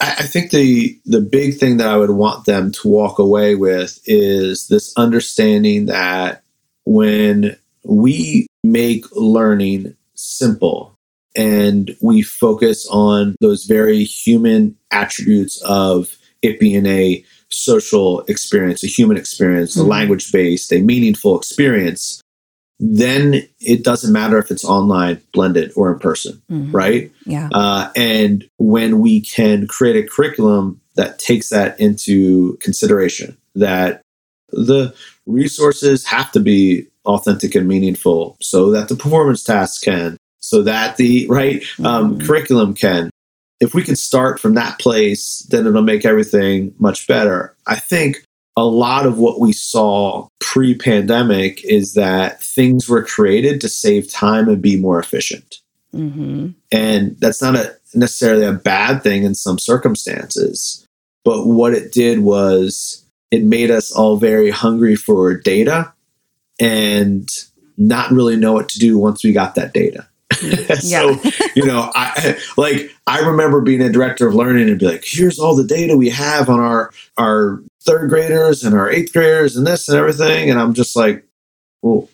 I 0.00 0.22
think 0.22 0.50
the 0.50 0.98
the 1.06 1.20
big 1.20 1.56
thing 1.58 1.78
that 1.78 1.88
I 1.88 1.96
would 1.96 2.10
want 2.10 2.44
them 2.46 2.70
to 2.72 2.88
walk 2.88 3.18
away 3.18 3.54
with 3.54 4.00
is 4.04 4.68
this 4.68 4.92
understanding 4.96 5.86
that 5.86 6.42
when 6.84 7.56
we 7.84 8.46
make 8.62 9.04
learning 9.12 9.96
simple 10.14 10.96
and 11.34 11.96
we 12.00 12.22
focus 12.22 12.86
on 12.90 13.34
those 13.40 13.64
very 13.64 14.04
human 14.04 14.76
attributes 14.90 15.60
of 15.62 16.16
it 16.42 16.60
being 16.60 16.86
a 16.86 17.24
social 17.50 18.20
experience, 18.22 18.84
a 18.84 18.88
human 18.88 19.16
experience, 19.16 19.72
mm-hmm. 19.76 19.86
a 19.86 19.88
language 19.88 20.32
based, 20.32 20.72
a 20.72 20.80
meaningful 20.80 21.36
experience, 21.36 22.20
then 22.80 23.42
it 23.60 23.82
doesn't 23.82 24.12
matter 24.12 24.38
if 24.38 24.50
it's 24.50 24.64
online, 24.64 25.20
blended, 25.32 25.72
or 25.74 25.92
in 25.92 25.98
person, 25.98 26.40
mm-hmm. 26.50 26.70
right? 26.70 27.12
Yeah. 27.26 27.48
Uh, 27.52 27.90
and 27.96 28.48
when 28.58 29.00
we 29.00 29.20
can 29.20 29.66
create 29.66 29.96
a 29.96 30.08
curriculum 30.08 30.80
that 30.94 31.18
takes 31.18 31.48
that 31.48 31.78
into 31.80 32.56
consideration, 32.58 33.36
that 33.54 34.02
the 34.50 34.94
resources 35.26 36.04
have 36.06 36.30
to 36.32 36.40
be 36.40 36.86
authentic 37.04 37.54
and 37.54 37.66
meaningful 37.66 38.36
so 38.40 38.70
that 38.70 38.88
the 38.88 38.94
performance 38.94 39.42
tasks 39.42 39.82
can, 39.82 40.16
so 40.40 40.62
that 40.62 40.96
the 40.96 41.26
right 41.28 41.62
um, 41.84 42.14
mm-hmm. 42.14 42.26
curriculum 42.26 42.74
can, 42.74 43.10
if 43.60 43.74
we 43.74 43.82
can 43.82 43.96
start 43.96 44.38
from 44.40 44.54
that 44.54 44.78
place, 44.78 45.46
then 45.50 45.66
it'll 45.66 45.82
make 45.82 46.04
everything 46.04 46.74
much 46.78 47.06
better. 47.06 47.54
I 47.66 47.76
think 47.76 48.24
a 48.56 48.64
lot 48.64 49.06
of 49.06 49.18
what 49.18 49.40
we 49.40 49.52
saw 49.52 50.28
pre 50.40 50.76
pandemic 50.76 51.64
is 51.64 51.94
that 51.94 52.42
things 52.42 52.88
were 52.88 53.04
created 53.04 53.60
to 53.60 53.68
save 53.68 54.10
time 54.10 54.48
and 54.48 54.60
be 54.60 54.76
more 54.76 54.98
efficient. 54.98 55.58
Mm-hmm. 55.94 56.48
And 56.72 57.16
that's 57.20 57.40
not 57.40 57.56
a, 57.56 57.76
necessarily 57.94 58.44
a 58.44 58.52
bad 58.52 59.02
thing 59.02 59.22
in 59.22 59.34
some 59.34 59.58
circumstances. 59.58 60.84
But 61.24 61.46
what 61.46 61.72
it 61.74 61.92
did 61.92 62.20
was 62.20 63.04
it 63.30 63.44
made 63.44 63.70
us 63.70 63.92
all 63.92 64.16
very 64.16 64.50
hungry 64.50 64.96
for 64.96 65.34
data 65.34 65.92
and 66.60 67.28
not 67.76 68.10
really 68.10 68.36
know 68.36 68.52
what 68.52 68.68
to 68.70 68.78
do 68.78 68.98
once 68.98 69.22
we 69.22 69.32
got 69.32 69.54
that 69.54 69.72
data. 69.72 70.07
so, 70.80 71.18
you 71.54 71.64
know, 71.64 71.90
I 71.94 72.38
like 72.56 72.90
I 73.06 73.20
remember 73.20 73.60
being 73.60 73.80
a 73.80 73.90
director 73.90 74.28
of 74.28 74.34
learning 74.34 74.68
and 74.68 74.78
be 74.78 74.86
like, 74.86 75.04
here's 75.04 75.38
all 75.38 75.56
the 75.56 75.64
data 75.64 75.96
we 75.96 76.10
have 76.10 76.48
on 76.48 76.60
our 76.60 76.90
our 77.16 77.62
third 77.82 78.08
graders 78.10 78.64
and 78.64 78.74
our 78.74 78.90
eighth 78.90 79.12
graders 79.12 79.56
and 79.56 79.66
this 79.66 79.88
and 79.88 79.98
everything. 79.98 80.50
And 80.50 80.60
I'm 80.60 80.74
just 80.74 80.94
like, 80.94 81.24
well, 81.82 82.08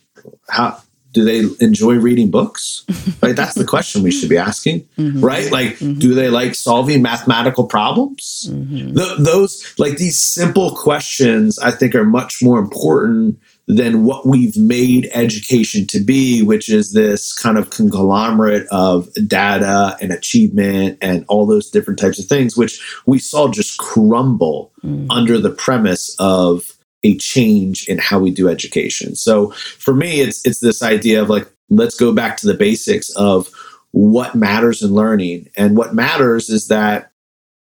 how 0.48 0.80
do 1.12 1.24
they 1.24 1.64
enjoy 1.64 1.94
reading 1.94 2.30
books? 2.30 2.84
Like 3.22 3.36
that's 3.36 3.54
the 3.54 3.64
question 3.64 4.02
we 4.02 4.10
should 4.10 4.28
be 4.28 4.36
asking, 4.36 4.82
mm-hmm. 4.98 5.24
right? 5.24 5.50
Like, 5.50 5.78
mm-hmm. 5.78 5.98
do 5.98 6.12
they 6.12 6.28
like 6.28 6.54
solving 6.54 7.00
mathematical 7.00 7.64
problems? 7.64 8.46
Mm-hmm. 8.50 8.92
The, 8.92 9.16
those 9.18 9.74
like 9.78 9.96
these 9.96 10.20
simple 10.20 10.74
questions, 10.76 11.58
I 11.58 11.70
think, 11.70 11.94
are 11.94 12.04
much 12.04 12.42
more 12.42 12.58
important 12.58 13.40
than 13.66 14.04
what 14.04 14.26
we've 14.26 14.56
made 14.56 15.08
education 15.14 15.86
to 15.86 16.00
be, 16.00 16.42
which 16.42 16.68
is 16.68 16.92
this 16.92 17.32
kind 17.32 17.56
of 17.56 17.70
conglomerate 17.70 18.66
of 18.70 19.08
data 19.26 19.96
and 20.02 20.12
achievement 20.12 20.98
and 21.00 21.24
all 21.28 21.46
those 21.46 21.70
different 21.70 21.98
types 21.98 22.18
of 22.18 22.26
things, 22.26 22.56
which 22.56 23.02
we 23.06 23.18
saw 23.18 23.48
just 23.48 23.78
crumble 23.78 24.70
mm. 24.84 25.06
under 25.08 25.38
the 25.38 25.50
premise 25.50 26.14
of 26.18 26.76
a 27.04 27.16
change 27.18 27.88
in 27.88 27.98
how 27.98 28.18
we 28.18 28.30
do 28.30 28.48
education. 28.48 29.14
So 29.14 29.50
for 29.50 29.94
me, 29.94 30.20
it's 30.20 30.44
it's 30.46 30.60
this 30.60 30.82
idea 30.82 31.22
of 31.22 31.30
like, 31.30 31.50
let's 31.70 31.98
go 31.98 32.12
back 32.12 32.36
to 32.38 32.46
the 32.46 32.54
basics 32.54 33.10
of 33.10 33.48
what 33.92 34.34
matters 34.34 34.82
in 34.82 34.92
learning. 34.92 35.48
And 35.56 35.76
what 35.76 35.94
matters 35.94 36.48
is 36.50 36.68
that 36.68 37.12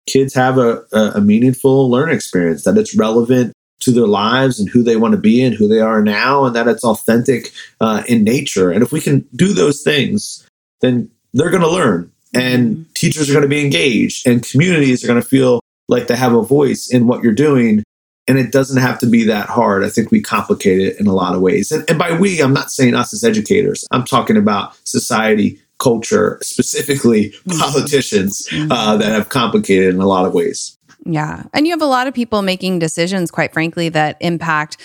kids 0.06 0.34
have 0.34 0.58
a, 0.58 0.82
a 0.92 1.20
meaningful 1.20 1.90
learning 1.90 2.14
experience, 2.14 2.64
that 2.64 2.76
it's 2.76 2.96
relevant 2.96 3.52
to 3.80 3.90
their 3.90 4.06
lives 4.06 4.60
and 4.60 4.68
who 4.68 4.82
they 4.82 4.96
want 4.96 5.12
to 5.12 5.20
be 5.20 5.42
and 5.42 5.54
who 5.54 5.68
they 5.68 5.80
are 5.80 6.02
now, 6.02 6.44
and 6.44 6.54
that 6.54 6.68
it's 6.68 6.84
authentic 6.84 7.52
uh, 7.80 8.02
in 8.06 8.24
nature. 8.24 8.70
And 8.70 8.82
if 8.82 8.92
we 8.92 9.00
can 9.00 9.26
do 9.34 9.52
those 9.52 9.82
things, 9.82 10.46
then 10.80 11.10
they're 11.32 11.50
going 11.50 11.62
to 11.62 11.70
learn, 11.70 12.10
and 12.34 12.76
mm-hmm. 12.76 12.92
teachers 12.94 13.28
are 13.28 13.32
going 13.32 13.42
to 13.42 13.48
be 13.48 13.64
engaged, 13.64 14.26
and 14.26 14.46
communities 14.46 15.04
are 15.04 15.06
going 15.06 15.20
to 15.20 15.28
feel 15.28 15.60
like 15.88 16.06
they 16.06 16.16
have 16.16 16.34
a 16.34 16.42
voice 16.42 16.88
in 16.90 17.06
what 17.06 17.22
you're 17.22 17.32
doing. 17.32 17.82
And 18.28 18.38
it 18.38 18.52
doesn't 18.52 18.80
have 18.80 18.98
to 19.00 19.06
be 19.06 19.24
that 19.24 19.48
hard. 19.48 19.82
I 19.82 19.88
think 19.88 20.12
we 20.12 20.20
complicate 20.22 20.80
it 20.80 21.00
in 21.00 21.08
a 21.08 21.12
lot 21.12 21.34
of 21.34 21.40
ways. 21.40 21.72
And, 21.72 21.88
and 21.90 21.98
by 21.98 22.12
we, 22.12 22.40
I'm 22.40 22.52
not 22.52 22.70
saying 22.70 22.94
us 22.94 23.12
as 23.12 23.24
educators. 23.24 23.84
I'm 23.90 24.04
talking 24.04 24.36
about 24.36 24.76
society, 24.86 25.58
culture, 25.80 26.38
specifically 26.40 27.30
mm-hmm. 27.30 27.58
politicians 27.58 28.46
uh, 28.70 28.96
that 28.98 29.10
have 29.10 29.30
complicated 29.30 29.92
in 29.92 30.00
a 30.00 30.06
lot 30.06 30.26
of 30.26 30.34
ways. 30.34 30.76
Yeah. 31.06 31.44
And 31.54 31.66
you 31.66 31.72
have 31.72 31.82
a 31.82 31.86
lot 31.86 32.06
of 32.06 32.14
people 32.14 32.42
making 32.42 32.78
decisions, 32.78 33.30
quite 33.30 33.52
frankly, 33.52 33.88
that 33.90 34.16
impact 34.20 34.76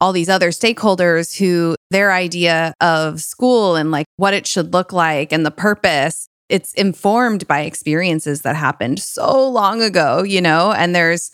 all 0.00 0.12
these 0.12 0.28
other 0.28 0.50
stakeholders 0.50 1.38
who 1.38 1.76
their 1.90 2.12
idea 2.12 2.74
of 2.80 3.20
school 3.20 3.76
and 3.76 3.92
like 3.92 4.06
what 4.16 4.34
it 4.34 4.46
should 4.46 4.72
look 4.72 4.92
like 4.92 5.32
and 5.32 5.46
the 5.46 5.50
purpose 5.50 6.26
it's 6.48 6.74
informed 6.74 7.46
by 7.46 7.60
experiences 7.60 8.42
that 8.42 8.56
happened 8.56 8.98
so 8.98 9.48
long 9.48 9.80
ago 9.80 10.24
you 10.24 10.40
know 10.40 10.72
and 10.72 10.92
there's 10.92 11.30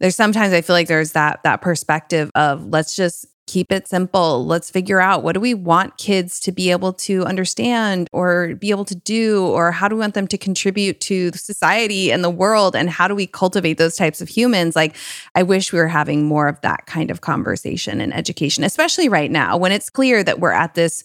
there's 0.00 0.14
sometimes 0.14 0.52
i 0.52 0.60
feel 0.60 0.74
like 0.74 0.86
there's 0.86 1.12
that 1.12 1.40
that 1.44 1.62
perspective 1.62 2.30
of 2.34 2.66
let's 2.66 2.94
just 2.94 3.24
keep 3.54 3.70
it 3.70 3.86
simple. 3.86 4.44
Let's 4.44 4.68
figure 4.68 5.00
out 5.00 5.22
what 5.22 5.34
do 5.34 5.40
we 5.40 5.54
want 5.54 5.96
kids 5.96 6.40
to 6.40 6.50
be 6.50 6.72
able 6.72 6.92
to 6.94 7.24
understand 7.24 8.08
or 8.12 8.56
be 8.56 8.70
able 8.70 8.84
to 8.86 8.96
do, 8.96 9.46
or 9.46 9.70
how 9.70 9.86
do 9.86 9.94
we 9.94 10.00
want 10.00 10.14
them 10.14 10.26
to 10.26 10.36
contribute 10.36 11.00
to 11.02 11.30
society 11.34 12.10
and 12.10 12.24
the 12.24 12.30
world? 12.30 12.74
And 12.74 12.90
how 12.90 13.06
do 13.06 13.14
we 13.14 13.28
cultivate 13.28 13.74
those 13.78 13.94
types 13.94 14.20
of 14.20 14.28
humans? 14.28 14.74
Like, 14.74 14.96
I 15.36 15.44
wish 15.44 15.72
we 15.72 15.78
were 15.78 15.86
having 15.86 16.24
more 16.24 16.48
of 16.48 16.60
that 16.62 16.86
kind 16.86 17.12
of 17.12 17.20
conversation 17.20 18.00
and 18.00 18.12
education, 18.12 18.64
especially 18.64 19.08
right 19.08 19.30
now 19.30 19.56
when 19.56 19.70
it's 19.70 19.88
clear 19.88 20.24
that 20.24 20.40
we're 20.40 20.50
at 20.50 20.74
this 20.74 21.04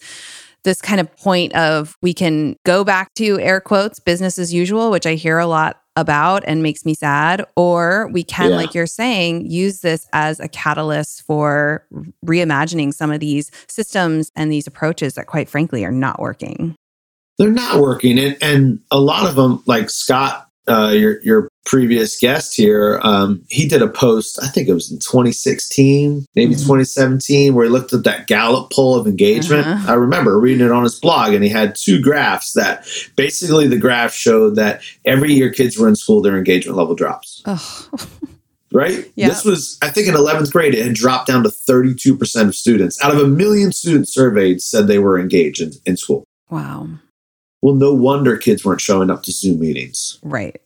this 0.64 0.82
kind 0.82 1.00
of 1.00 1.16
point 1.16 1.54
of 1.54 1.96
we 2.02 2.12
can 2.12 2.56
go 2.66 2.84
back 2.84 3.14
to 3.14 3.38
air 3.40 3.62
quotes 3.62 3.98
business 3.98 4.38
as 4.38 4.52
usual 4.52 4.90
which 4.90 5.06
i 5.06 5.14
hear 5.14 5.38
a 5.38 5.46
lot 5.46 5.80
about 5.96 6.42
and 6.46 6.62
makes 6.62 6.84
me 6.84 6.94
sad 6.94 7.44
or 7.56 8.08
we 8.12 8.22
can 8.22 8.50
yeah. 8.50 8.56
like 8.56 8.74
you're 8.74 8.86
saying 8.86 9.44
use 9.50 9.80
this 9.80 10.06
as 10.12 10.38
a 10.38 10.48
catalyst 10.48 11.22
for 11.22 11.84
reimagining 12.24 12.94
some 12.94 13.10
of 13.10 13.20
these 13.20 13.50
systems 13.66 14.30
and 14.36 14.52
these 14.52 14.66
approaches 14.66 15.14
that 15.14 15.26
quite 15.26 15.48
frankly 15.48 15.84
are 15.84 15.90
not 15.90 16.20
working 16.20 16.76
they're 17.38 17.50
not 17.50 17.80
working 17.80 18.18
and, 18.18 18.36
and 18.40 18.80
a 18.90 19.00
lot 19.00 19.28
of 19.28 19.34
them 19.34 19.62
like 19.66 19.90
scott 19.90 20.49
uh, 20.68 20.92
your 20.94 21.20
your 21.22 21.48
previous 21.64 22.18
guest 22.18 22.56
here, 22.56 23.00
um, 23.02 23.44
he 23.48 23.68
did 23.68 23.82
a 23.82 23.88
post. 23.88 24.38
I 24.42 24.48
think 24.48 24.68
it 24.68 24.74
was 24.74 24.90
in 24.90 24.98
2016, 24.98 26.26
maybe 26.34 26.54
mm-hmm. 26.54 26.60
2017, 26.60 27.54
where 27.54 27.64
he 27.64 27.70
looked 27.70 27.92
at 27.92 28.04
that 28.04 28.26
Gallup 28.26 28.70
poll 28.72 28.98
of 28.98 29.06
engagement. 29.06 29.66
Uh-huh. 29.66 29.92
I 29.92 29.94
remember 29.94 30.38
reading 30.38 30.64
it 30.64 30.72
on 30.72 30.82
his 30.82 30.98
blog, 30.98 31.32
and 31.32 31.44
he 31.44 31.50
had 31.50 31.74
two 31.74 32.00
graphs 32.00 32.52
that 32.54 32.86
basically 33.16 33.66
the 33.66 33.78
graph 33.78 34.12
showed 34.12 34.56
that 34.56 34.82
every 35.04 35.32
year 35.32 35.50
kids 35.50 35.78
were 35.78 35.88
in 35.88 35.96
school, 35.96 36.22
their 36.22 36.38
engagement 36.38 36.76
level 36.76 36.94
drops. 36.94 37.42
Oh. 37.46 37.88
right? 38.72 39.10
Yeah. 39.16 39.28
This 39.28 39.44
was, 39.44 39.78
I 39.82 39.88
think, 39.88 40.08
in 40.08 40.14
11th 40.14 40.52
grade, 40.52 40.74
it 40.74 40.84
had 40.84 40.94
dropped 40.94 41.28
down 41.28 41.42
to 41.42 41.48
32% 41.48 42.48
of 42.48 42.54
students 42.54 43.02
out 43.02 43.14
of 43.14 43.20
a 43.20 43.26
million 43.26 43.72
students 43.72 44.12
surveyed 44.14 44.60
said 44.60 44.86
they 44.86 44.98
were 44.98 45.18
engaged 45.18 45.60
in, 45.60 45.72
in 45.86 45.96
school. 45.96 46.24
Wow. 46.48 46.88
Well, 47.62 47.74
no 47.74 47.94
wonder 47.94 48.36
kids 48.36 48.64
weren't 48.64 48.80
showing 48.80 49.10
up 49.10 49.22
to 49.24 49.32
Zoom 49.32 49.60
meetings. 49.60 50.18
Right. 50.22 50.60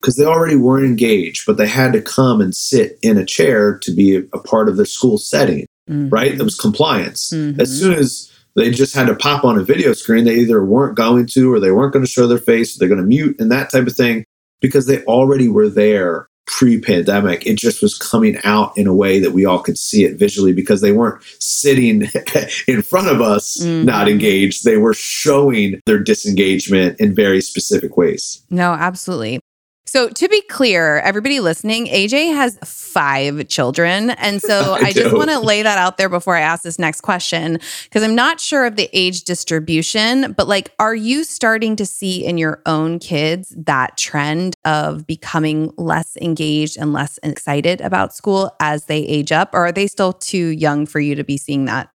Because 0.00 0.16
they 0.16 0.24
already 0.24 0.56
weren't 0.56 0.86
engaged, 0.86 1.44
but 1.46 1.56
they 1.56 1.66
had 1.66 1.92
to 1.94 2.02
come 2.02 2.40
and 2.40 2.54
sit 2.54 2.98
in 3.02 3.16
a 3.16 3.24
chair 3.24 3.78
to 3.78 3.94
be 3.94 4.16
a, 4.16 4.38
part 4.38 4.68
of 4.68 4.76
their 4.76 4.86
school 4.86 5.18
setting, 5.18 5.66
mm-hmm. 5.88 6.08
right? 6.10 6.32
It 6.32 6.42
was 6.42 6.54
compliance. 6.54 7.30
Mm-hmm. 7.32 7.60
As 7.60 7.76
soon 7.76 7.94
as 7.94 8.30
they 8.54 8.70
just 8.70 8.94
had 8.94 9.08
to 9.08 9.16
pop 9.16 9.44
on 9.44 9.58
a 9.58 9.64
video 9.64 9.92
screen, 9.94 10.24
they 10.24 10.36
either 10.36 10.64
weren't 10.64 10.96
going 10.96 11.26
to 11.26 11.52
or 11.52 11.58
they 11.58 11.72
weren't 11.72 11.92
going 11.92 12.04
to 12.04 12.10
show 12.10 12.26
their 12.26 12.38
face, 12.38 12.76
they're 12.76 12.88
going 12.88 13.00
to 13.00 13.06
mute 13.06 13.36
and 13.40 13.50
that 13.50 13.72
type 13.72 13.86
of 13.86 13.96
thing 13.96 14.24
because 14.60 14.86
they 14.86 15.02
already 15.04 15.48
were 15.48 15.68
there 15.68 16.27
pre-pandemic 16.48 17.46
it 17.46 17.56
just 17.56 17.82
was 17.82 17.96
coming 17.96 18.38
out 18.42 18.72
in 18.76 18.86
a 18.86 18.94
way 18.94 19.20
that 19.20 19.32
we 19.32 19.44
all 19.44 19.60
could 19.60 19.78
see 19.78 20.04
it 20.04 20.18
visually 20.18 20.52
because 20.52 20.80
they 20.80 20.92
weren't 20.92 21.22
sitting 21.38 22.02
in 22.66 22.82
front 22.82 23.08
of 23.08 23.20
us 23.20 23.58
mm-hmm. 23.60 23.84
not 23.84 24.08
engaged. 24.08 24.64
They 24.64 24.76
were 24.76 24.94
showing 24.94 25.80
their 25.86 25.98
disengagement 25.98 26.98
in 26.98 27.14
very 27.14 27.40
specific 27.40 27.96
ways. 27.96 28.42
No 28.50 28.72
absolutely 28.72 29.40
so, 29.88 30.10
to 30.10 30.28
be 30.28 30.42
clear, 30.42 30.98
everybody 30.98 31.40
listening, 31.40 31.86
AJ 31.86 32.34
has 32.34 32.58
five 32.62 33.48
children. 33.48 34.10
And 34.10 34.42
so 34.42 34.74
I, 34.78 34.88
I 34.88 34.92
just 34.92 35.16
want 35.16 35.30
to 35.30 35.40
lay 35.40 35.62
that 35.62 35.78
out 35.78 35.96
there 35.96 36.10
before 36.10 36.36
I 36.36 36.40
ask 36.40 36.62
this 36.62 36.78
next 36.78 37.00
question, 37.00 37.58
because 37.84 38.02
I'm 38.02 38.14
not 38.14 38.38
sure 38.38 38.66
of 38.66 38.76
the 38.76 38.90
age 38.92 39.24
distribution, 39.24 40.32
but 40.32 40.46
like, 40.46 40.74
are 40.78 40.94
you 40.94 41.24
starting 41.24 41.74
to 41.76 41.86
see 41.86 42.22
in 42.22 42.36
your 42.36 42.60
own 42.66 42.98
kids 42.98 43.54
that 43.56 43.96
trend 43.96 44.56
of 44.66 45.06
becoming 45.06 45.72
less 45.78 46.18
engaged 46.18 46.76
and 46.76 46.92
less 46.92 47.18
excited 47.22 47.80
about 47.80 48.14
school 48.14 48.54
as 48.60 48.84
they 48.84 48.98
age 48.98 49.32
up? 49.32 49.54
Or 49.54 49.64
are 49.64 49.72
they 49.72 49.86
still 49.86 50.12
too 50.12 50.48
young 50.48 50.84
for 50.84 51.00
you 51.00 51.14
to 51.14 51.24
be 51.24 51.38
seeing 51.38 51.64
that? 51.64 51.88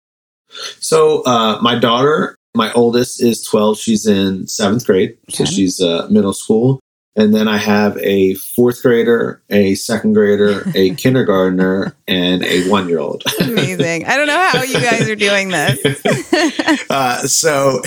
So, 0.80 1.22
uh, 1.28 1.60
my 1.62 1.78
daughter, 1.78 2.38
my 2.56 2.72
oldest 2.74 3.22
is 3.22 3.44
12. 3.44 3.78
She's 3.78 4.08
in 4.08 4.48
seventh 4.48 4.88
grade. 4.88 5.12
Okay. 5.30 5.38
So 5.38 5.46
she's 5.46 5.80
uh, 5.80 6.08
middle 6.10 6.34
school. 6.34 6.80
And 7.16 7.34
then 7.34 7.48
I 7.48 7.58
have 7.58 7.98
a 7.98 8.34
fourth 8.34 8.82
grader, 8.82 9.42
a 9.50 9.76
second 9.76 10.14
grader, 10.14 10.64
a 10.74 10.96
kindergartner, 10.96 11.96
and 12.08 12.44
a 12.44 12.68
one 12.70 12.90
year 12.90 13.00
old. 13.00 13.24
Amazing. 13.40 14.06
I 14.06 14.18
don't 14.18 14.28
know 14.28 14.50
how 14.52 14.64
you 14.64 14.74
guys 14.74 15.08
are 15.10 15.16
doing 15.16 15.50
this. 15.50 16.86
uh, 16.90 17.20
so 17.20 17.82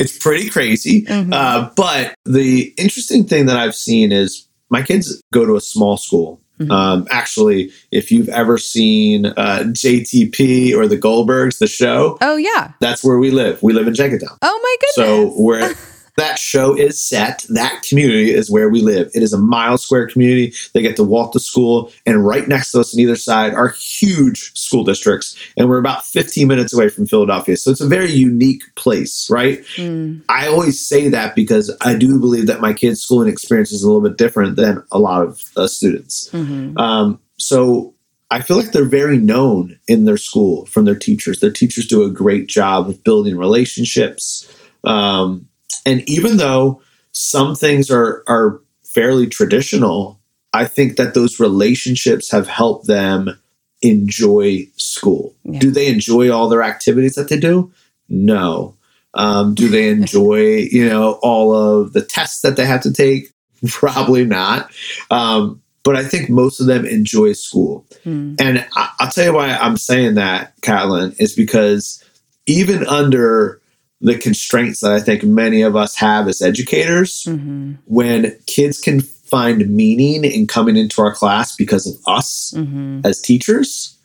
it's 0.00 0.18
pretty 0.18 0.50
crazy. 0.50 1.02
Mm-hmm. 1.02 1.32
Uh, 1.32 1.70
but 1.76 2.14
the 2.24 2.74
interesting 2.76 3.24
thing 3.24 3.46
that 3.46 3.56
I've 3.56 3.76
seen 3.76 4.10
is 4.10 4.48
my 4.70 4.82
kids 4.82 5.22
go 5.32 5.46
to 5.46 5.54
a 5.54 5.60
small 5.60 5.96
school. 5.96 6.40
Mm-hmm. 6.58 6.70
Um, 6.70 7.06
actually, 7.10 7.72
if 7.90 8.10
you've 8.12 8.28
ever 8.28 8.58
seen 8.58 9.26
uh, 9.26 9.64
JTP 9.66 10.74
or 10.74 10.86
the 10.86 10.96
Goldbergs, 10.96 11.58
the 11.58 11.66
show, 11.66 12.16
oh 12.20 12.36
yeah, 12.36 12.72
that's 12.80 13.02
where 13.02 13.18
we 13.18 13.32
live. 13.32 13.60
We 13.60 13.72
live 13.72 13.88
in 13.88 13.94
Jenkintown. 13.94 14.38
Oh 14.40 14.60
my 14.62 14.76
goodness! 14.80 15.34
So 15.34 15.42
we're 15.42 15.74
that 16.16 16.38
show 16.38 16.76
is 16.76 17.06
set. 17.06 17.44
That 17.48 17.82
community 17.88 18.32
is 18.32 18.50
where 18.50 18.68
we 18.68 18.80
live. 18.82 19.10
It 19.14 19.22
is 19.22 19.32
a 19.32 19.38
mile 19.38 19.78
square 19.78 20.06
community. 20.06 20.54
They 20.72 20.82
get 20.82 20.96
to 20.96 21.04
walk 21.04 21.32
to 21.32 21.40
school, 21.40 21.92
and 22.06 22.24
right 22.24 22.46
next 22.46 22.72
to 22.72 22.80
us 22.80 22.94
on 22.94 23.00
either 23.00 23.16
side 23.16 23.54
are 23.54 23.68
huge 23.68 24.52
school 24.58 24.84
districts. 24.84 25.36
And 25.56 25.68
we're 25.68 25.78
about 25.78 26.04
15 26.04 26.46
minutes 26.46 26.72
away 26.72 26.88
from 26.88 27.06
Philadelphia. 27.06 27.56
So 27.56 27.70
it's 27.70 27.80
a 27.80 27.86
very 27.86 28.10
unique 28.10 28.62
place, 28.76 29.28
right? 29.30 29.62
Mm. 29.76 30.22
I 30.28 30.46
always 30.46 30.86
say 30.86 31.08
that 31.08 31.34
because 31.34 31.74
I 31.80 31.94
do 31.94 32.18
believe 32.20 32.46
that 32.46 32.60
my 32.60 32.72
kids' 32.72 33.02
schooling 33.02 33.28
experience 33.28 33.72
is 33.72 33.82
a 33.82 33.86
little 33.86 34.02
bit 34.02 34.18
different 34.18 34.56
than 34.56 34.82
a 34.92 34.98
lot 34.98 35.22
of 35.22 35.42
uh, 35.56 35.66
students. 35.66 36.28
Mm-hmm. 36.30 36.78
Um, 36.78 37.20
so 37.38 37.94
I 38.30 38.40
feel 38.40 38.56
like 38.56 38.72
they're 38.72 38.84
very 38.84 39.18
known 39.18 39.78
in 39.86 40.04
their 40.04 40.16
school 40.16 40.66
from 40.66 40.84
their 40.84 40.94
teachers. 40.94 41.40
Their 41.40 41.52
teachers 41.52 41.86
do 41.86 42.04
a 42.04 42.10
great 42.10 42.48
job 42.48 42.88
of 42.88 43.04
building 43.04 43.36
relationships. 43.36 44.50
Um, 44.82 45.48
and 45.86 46.08
even 46.08 46.36
though 46.36 46.82
some 47.12 47.54
things 47.54 47.90
are 47.90 48.22
are 48.26 48.60
fairly 48.84 49.26
traditional, 49.26 50.20
I 50.52 50.66
think 50.66 50.96
that 50.96 51.14
those 51.14 51.40
relationships 51.40 52.30
have 52.30 52.46
helped 52.46 52.86
them 52.86 53.38
enjoy 53.82 54.66
school. 54.76 55.34
Yeah. 55.44 55.58
Do 55.58 55.70
they 55.70 55.88
enjoy 55.88 56.30
all 56.30 56.48
their 56.48 56.62
activities 56.62 57.16
that 57.16 57.28
they 57.28 57.38
do? 57.38 57.72
No. 58.08 58.76
Um, 59.14 59.54
do 59.54 59.68
they 59.68 59.88
enjoy, 59.90 60.68
you 60.70 60.88
know, 60.88 61.18
all 61.22 61.54
of 61.54 61.92
the 61.92 62.02
tests 62.02 62.40
that 62.42 62.56
they 62.56 62.66
have 62.66 62.82
to 62.82 62.92
take? 62.92 63.32
Probably 63.68 64.24
not. 64.24 64.70
Um, 65.10 65.60
but 65.82 65.96
I 65.96 66.04
think 66.04 66.30
most 66.30 66.60
of 66.60 66.66
them 66.66 66.86
enjoy 66.86 67.34
school. 67.34 67.86
Hmm. 68.04 68.36
And 68.38 68.66
I, 68.74 68.90
will 69.00 69.10
tell 69.10 69.24
you 69.26 69.34
why 69.34 69.50
I'm 69.50 69.76
saying 69.76 70.14
that, 70.14 70.54
Catlin, 70.62 71.14
is 71.18 71.34
because 71.34 72.02
even 72.46 72.86
under 72.86 73.60
the 74.00 74.18
constraints 74.18 74.80
that 74.80 74.92
I 74.92 75.00
think 75.00 75.22
many 75.22 75.62
of 75.62 75.76
us 75.76 75.96
have 75.96 76.28
as 76.28 76.42
educators 76.42 77.24
mm-hmm. 77.26 77.74
when 77.86 78.36
kids 78.46 78.80
can 78.80 79.00
find 79.00 79.68
meaning 79.68 80.24
in 80.24 80.46
coming 80.46 80.76
into 80.76 81.00
our 81.00 81.14
class 81.14 81.56
because 81.56 81.86
of 81.86 81.94
us 82.06 82.52
mm-hmm. 82.56 83.00
as 83.04 83.20
teachers, 83.20 83.98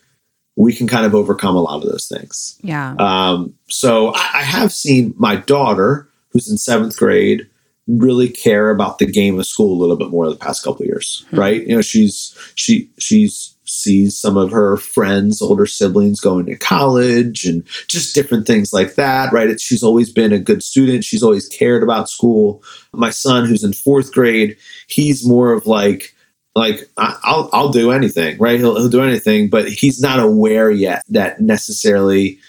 we 0.56 0.73
can 0.73 0.88
kind 0.88 1.06
of 1.06 1.13
overcome 1.13 1.56
a 1.56 1.62
lot 1.62 1.84
of 1.84 1.89
those 1.89 2.08
things. 2.08 2.58
Yeah. 2.62 2.95
Um, 2.99 3.54
so 3.67 4.13
I, 4.13 4.30
I 4.36 4.41
have 4.43 4.71
seen 4.71 5.13
my 5.17 5.36
daughter, 5.36 6.10
who's 6.30 6.49
in 6.49 6.58
seventh 6.58 6.97
grade, 6.97 7.47
really 7.88 8.30
care 8.30 8.69
about 8.69 8.99
the 8.99 9.06
game 9.06 9.39
of 9.39 9.45
school 9.45 9.73
a 9.73 9.80
little 9.80 9.95
bit 9.95 10.10
more 10.10 10.30
the 10.30 10.36
past 10.36 10.63
couple 10.63 10.86
years, 10.86 11.25
mm-hmm. 11.28 11.39
right? 11.39 11.67
You 11.67 11.75
know, 11.75 11.82
she's 11.82 12.38
she 12.56 12.89
she's 12.99 13.56
sees 13.69 14.17
some 14.17 14.38
of 14.38 14.51
her 14.51 14.77
friends, 14.77 15.41
older 15.41 15.65
siblings 15.65 16.19
going 16.19 16.45
to 16.47 16.58
college 16.58 17.45
and 17.45 17.65
just 17.88 18.15
different 18.15 18.47
things 18.47 18.73
like 18.73 18.95
that, 18.95 19.32
right? 19.32 19.49
It's, 19.49 19.63
she's 19.63 19.84
always 19.84 20.12
been 20.12 20.34
a 20.34 20.39
good 20.39 20.63
student. 20.63 21.03
She's 21.03 21.23
always 21.23 21.47
cared 21.47 21.84
about 21.84 22.10
school. 22.10 22.63
My 22.93 23.10
son, 23.10 23.45
who's 23.45 23.63
in 23.63 23.73
fourth 23.73 24.12
grade, 24.12 24.58
he's 24.88 25.25
more 25.25 25.53
of 25.53 25.67
like, 25.67 26.15
like 26.55 26.89
I'll 26.97 27.49
I'll 27.53 27.69
do 27.69 27.91
anything, 27.91 28.38
right? 28.39 28.60
He'll 28.60 28.75
he'll 28.75 28.89
do 28.89 29.03
anything, 29.03 29.49
but 29.49 29.69
he's 29.69 30.01
not 30.01 30.19
aware 30.19 30.71
yet 30.71 31.03
that 31.10 31.39
necessarily 31.39 32.39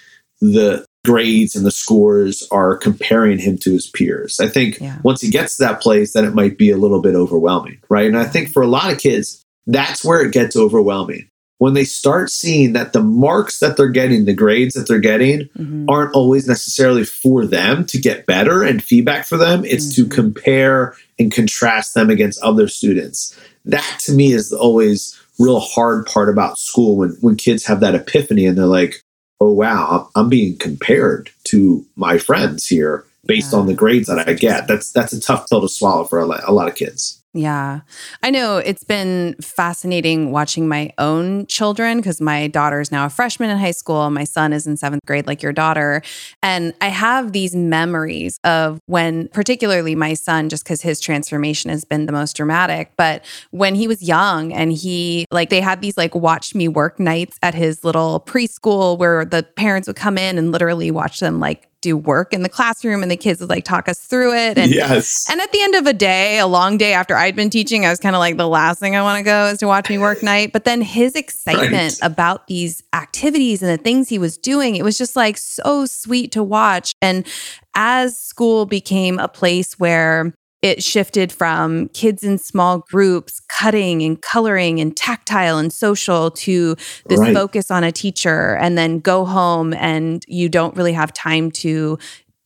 the 0.41 0.85
grades 1.05 1.55
and 1.55 1.65
the 1.65 1.71
scores 1.71 2.47
are 2.51 2.77
comparing 2.77 3.39
him 3.39 3.57
to 3.59 3.73
his 3.73 3.89
peers. 3.89 4.41
I 4.41 4.49
think 4.49 4.81
yeah. 4.81 4.99
once 5.03 5.21
he 5.21 5.31
gets 5.31 5.57
to 5.57 5.65
that 5.65 5.81
place, 5.81 6.13
then 6.13 6.25
it 6.25 6.35
might 6.35 6.59
be 6.59 6.71
a 6.71 6.77
little 6.77 7.01
bit 7.01 7.15
overwhelming, 7.15 7.79
right? 7.89 8.07
And 8.07 8.19
I 8.19 8.25
think 8.25 8.51
for 8.51 8.63
a 8.63 8.67
lot 8.67 8.93
of 8.93 8.99
kids, 8.99 9.45
that's 9.67 10.05
where 10.05 10.23
it 10.23 10.33
gets 10.33 10.57
overwhelming 10.57 11.31
when 11.61 11.75
they 11.75 11.85
start 11.85 12.31
seeing 12.31 12.73
that 12.73 12.95
the 12.95 13.03
marks 13.03 13.59
that 13.59 13.77
they're 13.77 13.91
getting, 13.91 14.25
the 14.25 14.33
grades 14.33 14.73
that 14.75 14.89
they're 14.89 14.99
getting, 14.99 15.41
mm-hmm. 15.59 15.85
aren't 15.91 16.15
always 16.15 16.49
necessarily 16.49 17.05
for 17.05 17.45
them 17.45 17.85
to 17.85 18.01
get 18.01 18.25
better 18.25 18.63
and 18.63 18.83
feedback 18.83 19.27
for 19.27 19.37
them, 19.37 19.63
it's 19.67 19.93
mm-hmm. 19.93 20.09
to 20.09 20.15
compare 20.15 20.97
and 21.19 21.31
contrast 21.31 21.93
them 21.93 22.09
against 22.09 22.43
other 22.43 22.67
students. 22.67 23.39
That 23.67 24.01
to 24.05 24.13
me 24.13 24.33
is 24.33 24.55
always 24.55 25.21
real 25.39 25.61
hard 25.61 26.07
part 26.07 26.31
about 26.31 26.59
school 26.59 26.97
when 26.97 27.11
when 27.21 27.37
kids 27.37 27.67
have 27.67 27.81
that 27.81 27.95
epiphany 27.95 28.47
and 28.47 28.57
they're 28.57 28.65
like, 28.65 29.03
"Oh 29.39 29.53
wow, 29.53 30.09
I'm 30.17 30.31
being 30.31 30.57
compared 30.57 31.29
to 31.49 31.85
my 31.95 32.17
friends 32.17 32.67
here 32.67 33.05
based 33.27 33.53
yeah. 33.53 33.59
on 33.59 33.67
the 33.67 33.75
grades 33.75 34.09
that 34.09 34.27
I 34.27 34.33
get." 34.33 34.67
That's 34.67 34.93
that's 34.93 35.13
a 35.13 35.21
tough 35.21 35.47
pill 35.51 35.61
to 35.61 35.69
swallow 35.69 36.05
for 36.05 36.21
a, 36.21 36.25
a 36.25 36.55
lot 36.55 36.69
of 36.69 36.75
kids. 36.75 37.20
Yeah. 37.33 37.83
I 38.25 38.31
know 38.31 38.57
it's 38.57 38.83
been 38.83 39.37
fascinating 39.41 40.33
watching 40.33 40.67
my 40.67 40.93
own 40.99 41.47
children 41.47 41.99
because 41.99 42.21
my 42.21 42.49
daughter 42.49 42.81
is 42.81 42.91
now 42.91 43.07
a 43.07 43.09
freshman 43.09 43.51
in 43.51 43.59
high 43.59 43.71
school. 43.71 44.11
My 44.11 44.25
son 44.25 44.53
is 44.53 44.67
in 44.67 44.77
seventh 44.77 45.03
grade, 45.07 45.29
like 45.29 45.41
your 45.41 45.53
daughter. 45.53 46.03
And 46.43 46.75
I 46.81 46.89
have 46.89 47.31
these 47.31 47.55
memories 47.55 48.41
of 48.43 48.81
when, 48.87 49.29
particularly 49.29 49.95
my 49.95 50.15
son, 50.15 50.49
just 50.49 50.65
because 50.65 50.83
his 50.83 50.99
transformation 50.99 51.71
has 51.71 51.85
been 51.85 52.07
the 52.07 52.13
most 52.13 52.35
dramatic. 52.35 52.91
But 52.97 53.25
when 53.53 53.77
he 53.77 53.87
was 53.87 54.03
young 54.03 54.53
and 54.53 54.73
he, 54.73 55.25
like, 55.31 55.51
they 55.51 55.61
had 55.61 55.83
these 55.83 55.97
like 55.97 56.17
watch 56.17 56.57
me 56.57 56.67
work 56.67 56.99
nights 56.99 57.39
at 57.43 57.55
his 57.55 57.85
little 57.85 58.19
preschool 58.27 58.99
where 58.99 59.25
the 59.25 59.45
parents 59.45 59.87
would 59.87 59.95
come 59.97 60.19
in 60.19 60.37
and 60.37 60.51
literally 60.51 60.91
watch 60.91 61.21
them 61.21 61.39
like 61.39 61.70
do 61.81 61.97
work 61.97 62.33
in 62.33 62.43
the 62.43 62.49
classroom 62.49 63.03
and 63.03 63.11
the 63.11 63.17
kids 63.17 63.41
would 63.41 63.49
like 63.49 63.65
talk 63.65 63.89
us 63.89 63.99
through 63.99 64.35
it. 64.35 64.59
And 64.59 64.71
yes. 64.73 65.27
And 65.31 65.41
at 65.41 65.51
the 65.53 65.63
end 65.63 65.75
of 65.75 65.87
a 65.87 65.93
day, 65.93 66.39
a 66.39 66.47
long 66.47 66.77
day 66.77 66.93
after 66.93 67.17
I'd 67.17 67.37
been 67.37 67.51
teaching, 67.51 67.87
I 67.87 67.91
was 67.91 67.99
kind 67.99 68.15
of 68.15 68.21
like 68.21 68.37
the 68.37 68.49
last 68.49 68.81
thing 68.81 68.97
I 68.97 69.03
want 69.03 69.19
to 69.19 69.25
go 69.25 69.47
is 69.47 69.59
to 69.59 69.67
watch 69.67 69.89
me 69.89 69.99
work 69.99 70.23
night. 70.23 70.53
But 70.53 70.65
then 70.65 70.83
his 70.83 71.15
excitement 71.15 71.99
right. 72.01 72.11
about 72.11 72.47
these 72.47 72.83
activities 72.93 73.63
and 73.63 73.71
the 73.71 73.83
things 73.83 74.09
he 74.09 74.19
was 74.19 74.37
doing, 74.37 74.77
it 74.77 74.83
was 74.83 74.99
just 74.99 75.17
like 75.17 75.39
so 75.39 75.87
sweet 75.87 76.33
to 76.33 76.43
watch. 76.43 76.93
And 77.01 77.27
as 77.75 78.19
school 78.19 78.67
became 78.67 79.19
a 79.19 79.29
place 79.29 79.79
where 79.79 80.35
it 80.63 80.83
shifted 80.83 81.33
from 81.33 81.89
kids 81.89 82.23
in 82.23 82.39
small 82.39 82.81
groups 82.91 83.41
cutting 83.59 84.03
and 84.03 84.21
coloring 84.21 84.81
and 84.81 84.97
tactile 84.97 85.59
and 85.59 85.73
social 85.73 86.31
to 86.31 86.77
this 87.07 87.21
right. 87.21 87.35
focus 87.35 87.71
on 87.71 87.85
a 87.85 87.93
teacher 87.93 88.57
and 88.57 88.77
then 88.77 89.01
go 89.01 89.25
home 89.25 89.73
and 89.75 90.25
you 90.29 90.49
don't 90.49 90.77
really 90.77 90.93
have 90.93 91.13
time 91.13 91.51
to 91.51 91.99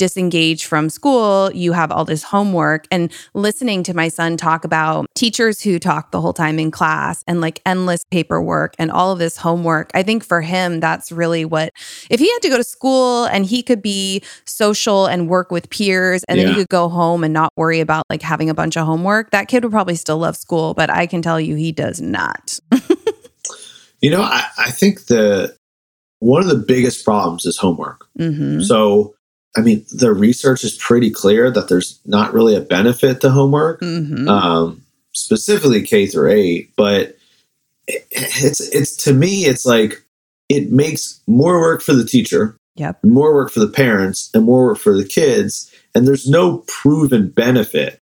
disengage 0.05 0.67
from 0.67 0.91
school, 0.91 1.51
you 1.55 1.73
have 1.73 1.91
all 1.91 2.05
this 2.05 2.23
homework. 2.23 2.87
And 2.91 3.11
listening 3.33 3.83
to 3.85 3.95
my 3.95 4.09
son 4.09 4.37
talk 4.37 4.63
about 4.63 5.07
teachers 5.15 5.63
who 5.63 5.79
talk 5.79 6.11
the 6.11 6.21
whole 6.21 6.35
time 6.35 6.59
in 6.59 6.71
class 6.71 7.25
and 7.27 7.41
like 7.41 7.63
endless 7.65 8.05
paperwork 8.11 8.75
and 8.79 8.91
all 8.91 9.13
of 9.13 9.19
this 9.19 9.39
homework, 9.39 9.91
I 9.95 10.03
think 10.03 10.23
for 10.23 10.43
him, 10.43 10.79
that's 10.79 11.11
really 11.11 11.47
what, 11.47 11.73
if 12.11 12.21
he 12.21 12.31
had 12.31 12.41
to 12.41 12.51
go 12.51 12.59
to 12.59 12.65
school 12.65 13.25
and 13.25 13.47
he 13.47 13.63
could 13.63 13.81
be 13.81 14.23
social 14.45 15.07
and 15.07 15.27
work 15.27 15.51
with 15.51 15.71
peers 15.71 16.23
and 16.29 16.37
yeah. 16.37 16.45
then 16.45 16.55
he 16.55 16.61
could 16.61 16.69
go 16.69 16.91
home 16.91 17.25
and 17.25 17.33
not 17.33 17.51
worry 17.57 17.81
about 17.81 18.05
like 18.11 18.21
having 18.21 18.51
a 18.51 18.55
bunch 18.55 18.77
of 18.77 18.85
homework, 18.85 19.31
that 19.31 19.49
kid 19.49 19.65
would 19.65 19.73
probably 19.73 19.95
still 19.95 20.19
love 20.19 20.37
school. 20.37 20.75
But 20.75 20.91
I 20.91 21.07
can 21.07 21.23
tell 21.23 21.41
you 21.41 21.55
he 21.55 21.73
does 21.73 22.03
not. 22.03 22.59
you 24.03 24.11
know, 24.11 24.21
I, 24.21 24.45
I 24.59 24.71
think 24.71 25.07
the, 25.07 25.57
one 26.19 26.43
of 26.43 26.49
the 26.49 26.57
biggest 26.57 27.07
problems 27.07 27.47
is 27.47 27.57
homework. 27.57 28.07
Mm-hmm. 28.19 28.61
So 28.61 29.15
I 29.57 29.61
mean, 29.61 29.85
the 29.93 30.13
research 30.13 30.65
is 30.65 30.77
pretty 30.77 31.11
clear 31.11 31.51
that 31.51 31.69
there's 31.69 32.01
not 32.05 32.33
really 32.33 32.57
a 32.57 32.61
benefit 32.61 33.21
to 33.21 33.31
homework, 33.31 33.81
mm-hmm. 33.81 34.29
um, 34.29 34.83
specifically 35.13 35.83
K 35.83 36.07
through 36.07 36.33
eight. 36.33 36.73
But 36.77 37.17
it, 37.87 38.07
it's 38.11 38.61
it's 38.61 38.97
to 39.05 39.13
me, 39.13 39.45
it's 39.45 39.65
like 39.65 40.05
it 40.49 40.71
makes 40.71 41.21
more 41.27 41.61
work 41.61 41.83
for 41.83 41.93
the 41.93 42.05
teacher, 42.05 42.57
yep, 42.75 42.99
more 43.05 43.33
work 43.33 43.51
for 43.51 43.61
the 43.61 43.69
parents, 43.69 44.31
and 44.35 44.45
more 44.45 44.67
work 44.67 44.79
for 44.79 44.97
the 44.97 45.05
kids. 45.05 45.73
And 45.95 46.07
there's 46.09 46.29
no 46.29 46.59
proven 46.67 47.29
benefit. 47.29 48.01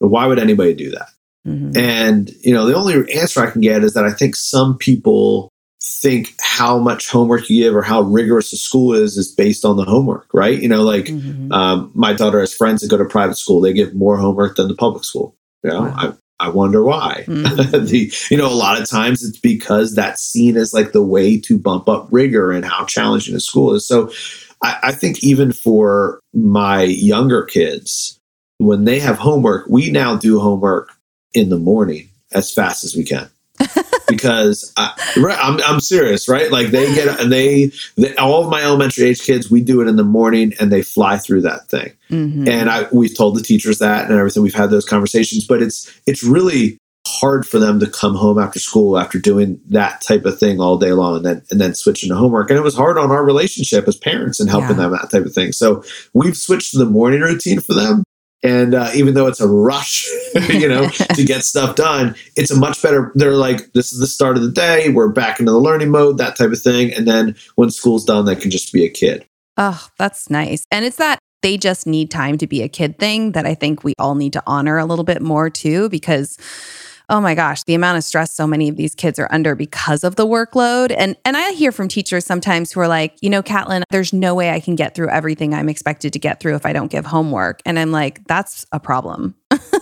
But 0.00 0.08
why 0.08 0.26
would 0.26 0.38
anybody 0.38 0.74
do 0.74 0.90
that? 0.90 1.08
Mm-hmm. 1.46 1.76
And 1.76 2.30
you 2.40 2.52
know, 2.52 2.66
the 2.66 2.74
only 2.74 2.94
answer 3.14 3.40
I 3.40 3.50
can 3.50 3.60
get 3.60 3.84
is 3.84 3.94
that 3.94 4.04
I 4.04 4.12
think 4.12 4.34
some 4.34 4.76
people 4.76 5.50
think 5.80 6.34
how 6.40 6.78
much 6.78 7.08
homework 7.08 7.48
you 7.48 7.62
give 7.62 7.74
or 7.74 7.82
how 7.82 8.02
rigorous 8.02 8.50
the 8.50 8.56
school 8.56 8.92
is 8.92 9.16
is 9.16 9.32
based 9.32 9.64
on 9.64 9.76
the 9.76 9.84
homework, 9.84 10.28
right? 10.34 10.60
You 10.60 10.68
know, 10.68 10.82
like 10.82 11.06
mm-hmm. 11.06 11.52
um, 11.52 11.90
my 11.94 12.12
daughter 12.12 12.40
has 12.40 12.52
friends 12.52 12.82
that 12.82 12.90
go 12.90 12.96
to 12.96 13.04
private 13.04 13.36
school; 13.36 13.60
they 13.60 13.72
give 13.72 13.94
more 13.94 14.16
homework 14.16 14.56
than 14.56 14.68
the 14.68 14.74
public 14.74 15.04
school. 15.04 15.36
You 15.62 15.70
know, 15.70 15.82
wow. 15.82 15.94
I 15.96 16.46
I 16.46 16.48
wonder 16.50 16.82
why. 16.82 17.24
Mm-hmm. 17.26 17.84
the, 17.86 18.12
you 18.30 18.36
know, 18.36 18.46
a 18.46 18.54
lot 18.54 18.80
of 18.80 18.88
times 18.88 19.22
it's 19.22 19.38
because 19.38 19.94
that's 19.94 20.22
seen 20.22 20.56
as 20.56 20.74
like 20.74 20.92
the 20.92 21.02
way 21.02 21.38
to 21.40 21.58
bump 21.58 21.88
up 21.88 22.08
rigor 22.10 22.50
and 22.50 22.64
how 22.64 22.84
challenging 22.84 23.34
the 23.34 23.40
school 23.40 23.74
is. 23.74 23.86
So, 23.86 24.10
I, 24.62 24.78
I 24.84 24.92
think 24.92 25.22
even 25.22 25.52
for 25.52 26.20
my 26.32 26.82
younger 26.82 27.44
kids, 27.44 28.18
when 28.58 28.84
they 28.84 28.98
have 28.98 29.18
homework, 29.18 29.66
we 29.68 29.90
now 29.90 30.16
do 30.16 30.40
homework 30.40 30.90
in 31.34 31.50
the 31.50 31.58
morning 31.58 32.08
as 32.32 32.52
fast 32.52 32.84
as 32.84 32.96
we 32.96 33.04
can 33.04 33.30
because 34.18 34.72
I, 34.76 34.92
right, 35.16 35.38
I'm, 35.40 35.60
I'm 35.62 35.80
serious, 35.80 36.28
right? 36.28 36.50
Like 36.50 36.68
they 36.68 36.94
get 36.94 37.20
and 37.20 37.32
they, 37.32 37.70
they, 37.96 38.14
all 38.16 38.42
of 38.42 38.50
my 38.50 38.62
elementary 38.62 39.08
age 39.08 39.22
kids, 39.22 39.50
we 39.50 39.60
do 39.62 39.80
it 39.80 39.88
in 39.88 39.96
the 39.96 40.04
morning 40.04 40.52
and 40.60 40.72
they 40.72 40.82
fly 40.82 41.18
through 41.18 41.42
that 41.42 41.68
thing. 41.68 41.92
Mm-hmm. 42.10 42.48
And 42.48 42.70
I 42.70 42.88
we've 42.92 43.16
told 43.16 43.36
the 43.36 43.42
teachers 43.42 43.78
that 43.78 44.08
and 44.08 44.18
everything. 44.18 44.42
We've 44.42 44.54
had 44.54 44.70
those 44.70 44.86
conversations, 44.86 45.46
but 45.46 45.62
it's 45.62 46.00
it's 46.06 46.24
really 46.24 46.78
hard 47.06 47.46
for 47.46 47.58
them 47.58 47.80
to 47.80 47.86
come 47.86 48.14
home 48.14 48.38
after 48.38 48.58
school 48.58 48.98
after 48.98 49.18
doing 49.18 49.58
that 49.68 50.00
type 50.02 50.26
of 50.26 50.38
thing 50.38 50.60
all 50.60 50.76
day 50.76 50.92
long 50.92 51.16
and 51.16 51.24
then 51.24 51.42
and 51.50 51.60
then 51.60 51.74
switching 51.74 52.08
to 52.10 52.16
homework. 52.16 52.50
And 52.50 52.58
it 52.58 52.62
was 52.62 52.74
hard 52.76 52.98
on 52.98 53.10
our 53.10 53.24
relationship 53.24 53.86
as 53.88 53.96
parents 53.96 54.40
and 54.40 54.50
helping 54.50 54.76
yeah. 54.76 54.88
them 54.88 54.92
that 54.92 55.10
type 55.10 55.24
of 55.24 55.32
thing. 55.32 55.52
So 55.52 55.82
we've 56.12 56.36
switched 56.36 56.72
to 56.72 56.78
the 56.78 56.86
morning 56.86 57.20
routine 57.20 57.60
for 57.60 57.74
them 57.74 58.02
and 58.42 58.74
uh, 58.74 58.90
even 58.94 59.14
though 59.14 59.26
it's 59.26 59.40
a 59.40 59.48
rush, 59.48 60.06
you 60.48 60.68
know, 60.68 60.88
to 61.14 61.24
get 61.24 61.42
stuff 61.42 61.76
done, 61.76 62.14
it's 62.36 62.50
a 62.50 62.58
much 62.58 62.80
better. 62.82 63.12
They're 63.14 63.32
like, 63.32 63.72
this 63.72 63.92
is 63.92 63.98
the 63.98 64.06
start 64.06 64.36
of 64.36 64.42
the 64.42 64.50
day. 64.50 64.90
We're 64.90 65.08
back 65.08 65.40
into 65.40 65.52
the 65.52 65.58
learning 65.58 65.90
mode, 65.90 66.18
that 66.18 66.36
type 66.36 66.52
of 66.52 66.60
thing. 66.60 66.92
And 66.94 67.06
then 67.06 67.36
when 67.56 67.70
school's 67.70 68.04
done, 68.04 68.26
they 68.26 68.36
can 68.36 68.50
just 68.50 68.72
be 68.72 68.84
a 68.84 68.90
kid. 68.90 69.26
Oh, 69.56 69.88
that's 69.98 70.30
nice. 70.30 70.64
And 70.70 70.84
it's 70.84 70.96
that 70.96 71.18
they 71.42 71.56
just 71.56 71.86
need 71.86 72.10
time 72.10 72.38
to 72.38 72.46
be 72.46 72.62
a 72.62 72.68
kid 72.68 72.98
thing 72.98 73.32
that 73.32 73.46
I 73.46 73.54
think 73.54 73.84
we 73.84 73.94
all 73.98 74.14
need 74.14 74.32
to 74.32 74.42
honor 74.46 74.78
a 74.78 74.84
little 74.84 75.04
bit 75.04 75.22
more 75.22 75.50
too, 75.50 75.88
because 75.88 76.36
oh 77.10 77.20
my 77.20 77.34
gosh, 77.34 77.64
the 77.64 77.74
amount 77.74 77.98
of 77.98 78.04
stress 78.04 78.32
so 78.32 78.46
many 78.46 78.68
of 78.68 78.76
these 78.76 78.94
kids 78.94 79.18
are 79.18 79.28
under 79.30 79.54
because 79.54 80.04
of 80.04 80.16
the 80.16 80.26
workload. 80.26 80.94
And 80.96 81.16
and 81.24 81.36
I 81.36 81.52
hear 81.52 81.72
from 81.72 81.88
teachers 81.88 82.24
sometimes 82.24 82.72
who 82.72 82.80
are 82.80 82.88
like, 82.88 83.16
you 83.20 83.30
know, 83.30 83.42
Catlin, 83.42 83.84
there's 83.90 84.12
no 84.12 84.34
way 84.34 84.50
I 84.50 84.60
can 84.60 84.74
get 84.74 84.94
through 84.94 85.08
everything 85.10 85.54
I'm 85.54 85.68
expected 85.68 86.12
to 86.12 86.18
get 86.18 86.40
through 86.40 86.54
if 86.54 86.66
I 86.66 86.72
don't 86.72 86.90
give 86.90 87.06
homework. 87.06 87.60
And 87.64 87.78
I'm 87.78 87.92
like, 87.92 88.24
that's 88.26 88.66
a 88.72 88.80
problem. 88.80 89.34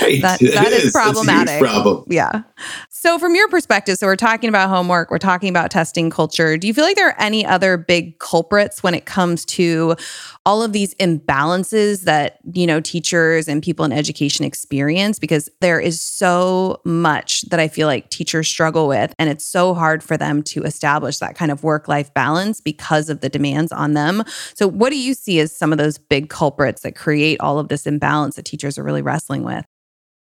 right. 0.00 0.22
that, 0.22 0.40
that 0.40 0.72
is, 0.72 0.84
is 0.84 0.92
problematic. 0.92 1.60
problem. 1.60 2.04
Yeah. 2.08 2.42
So, 2.88 3.18
from 3.18 3.34
your 3.34 3.48
perspective, 3.48 3.96
so 3.96 4.06
we're 4.06 4.16
talking 4.16 4.48
about 4.48 4.68
homework, 4.68 5.10
we're 5.10 5.18
talking 5.18 5.48
about 5.48 5.70
testing 5.70 6.10
culture. 6.10 6.58
Do 6.58 6.66
you 6.66 6.74
feel 6.74 6.84
like 6.84 6.96
there 6.96 7.08
are 7.08 7.18
any 7.18 7.46
other 7.46 7.78
big 7.78 8.18
culprits 8.18 8.82
when 8.82 8.94
it 8.94 9.06
comes 9.06 9.44
to 9.46 9.96
all 10.44 10.62
of 10.62 10.72
these 10.72 10.94
imbalances 10.96 12.02
that, 12.02 12.40
you 12.52 12.66
know, 12.66 12.78
teachers 12.78 13.48
and 13.48 13.62
people 13.62 13.86
in 13.86 13.92
education 13.92 14.44
experience? 14.44 15.18
Because 15.18 15.48
there 15.60 15.80
is 15.80 15.98
so 15.98 16.80
much 16.84 17.40
that 17.48 17.58
I 17.58 17.68
feel 17.68 17.86
like 17.86 18.10
teachers 18.10 18.48
struggle 18.48 18.86
with, 18.86 19.14
and 19.18 19.30
it's 19.30 19.46
so 19.46 19.72
hard 19.72 20.02
for 20.02 20.18
them 20.18 20.42
to 20.42 20.64
establish 20.64 21.18
that 21.18 21.36
kind 21.36 21.50
of 21.50 21.64
work 21.64 21.88
life 21.88 22.12
balance 22.12 22.60
because 22.60 23.08
of 23.08 23.20
the 23.20 23.30
demands 23.30 23.72
on 23.72 23.94
them. 23.94 24.24
So, 24.54 24.68
what 24.68 24.90
do 24.90 24.98
you 24.98 25.14
see 25.14 25.40
as 25.40 25.56
some 25.56 25.72
of 25.72 25.78
those 25.78 25.96
big 25.96 26.28
culprits 26.28 26.82
that 26.82 26.96
create 26.96 27.40
all 27.40 27.58
of 27.58 27.68
this 27.68 27.86
imbalance 27.86 28.36
that 28.36 28.44
teachers 28.44 28.76
are 28.76 28.82
really 28.82 29.00
wrestling 29.00 29.42
with? 29.42 29.64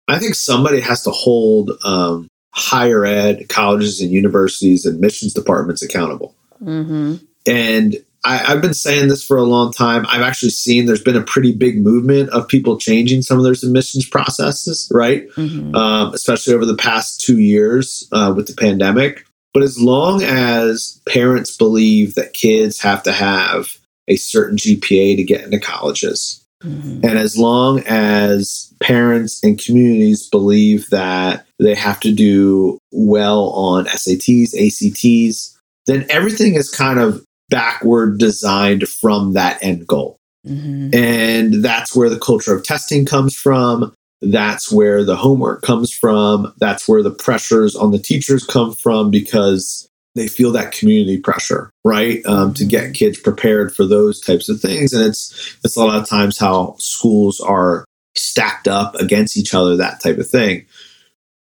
I 0.07 0.19
think 0.19 0.35
somebody 0.35 0.79
has 0.81 1.03
to 1.03 1.11
hold 1.11 1.71
um, 1.85 2.27
higher 2.53 3.05
ed, 3.05 3.49
colleges 3.49 4.01
and 4.01 4.11
universities 4.11 4.85
and 4.85 4.95
admissions 4.95 5.33
departments 5.33 5.81
accountable. 5.81 6.35
Mm-hmm. 6.61 7.15
And 7.47 7.95
I, 8.25 8.37
have 8.37 8.61
been 8.61 8.73
saying 8.73 9.09
this 9.09 9.23
for 9.23 9.37
a 9.37 9.43
long 9.43 9.73
time. 9.73 10.05
I've 10.07 10.21
actually 10.21 10.51
seen 10.51 10.85
there's 10.85 11.03
been 11.03 11.17
a 11.17 11.23
pretty 11.23 11.53
big 11.53 11.81
movement 11.81 12.29
of 12.29 12.47
people 12.47 12.77
changing 12.77 13.21
some 13.21 13.37
of 13.37 13.43
their 13.43 13.53
admissions 13.53 14.07
processes, 14.07 14.89
right? 14.93 15.27
Mm-hmm. 15.31 15.75
Um, 15.75 16.13
especially 16.13 16.53
over 16.53 16.65
the 16.65 16.77
past 16.77 17.19
two 17.19 17.39
years 17.39 18.07
uh, 18.11 18.33
with 18.35 18.47
the 18.47 18.55
pandemic. 18.55 19.25
But 19.53 19.63
as 19.63 19.79
long 19.79 20.23
as 20.23 21.01
parents 21.07 21.55
believe 21.55 22.15
that 22.15 22.33
kids 22.33 22.79
have 22.81 23.03
to 23.03 23.11
have 23.11 23.77
a 24.07 24.15
certain 24.15 24.57
GPA 24.57 25.15
to 25.17 25.23
get 25.23 25.43
into 25.43 25.59
colleges, 25.59 26.42
Mm-hmm. 26.63 27.05
And 27.05 27.17
as 27.17 27.37
long 27.37 27.79
as 27.85 28.73
parents 28.81 29.43
and 29.43 29.59
communities 29.59 30.27
believe 30.29 30.89
that 30.89 31.45
they 31.59 31.75
have 31.75 31.99
to 32.01 32.11
do 32.11 32.77
well 32.91 33.49
on 33.49 33.85
SATs, 33.85 34.53
ACTs, 34.55 35.59
then 35.87 36.05
everything 36.09 36.55
is 36.55 36.69
kind 36.69 36.99
of 36.99 37.23
backward 37.49 38.17
designed 38.17 38.87
from 38.87 39.33
that 39.33 39.61
end 39.61 39.85
goal. 39.85 40.17
Mm-hmm. 40.47 40.89
And 40.93 41.53
that's 41.63 41.95
where 41.95 42.09
the 42.09 42.19
culture 42.19 42.55
of 42.55 42.63
testing 42.63 43.05
comes 43.05 43.35
from. 43.35 43.93
that's 44.23 44.71
where 44.71 45.03
the 45.03 45.15
homework 45.15 45.61
comes 45.61 45.91
from. 45.91 46.53
That's 46.57 46.87
where 46.87 47.03
the 47.03 47.11
pressures 47.11 47.75
on 47.75 47.91
the 47.91 47.99
teachers 47.99 48.45
come 48.45 48.73
from 48.73 49.11
because 49.11 49.89
they 50.15 50.27
feel 50.27 50.51
that 50.51 50.71
community 50.71 51.19
pressure, 51.19 51.69
right? 51.83 52.23
Um, 52.25 52.53
to 52.55 52.65
get 52.65 52.83
mm-hmm. 52.83 52.93
kids 52.93 53.19
prepared 53.19 53.75
for 53.75 53.85
those 53.85 54.19
types 54.19 54.49
of 54.49 54.59
things. 54.59 54.93
And 54.93 55.05
it's, 55.05 55.57
it's 55.63 55.75
a 55.75 55.83
lot 55.83 55.99
of 55.99 56.07
times 56.07 56.37
how 56.37 56.75
schools 56.77 57.39
are 57.39 57.85
stacked 58.15 58.67
up 58.67 58.95
against 58.95 59.37
each 59.37 59.53
other, 59.53 59.75
that 59.75 60.01
type 60.01 60.17
of 60.17 60.29
thing. 60.29 60.65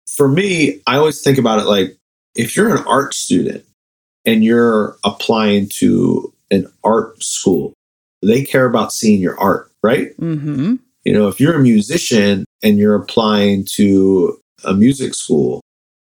For 0.07 0.27
me, 0.27 0.81
I 0.85 0.97
always 0.97 1.21
think 1.21 1.37
about 1.37 1.59
it 1.59 1.65
like 1.65 1.97
if 2.35 2.55
you're 2.55 2.75
an 2.75 2.85
art 2.85 3.13
student 3.13 3.65
and 4.25 4.43
you're 4.43 4.97
applying 5.03 5.69
to 5.77 6.33
an 6.51 6.71
art 6.83 7.23
school, 7.23 7.73
they 8.21 8.43
care 8.43 8.65
about 8.65 8.91
seeing 8.91 9.21
your 9.21 9.39
art, 9.39 9.71
right? 9.81 10.15
Mm-hmm. 10.17 10.75
You 11.05 11.13
know, 11.13 11.27
if 11.27 11.39
you're 11.39 11.55
a 11.55 11.63
musician 11.63 12.45
and 12.61 12.77
you're 12.77 12.95
applying 12.95 13.65
to 13.75 14.39
a 14.65 14.73
music 14.73 15.15
school, 15.15 15.61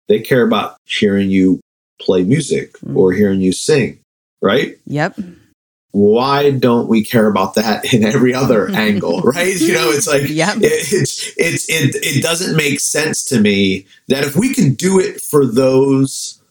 they 0.10 0.20
care 0.20 0.46
about 0.46 0.78
hearing 0.86 1.30
you 1.30 1.62
play 2.02 2.24
music 2.24 2.74
mm-hmm. 2.74 2.98
or 2.98 3.14
hearing 3.14 3.42
you 3.42 3.52
sing, 3.52 4.00
right? 4.42 4.78
Yep. 4.86 5.20
Why 5.92 6.52
don't 6.52 6.88
we 6.88 7.04
care 7.04 7.28
about 7.28 7.56
that 7.56 7.94
in 7.94 8.04
every 8.04 8.34
other 8.34 8.70
angle, 8.74 9.22
right? 9.22 9.60
You 9.60 9.74
know, 9.74 9.90
it's 9.90 10.08
like 10.08 10.28
yep. 10.30 10.58
it, 10.58 10.64
it's 10.64 11.34
it's 11.38 11.70
it 11.70 11.96
it 11.96 12.24
doesn't 12.24 12.56
make 12.56 12.80
sense 12.80 13.24
to 13.26 13.40
me 13.40 13.86
that 14.08 14.24
if 14.24 14.36
we 14.36 14.54
can 14.54 14.74
do 14.74 15.00
it 15.00 15.22
for 15.22 15.46
those 15.46 16.42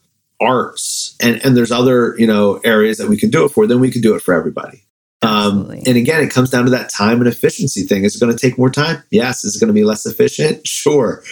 arts 0.40 1.16
and 1.20 1.44
and 1.44 1.56
there's 1.56 1.72
other 1.72 2.14
you 2.18 2.26
know 2.26 2.60
areas 2.64 2.98
that 2.98 3.08
we 3.08 3.16
can 3.16 3.30
do 3.30 3.44
it 3.44 3.50
for, 3.50 3.66
then 3.66 3.80
we 3.80 3.90
can 3.90 4.02
do 4.02 4.14
it 4.14 4.22
for 4.22 4.34
everybody. 4.34 4.84
Um, 5.22 5.70
and 5.70 5.96
again, 5.96 6.22
it 6.22 6.30
comes 6.30 6.48
down 6.48 6.64
to 6.64 6.70
that 6.70 6.90
time 6.90 7.18
and 7.18 7.28
efficiency 7.28 7.82
thing. 7.82 8.04
Is 8.04 8.16
it 8.16 8.20
going 8.20 8.34
to 8.34 8.38
take 8.38 8.56
more 8.56 8.70
time? 8.70 9.02
Yes. 9.10 9.44
Is 9.44 9.54
it 9.54 9.60
going 9.60 9.68
to 9.68 9.74
be 9.74 9.84
less 9.84 10.06
efficient? 10.06 10.66
Sure. 10.66 11.22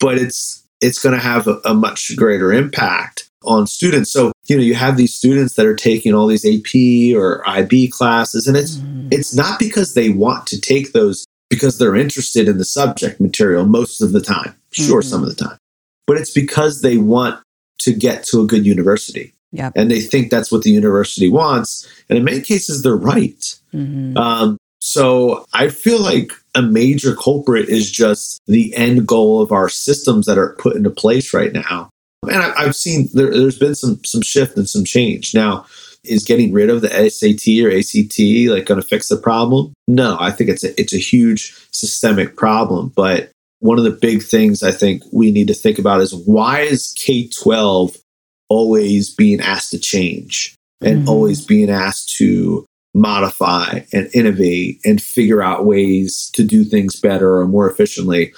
But 0.00 0.18
it's 0.18 0.66
it's 0.80 0.98
going 0.98 1.14
to 1.14 1.20
have 1.20 1.46
a, 1.46 1.60
a 1.64 1.74
much 1.74 2.16
greater 2.16 2.52
impact 2.52 3.29
on 3.44 3.66
students. 3.66 4.12
So, 4.12 4.32
you 4.48 4.56
know, 4.56 4.62
you 4.62 4.74
have 4.74 4.96
these 4.96 5.14
students 5.14 5.54
that 5.54 5.66
are 5.66 5.74
taking 5.74 6.14
all 6.14 6.26
these 6.26 6.44
AP 6.44 7.16
or 7.16 7.46
IB 7.48 7.88
classes, 7.88 8.46
and 8.46 8.56
it's 8.56 8.76
mm. 8.76 9.08
it's 9.12 9.34
not 9.34 9.58
because 9.58 9.94
they 9.94 10.10
want 10.10 10.46
to 10.48 10.60
take 10.60 10.92
those 10.92 11.26
because 11.48 11.78
they're 11.78 11.96
interested 11.96 12.48
in 12.48 12.58
the 12.58 12.64
subject 12.64 13.20
material 13.20 13.66
most 13.66 14.00
of 14.00 14.12
the 14.12 14.20
time. 14.20 14.54
Sure, 14.72 15.00
mm-hmm. 15.00 15.08
some 15.08 15.22
of 15.22 15.28
the 15.28 15.44
time. 15.44 15.58
But 16.06 16.16
it's 16.16 16.32
because 16.32 16.82
they 16.82 16.96
want 16.96 17.40
to 17.80 17.92
get 17.92 18.24
to 18.24 18.40
a 18.40 18.46
good 18.46 18.66
university. 18.66 19.34
Yeah. 19.52 19.70
And 19.74 19.90
they 19.90 20.00
think 20.00 20.30
that's 20.30 20.52
what 20.52 20.62
the 20.62 20.70
university 20.70 21.28
wants. 21.28 21.88
And 22.08 22.18
in 22.18 22.24
many 22.24 22.40
cases, 22.40 22.82
they're 22.82 22.96
right. 22.96 23.58
Mm-hmm. 23.74 24.16
Um, 24.16 24.58
so 24.78 25.44
I 25.52 25.68
feel 25.68 26.00
like 26.00 26.32
a 26.54 26.62
major 26.62 27.14
culprit 27.14 27.68
is 27.68 27.90
just 27.90 28.40
the 28.46 28.74
end 28.74 29.06
goal 29.06 29.42
of 29.42 29.52
our 29.52 29.68
systems 29.68 30.26
that 30.26 30.38
are 30.38 30.54
put 30.58 30.76
into 30.76 30.90
place 30.90 31.34
right 31.34 31.52
now. 31.52 31.90
And 32.22 32.42
I, 32.42 32.64
have 32.64 32.76
seen 32.76 33.08
there, 33.14 33.32
has 33.32 33.58
been 33.58 33.74
some 33.74 34.04
some 34.04 34.22
shift 34.22 34.56
and 34.56 34.68
some 34.68 34.84
change. 34.84 35.34
Now, 35.34 35.64
is 36.04 36.24
getting 36.24 36.52
rid 36.52 36.70
of 36.70 36.82
the 36.82 36.88
SAT 36.88 37.64
or 37.64 37.70
ACT 37.70 38.54
like 38.54 38.66
going 38.66 38.80
to 38.80 38.86
fix 38.86 39.08
the 39.08 39.16
problem? 39.16 39.72
No, 39.88 40.16
I 40.20 40.30
think 40.30 40.50
it's 40.50 40.64
a, 40.64 40.78
it's 40.80 40.94
a 40.94 40.98
huge 40.98 41.54
systemic 41.72 42.36
problem. 42.36 42.92
But 42.94 43.30
one 43.60 43.78
of 43.78 43.84
the 43.84 43.90
big 43.90 44.22
things 44.22 44.62
I 44.62 44.72
think 44.72 45.02
we 45.12 45.30
need 45.30 45.48
to 45.48 45.54
think 45.54 45.78
about 45.78 46.00
is 46.00 46.14
why 46.14 46.60
is 46.60 46.94
K 46.96 47.28
twelve 47.28 47.96
always 48.48 49.14
being 49.14 49.40
asked 49.40 49.70
to 49.70 49.78
change 49.78 50.54
and 50.82 51.00
mm-hmm. 51.00 51.08
always 51.08 51.44
being 51.44 51.70
asked 51.70 52.16
to 52.16 52.66
modify 52.94 53.80
and 53.92 54.10
innovate 54.14 54.80
and 54.84 55.00
figure 55.00 55.42
out 55.42 55.64
ways 55.64 56.30
to 56.34 56.42
do 56.42 56.64
things 56.64 57.00
better 57.00 57.38
or 57.38 57.46
more 57.46 57.70
efficiently. 57.70 58.32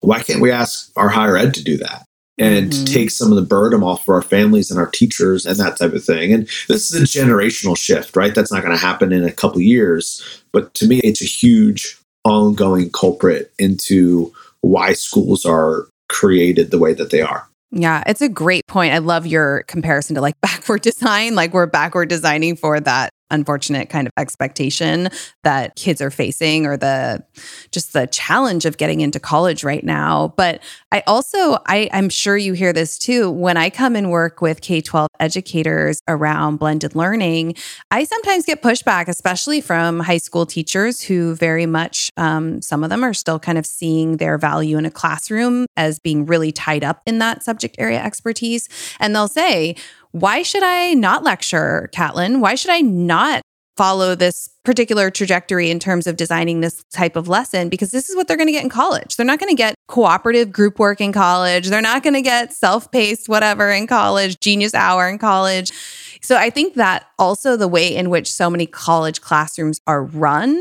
Why 0.00 0.22
can't 0.22 0.40
we 0.40 0.50
ask 0.50 0.90
our 0.96 1.08
higher 1.08 1.36
ed 1.36 1.54
to 1.54 1.62
do 1.62 1.76
that? 1.78 2.04
And 2.38 2.70
mm-hmm. 2.70 2.84
take 2.84 3.10
some 3.10 3.30
of 3.30 3.36
the 3.36 3.42
burden 3.42 3.82
off 3.82 4.04
for 4.04 4.14
our 4.14 4.22
families 4.22 4.70
and 4.70 4.78
our 4.78 4.86
teachers 4.86 5.44
and 5.44 5.58
that 5.58 5.76
type 5.76 5.92
of 5.92 6.04
thing. 6.04 6.32
And 6.32 6.48
this 6.68 6.92
is 6.92 7.00
a 7.00 7.18
generational 7.18 7.76
shift, 7.76 8.16
right? 8.16 8.34
That's 8.34 8.52
not 8.52 8.62
going 8.62 8.76
to 8.76 8.80
happen 8.80 9.12
in 9.12 9.24
a 9.24 9.32
couple 9.32 9.60
years. 9.60 10.42
But 10.52 10.74
to 10.74 10.86
me, 10.86 11.00
it's 11.00 11.22
a 11.22 11.26
huge 11.26 11.98
ongoing 12.24 12.90
culprit 12.90 13.52
into 13.58 14.32
why 14.60 14.92
schools 14.92 15.44
are 15.44 15.88
created 16.08 16.70
the 16.70 16.78
way 16.78 16.94
that 16.94 17.10
they 17.10 17.22
are. 17.22 17.48
Yeah, 17.70 18.02
it's 18.06 18.22
a 18.22 18.28
great 18.28 18.66
point. 18.66 18.94
I 18.94 18.98
love 18.98 19.26
your 19.26 19.62
comparison 19.64 20.14
to 20.14 20.20
like 20.20 20.34
backward 20.40 20.82
design. 20.82 21.34
Like 21.34 21.52
we're 21.52 21.66
backward 21.66 22.08
designing 22.08 22.56
for 22.56 22.80
that 22.80 23.10
unfortunate 23.30 23.88
kind 23.88 24.06
of 24.06 24.12
expectation 24.16 25.08
that 25.44 25.76
kids 25.76 26.00
are 26.00 26.10
facing 26.10 26.66
or 26.66 26.76
the 26.76 27.22
just 27.70 27.92
the 27.92 28.06
challenge 28.06 28.64
of 28.64 28.76
getting 28.76 29.00
into 29.00 29.20
college 29.20 29.64
right 29.64 29.84
now. 29.84 30.34
But 30.36 30.62
i 30.92 31.02
also 31.06 31.58
I, 31.66 31.88
i'm 31.92 32.08
sure 32.08 32.36
you 32.36 32.52
hear 32.52 32.72
this 32.72 32.98
too. 32.98 33.30
When 33.30 33.56
i 33.56 33.70
come 33.70 33.96
and 33.96 34.10
work 34.10 34.40
with 34.40 34.60
k-12 34.60 35.08
educators 35.20 36.00
around 36.08 36.56
blended 36.58 36.94
learning 36.94 37.54
i 37.90 38.04
sometimes 38.04 38.44
get 38.44 38.62
pushback 38.62 39.08
especially 39.08 39.60
from 39.60 40.00
high 40.00 40.18
school 40.18 40.46
teachers 40.46 41.00
who 41.00 41.34
very 41.34 41.66
much 41.66 42.10
um, 42.16 42.60
some 42.62 42.84
of 42.84 42.90
them 42.90 43.04
are 43.04 43.14
still 43.14 43.38
kind 43.38 43.58
of 43.58 43.66
seeing 43.66 44.16
their 44.16 44.38
value 44.38 44.78
in 44.78 44.84
a 44.84 44.90
classroom 44.90 45.66
as 45.76 45.98
being 45.98 46.26
really 46.26 46.52
tied 46.52 46.84
up 46.84 47.02
in 47.06 47.18
that 47.18 47.42
subject 47.42 47.76
area 47.78 48.02
expertise. 48.02 48.68
And 49.00 49.14
they'll 49.14 49.28
say 49.28 49.76
why 50.12 50.42
should 50.42 50.62
I 50.62 50.94
not 50.94 51.22
lecture, 51.22 51.88
Catlin? 51.92 52.40
Why 52.40 52.54
should 52.54 52.70
I 52.70 52.80
not 52.80 53.42
follow 53.76 54.16
this 54.16 54.50
particular 54.64 55.08
trajectory 55.08 55.70
in 55.70 55.78
terms 55.78 56.08
of 56.08 56.16
designing 56.16 56.60
this 56.60 56.82
type 56.92 57.14
of 57.14 57.28
lesson? 57.28 57.68
Because 57.68 57.90
this 57.90 58.08
is 58.08 58.16
what 58.16 58.26
they're 58.26 58.36
going 58.36 58.48
to 58.48 58.52
get 58.52 58.64
in 58.64 58.70
college. 58.70 59.16
They're 59.16 59.26
not 59.26 59.38
going 59.38 59.50
to 59.50 59.56
get 59.56 59.74
cooperative 59.86 60.50
group 60.50 60.78
work 60.78 61.00
in 61.00 61.12
college. 61.12 61.68
They're 61.68 61.80
not 61.80 62.02
going 62.02 62.14
to 62.14 62.22
get 62.22 62.52
self 62.52 62.90
paced 62.90 63.28
whatever 63.28 63.70
in 63.70 63.86
college, 63.86 64.40
genius 64.40 64.74
hour 64.74 65.08
in 65.08 65.18
college. 65.18 65.70
So 66.20 66.36
I 66.36 66.50
think 66.50 66.74
that 66.74 67.06
also 67.18 67.56
the 67.56 67.68
way 67.68 67.94
in 67.94 68.10
which 68.10 68.30
so 68.30 68.50
many 68.50 68.66
college 68.66 69.20
classrooms 69.20 69.80
are 69.86 70.02
run 70.02 70.60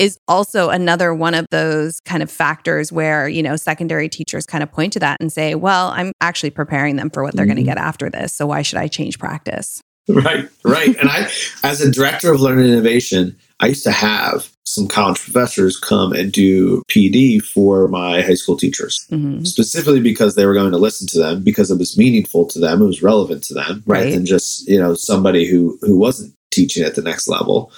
is 0.00 0.18
also 0.26 0.70
another 0.70 1.14
one 1.14 1.34
of 1.34 1.46
those 1.50 2.00
kind 2.00 2.22
of 2.22 2.30
factors 2.30 2.90
where, 2.90 3.28
you 3.28 3.42
know, 3.42 3.54
secondary 3.54 4.08
teachers 4.08 4.46
kind 4.46 4.62
of 4.62 4.72
point 4.72 4.94
to 4.94 4.98
that 4.98 5.18
and 5.20 5.30
say, 5.30 5.54
well, 5.54 5.88
I'm 5.88 6.12
actually 6.22 6.50
preparing 6.50 6.96
them 6.96 7.10
for 7.10 7.22
what 7.22 7.36
they're 7.36 7.44
mm-hmm. 7.44 7.56
going 7.56 7.64
to 7.66 7.70
get 7.70 7.76
after 7.76 8.08
this. 8.08 8.34
So 8.34 8.46
why 8.46 8.62
should 8.62 8.78
I 8.78 8.88
change 8.88 9.18
practice? 9.18 9.82
Right, 10.08 10.48
right. 10.64 10.96
and 10.96 11.10
I, 11.10 11.30
as 11.62 11.82
a 11.82 11.90
director 11.90 12.32
of 12.32 12.40
learning 12.40 12.72
innovation, 12.72 13.36
I 13.60 13.66
used 13.66 13.84
to 13.84 13.92
have 13.92 14.50
some 14.64 14.88
college 14.88 15.20
professors 15.20 15.76
come 15.76 16.14
and 16.14 16.32
do 16.32 16.82
PD 16.90 17.42
for 17.42 17.86
my 17.86 18.22
high 18.22 18.34
school 18.34 18.56
teachers, 18.56 19.06
mm-hmm. 19.10 19.44
specifically 19.44 20.00
because 20.00 20.34
they 20.34 20.46
were 20.46 20.54
going 20.54 20.72
to 20.72 20.78
listen 20.78 21.06
to 21.08 21.18
them 21.18 21.42
because 21.42 21.70
it 21.70 21.78
was 21.78 21.98
meaningful 21.98 22.46
to 22.46 22.58
them, 22.58 22.80
it 22.80 22.86
was 22.86 23.02
relevant 23.02 23.42
to 23.44 23.54
them, 23.54 23.82
right? 23.84 24.04
right. 24.04 24.12
Than 24.14 24.24
just 24.24 24.66
you 24.66 24.78
know 24.78 24.94
somebody 24.94 25.46
who 25.46 25.78
who 25.82 25.98
wasn't 25.98 26.34
teaching 26.50 26.84
at 26.84 26.94
the 26.94 27.02
next 27.02 27.28
level. 27.28 27.70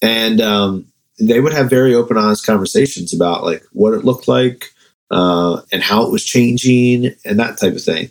And 0.00 0.40
um, 0.40 0.86
they 1.18 1.40
would 1.40 1.52
have 1.52 1.70
very 1.70 1.94
open, 1.94 2.16
honest 2.16 2.44
conversations 2.46 3.14
about 3.14 3.44
like 3.44 3.64
what 3.72 3.94
it 3.94 4.04
looked 4.04 4.28
like 4.28 4.72
uh, 5.10 5.60
and 5.72 5.82
how 5.82 6.04
it 6.04 6.12
was 6.12 6.24
changing 6.24 7.14
and 7.24 7.38
that 7.38 7.58
type 7.58 7.74
of 7.74 7.82
thing. 7.82 8.10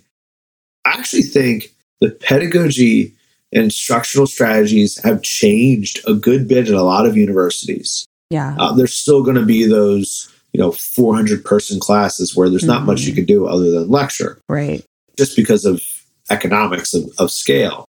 I 0.85 0.91
actually 0.91 1.23
think 1.23 1.73
the 2.01 2.11
pedagogy 2.11 3.13
and 3.51 3.63
instructional 3.63 4.27
strategies 4.27 5.01
have 5.03 5.21
changed 5.21 5.99
a 6.07 6.13
good 6.13 6.47
bit 6.47 6.67
at 6.67 6.73
a 6.73 6.83
lot 6.83 7.05
of 7.05 7.17
universities. 7.17 8.05
Yeah, 8.29 8.55
uh, 8.57 8.73
there's 8.73 8.97
still 8.97 9.23
going 9.23 9.37
to 9.37 9.45
be 9.45 9.67
those 9.67 10.31
you 10.51 10.59
know 10.59 10.71
400 10.71 11.43
person 11.45 11.79
classes 11.79 12.35
where 12.35 12.49
there's 12.49 12.63
mm-hmm. 12.63 12.71
not 12.71 12.83
much 12.83 13.01
you 13.01 13.09
mm-hmm. 13.09 13.17
can 13.17 13.25
do 13.25 13.45
other 13.45 13.69
than 13.71 13.89
lecture, 13.89 14.39
right? 14.49 14.83
Just 15.17 15.35
because 15.35 15.63
of 15.63 15.81
economics 16.29 16.93
of, 16.93 17.05
of 17.19 17.31
scale. 17.31 17.85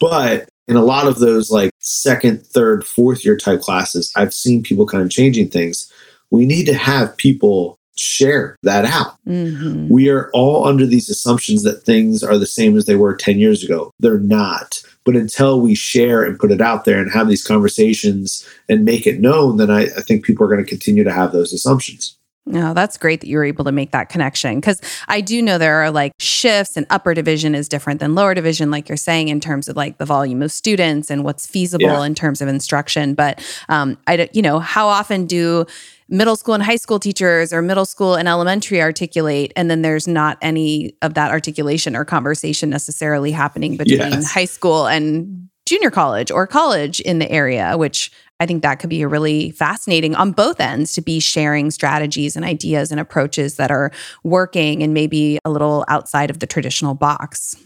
But 0.00 0.48
in 0.68 0.76
a 0.76 0.84
lot 0.84 1.06
of 1.06 1.18
those 1.18 1.50
like 1.50 1.70
second, 1.80 2.46
third, 2.46 2.84
fourth 2.84 3.24
year 3.24 3.36
type 3.36 3.60
classes, 3.60 4.12
I've 4.14 4.34
seen 4.34 4.62
people 4.62 4.86
kind 4.86 5.02
of 5.02 5.10
changing 5.10 5.48
things. 5.48 5.90
We 6.30 6.44
need 6.44 6.66
to 6.66 6.74
have 6.74 7.16
people 7.16 7.78
share 7.96 8.56
that 8.62 8.84
out. 8.84 9.16
Mm-hmm. 9.26 9.88
We 9.88 10.08
are 10.08 10.30
all 10.32 10.66
under 10.66 10.86
these 10.86 11.08
assumptions 11.08 11.62
that 11.64 11.82
things 11.82 12.22
are 12.22 12.38
the 12.38 12.46
same 12.46 12.76
as 12.76 12.86
they 12.86 12.96
were 12.96 13.16
10 13.16 13.38
years 13.38 13.64
ago. 13.64 13.92
They're 13.98 14.20
not. 14.20 14.80
But 15.04 15.16
until 15.16 15.60
we 15.60 15.74
share 15.74 16.22
and 16.22 16.38
put 16.38 16.52
it 16.52 16.60
out 16.60 16.84
there 16.84 17.00
and 17.00 17.10
have 17.10 17.28
these 17.28 17.44
conversations 17.44 18.46
and 18.68 18.84
make 18.84 19.06
it 19.06 19.20
known, 19.20 19.56
then 19.56 19.70
I, 19.70 19.84
I 19.84 20.02
think 20.02 20.24
people 20.24 20.44
are 20.44 20.50
going 20.50 20.64
to 20.64 20.68
continue 20.68 21.02
to 21.02 21.12
have 21.12 21.32
those 21.32 21.52
assumptions. 21.52 22.17
No, 22.48 22.70
oh, 22.70 22.74
that's 22.74 22.96
great 22.96 23.20
that 23.20 23.28
you 23.28 23.36
were 23.36 23.44
able 23.44 23.64
to 23.66 23.72
make 23.72 23.90
that 23.90 24.08
connection 24.08 24.56
because 24.56 24.80
I 25.06 25.20
do 25.20 25.42
know 25.42 25.58
there 25.58 25.82
are 25.82 25.90
like 25.90 26.12
shifts 26.18 26.76
and 26.76 26.86
upper 26.88 27.12
division 27.12 27.54
is 27.54 27.68
different 27.68 28.00
than 28.00 28.14
lower 28.14 28.34
division, 28.34 28.70
like 28.70 28.88
you're 28.88 28.96
saying, 28.96 29.28
in 29.28 29.38
terms 29.38 29.68
of 29.68 29.76
like 29.76 29.98
the 29.98 30.06
volume 30.06 30.40
of 30.40 30.50
students 30.50 31.10
and 31.10 31.24
what's 31.24 31.46
feasible 31.46 31.84
yeah. 31.84 32.04
in 32.04 32.14
terms 32.14 32.40
of 32.40 32.48
instruction. 32.48 33.14
But 33.14 33.44
um, 33.68 33.98
I, 34.06 34.16
don't, 34.16 34.34
you 34.34 34.40
know, 34.40 34.60
how 34.60 34.88
often 34.88 35.26
do 35.26 35.66
middle 36.08 36.36
school 36.36 36.54
and 36.54 36.62
high 36.62 36.76
school 36.76 36.98
teachers 36.98 37.52
or 37.52 37.60
middle 37.60 37.84
school 37.84 38.14
and 38.14 38.26
elementary 38.26 38.80
articulate 38.80 39.52
and 39.54 39.70
then 39.70 39.82
there's 39.82 40.08
not 40.08 40.38
any 40.40 40.96
of 41.02 41.14
that 41.14 41.30
articulation 41.30 41.94
or 41.94 42.04
conversation 42.04 42.70
necessarily 42.70 43.30
happening 43.30 43.76
between 43.76 43.98
yes. 43.98 44.32
high 44.32 44.46
school 44.46 44.86
and 44.86 45.48
junior 45.66 45.90
college 45.90 46.30
or 46.30 46.46
college 46.46 47.00
in 47.00 47.18
the 47.18 47.30
area 47.30 47.76
which 47.76 48.10
I 48.40 48.46
think 48.46 48.62
that 48.62 48.76
could 48.76 48.90
be 48.90 49.02
a 49.02 49.08
really 49.08 49.50
fascinating 49.50 50.14
on 50.14 50.32
both 50.32 50.60
ends 50.60 50.94
to 50.94 51.00
be 51.00 51.20
sharing 51.20 51.70
strategies 51.70 52.36
and 52.36 52.44
ideas 52.44 52.90
and 52.90 53.00
approaches 53.00 53.56
that 53.56 53.70
are 53.70 53.90
working 54.22 54.82
and 54.82 54.94
maybe 54.94 55.38
a 55.44 55.50
little 55.50 55.84
outside 55.88 56.30
of 56.30 56.38
the 56.38 56.46
traditional 56.46 56.94
box. 56.94 57.56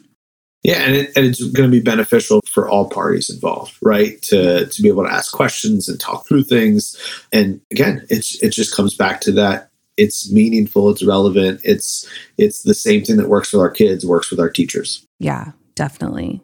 Yeah, 0.63 0.77
and, 0.77 0.95
it, 0.95 1.13
and 1.17 1.27
it's 1.27 1.43
going 1.51 1.69
to 1.69 1.77
be 1.77 1.83
beneficial 1.83 2.41
for 2.49 2.69
all 2.69 2.89
parties 2.89 3.29
involved, 3.29 3.77
right? 3.83 4.23
To 4.23 4.67
to 4.67 4.83
be 4.83 4.89
able 4.89 5.05
to 5.05 5.13
ask 5.13 5.33
questions 5.33 5.89
and 5.89 5.99
talk 5.99 6.27
through 6.29 6.45
things. 6.45 6.97
And 7.33 7.61
again, 7.73 8.07
it's 8.11 8.41
it 8.43 8.51
just 8.51 8.75
comes 8.75 8.95
back 8.95 9.21
to 9.23 9.33
that 9.33 9.73
it's 9.97 10.33
meaningful, 10.33 10.91
it's 10.91 11.05
relevant, 11.05 11.61
it's 11.65 12.09
it's 12.39 12.63
the 12.63 12.75
same 12.75 13.05
thing 13.05 13.17
that 13.17 13.29
works 13.29 13.53
with 13.53 13.61
our 13.61 13.71
kids, 13.71 14.07
works 14.07 14.31
with 14.31 14.41
our 14.41 14.51
teachers. 14.51 15.05
Yeah, 15.19 15.53
definitely. 15.75 16.41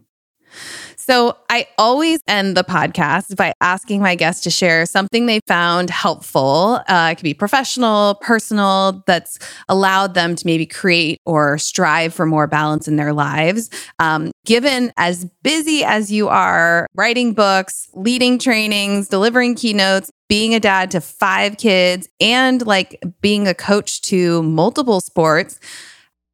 So 1.08 1.38
I 1.48 1.66
always 1.78 2.20
end 2.28 2.54
the 2.54 2.62
podcast 2.62 3.34
by 3.34 3.54
asking 3.62 4.02
my 4.02 4.14
guests 4.14 4.42
to 4.42 4.50
share 4.50 4.84
something 4.84 5.24
they 5.24 5.40
found 5.48 5.88
helpful. 5.88 6.80
Uh, 6.86 7.08
it 7.10 7.14
could 7.14 7.24
be 7.24 7.32
professional, 7.32 8.16
personal, 8.16 9.02
that's 9.06 9.38
allowed 9.70 10.12
them 10.12 10.36
to 10.36 10.44
maybe 10.44 10.66
create 10.66 11.18
or 11.24 11.56
strive 11.56 12.12
for 12.12 12.26
more 12.26 12.46
balance 12.46 12.86
in 12.86 12.96
their 12.96 13.14
lives. 13.14 13.70
Um, 13.98 14.32
given 14.44 14.92
as 14.98 15.24
busy 15.42 15.82
as 15.82 16.12
you 16.12 16.28
are, 16.28 16.86
writing 16.94 17.32
books, 17.32 17.88
leading 17.94 18.38
trainings, 18.38 19.08
delivering 19.08 19.54
keynotes, 19.54 20.10
being 20.28 20.54
a 20.54 20.60
dad 20.60 20.90
to 20.90 21.00
five 21.00 21.56
kids, 21.56 22.06
and 22.20 22.66
like 22.66 23.02
being 23.22 23.48
a 23.48 23.54
coach 23.54 24.02
to 24.02 24.42
multiple 24.42 25.00
sports, 25.00 25.58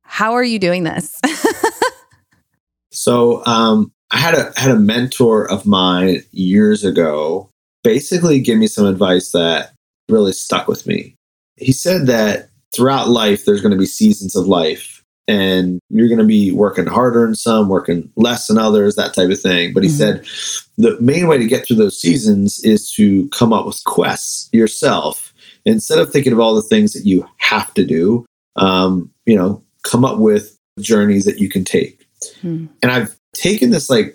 how 0.03 0.33
are 0.33 0.43
you 0.43 0.59
doing 0.59 0.83
this? 0.83 1.21
so, 2.91 3.47
um, 3.47 3.94
I 4.11 4.19
had 4.19 4.35
a 4.35 4.53
had 4.57 4.71
a 4.71 4.79
mentor 4.79 5.51
of 5.51 5.67
mine 5.67 6.23
years 6.31 6.85
ago 6.85 7.51
basically 7.85 8.41
give 8.41 8.59
me 8.59 8.67
some 8.67 8.87
advice 8.87 9.31
that 9.33 9.73
really 10.09 10.33
stuck 10.33 10.67
with 10.67 10.87
me. 10.87 11.15
He 11.57 11.71
said 11.71 12.07
that 12.07 12.49
throughout 12.75 13.09
life 13.09 13.45
there's 13.45 13.61
going 13.61 13.73
to 13.73 13.79
be 13.79 13.87
seasons 13.87 14.35
of 14.35 14.49
life 14.49 15.05
and 15.29 15.79
you're 15.91 16.09
going 16.09 16.19
to 16.19 16.25
be 16.25 16.51
working 16.51 16.87
harder 16.87 17.25
in 17.25 17.35
some, 17.35 17.69
working 17.69 18.11
less 18.17 18.51
in 18.51 18.59
others, 18.59 18.97
that 18.97 19.15
type 19.15 19.31
of 19.31 19.41
thing. 19.41 19.73
But 19.73 19.85
he 19.85 19.89
mm-hmm. 19.89 20.25
said 20.25 20.27
the 20.77 21.01
main 21.01 21.29
way 21.29 21.39
to 21.39 21.47
get 21.47 21.67
through 21.67 21.77
those 21.77 22.01
seasons 22.01 22.63
is 22.65 22.91
to 22.93 23.29
come 23.29 23.53
up 23.53 23.67
with 23.67 23.83
quests 23.85 24.49
yourself. 24.53 25.33
Instead 25.65 25.99
of 25.99 26.11
thinking 26.11 26.33
of 26.33 26.41
all 26.41 26.55
the 26.55 26.63
things 26.63 26.93
that 26.93 27.07
you 27.07 27.27
have 27.39 27.73
to 27.75 27.85
do, 27.85 28.27
um, 28.57 29.11
you 29.25 29.37
know, 29.37 29.63
come 29.83 30.05
up 30.05 30.19
with 30.19 30.59
journeys 30.79 31.25
that 31.25 31.39
you 31.39 31.49
can 31.49 31.65
take. 31.65 32.07
Mm. 32.43 32.69
And 32.83 32.93
I've 32.93 33.17
taken 33.35 33.71
this 33.71 33.91
like 33.91 34.15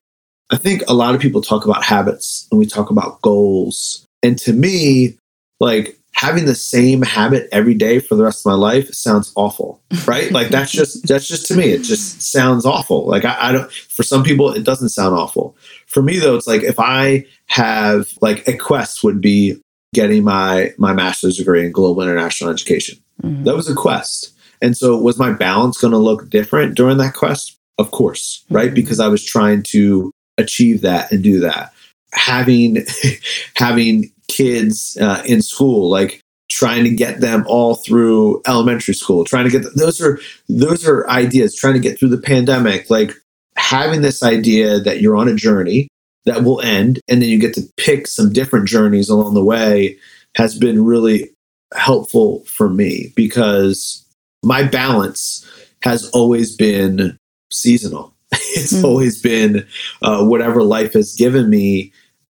I 0.50 0.58
think 0.58 0.84
a 0.88 0.94
lot 0.94 1.14
of 1.14 1.22
people 1.22 1.42
talk 1.42 1.66
about 1.66 1.84
habits 1.84 2.48
and 2.52 2.60
we 2.60 2.66
talk 2.66 2.90
about 2.90 3.22
goals. 3.22 4.06
And 4.24 4.38
to 4.40 4.54
me, 4.54 5.18
like 5.60 6.00
having 6.14 6.46
the 6.46 6.56
same 6.56 7.02
habit 7.02 7.48
every 7.52 7.74
day 7.74 8.00
for 8.00 8.16
the 8.16 8.24
rest 8.24 8.42
of 8.42 8.50
my 8.50 8.56
life 8.56 8.90
sounds 8.90 9.32
awful, 9.36 9.82
right? 10.06 10.32
like 10.34 10.50
that's 10.50 10.72
just 10.72 11.08
that's 11.08 11.28
just 11.28 11.46
to 11.48 11.56
me, 11.56 11.70
it 11.72 11.84
just 11.84 12.22
sounds 12.22 12.66
awful. 12.66 13.06
Like 13.06 13.26
I, 13.26 13.50
I, 13.50 13.52
don't 13.52 13.72
for 13.72 14.04
some 14.04 14.24
people 14.24 14.52
it 14.52 14.64
doesn't 14.64 14.90
sound 14.90 15.16
awful. 15.16 15.56
For 15.88 16.02
me 16.02 16.20
though, 16.20 16.36
it's 16.36 16.48
like 16.48 16.64
if 16.64 16.80
I 16.80 17.26
have 17.48 18.12
like 18.22 18.48
a 18.48 18.58
quest 18.58 19.04
would 19.04 19.22
be 19.22 19.62
getting 19.94 20.24
my 20.24 20.74
my 20.78 20.94
master's 20.94 21.38
degree 21.38 21.66
in 21.66 21.72
global 21.72 22.02
international 22.02 22.52
education. 22.52 22.98
Mm-hmm. 23.24 23.44
That 23.44 23.56
was 23.56 23.70
a 23.70 23.76
quest. 23.76 24.34
And 24.62 24.76
so 24.76 24.98
was 24.98 25.18
my 25.18 25.32
balance 25.32 25.78
going 25.78 25.92
to 25.92 25.98
look 25.98 26.30
different 26.30 26.76
during 26.76 26.98
that 26.98 27.14
quest? 27.14 27.59
Of 27.80 27.92
course, 27.92 28.44
right? 28.50 28.68
Mm-hmm. 28.68 28.76
Because 28.76 29.00
I 29.00 29.08
was 29.08 29.24
trying 29.24 29.64
to 29.64 30.12
achieve 30.38 30.82
that 30.82 31.12
and 31.12 31.24
do 31.24 31.40
that. 31.40 31.74
Having 32.14 32.86
having 33.56 34.12
kids 34.28 34.98
uh, 35.02 35.24
in 35.26 35.42
school, 35.42 35.90
like 35.90 36.22
trying 36.52 36.84
to 36.84 36.90
get 36.90 37.22
them 37.22 37.46
all 37.48 37.76
through 37.76 38.42
elementary 38.46 38.94
school, 38.94 39.24
trying 39.24 39.46
to 39.46 39.52
get 39.52 39.64
them, 39.64 39.72
those 39.76 40.02
are 40.02 40.20
those 40.50 40.86
are 40.86 41.10
ideas. 41.10 41.56
Trying 41.56 41.76
to 41.76 41.80
get 41.80 41.98
through 41.98 42.10
the 42.10 42.22
pandemic, 42.22 42.90
like 42.90 43.14
having 43.56 44.02
this 44.02 44.22
idea 44.22 44.80
that 44.80 45.02
you're 45.02 45.16
on 45.16 45.30
a 45.30 45.36
journey 45.36 45.88
that 46.26 46.44
will 46.44 46.60
end, 46.62 47.00
and 47.08 47.22
then 47.22 47.30
you 47.30 47.40
get 47.40 47.54
to 47.54 47.64
pick 47.78 48.08
some 48.08 48.34
different 48.34 48.68
journeys 48.68 49.08
along 49.10 49.36
the 49.36 49.44
way, 49.44 49.98
has 50.36 50.58
been 50.58 50.84
really 50.84 51.30
helpful 51.74 52.44
for 52.46 52.70
me 52.70 53.14
because 53.16 54.06
my 54.44 54.64
balance 54.64 55.48
has 55.84 56.10
always 56.10 56.56
been 56.56 57.18
seasonal. 57.52 58.14
it's 58.32 58.74
mm. 58.74 58.84
always 58.84 59.22
been 59.22 59.66
uh, 60.02 60.24
whatever 60.26 60.64
life 60.64 60.94
has 60.94 61.16
given 61.16 61.50
me. 61.50 61.92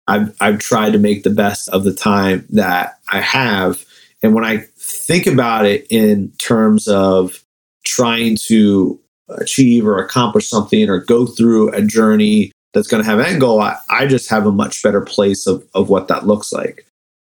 I've 0.07 0.36
I've 0.39 0.59
tried 0.59 0.93
to 0.93 0.99
make 0.99 1.24
the 1.24 1.30
best 1.30 1.70
of 1.70 1.84
the 1.84 1.93
time 1.93 2.45
that 2.49 2.99
I 3.11 3.22
have, 3.22 3.84
and 4.22 4.34
when 4.34 4.45
I 4.45 4.66
think 4.78 5.26
about 5.26 5.66
it 5.66 5.88
in 5.89 6.32
terms 6.38 6.88
of 6.88 7.43
trying 7.86 8.38
to 8.47 8.99
achieve 9.30 9.88
or 9.88 9.97
accomplish 9.97 10.49
something 10.49 10.89
or 10.89 10.99
go 10.99 11.26
through 11.26 11.72
a 11.72 11.82
journey 11.82 12.51
that's 12.74 12.88
going 12.88 13.03
to 13.03 13.09
have 13.09 13.20
an 13.20 13.26
end 13.26 13.41
goal, 13.41 13.61
I, 13.61 13.78
I 13.89 14.05
just 14.05 14.30
have 14.30 14.45
a 14.45 14.51
much 14.51 14.84
better 14.84 15.01
place 15.01 15.47
of, 15.47 15.66
of 15.74 15.89
what 15.89 16.07
that 16.09 16.28
looks 16.28 16.51
like. 16.51 16.86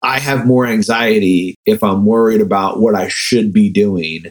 I 0.03 0.19
have 0.19 0.47
more 0.47 0.67
anxiety 0.67 1.57
if 1.67 1.83
I'm 1.83 2.05
worried 2.05 2.41
about 2.41 2.81
what 2.81 2.95
I 2.95 3.09
should 3.09 3.53
be 3.53 3.69
doing 3.69 4.27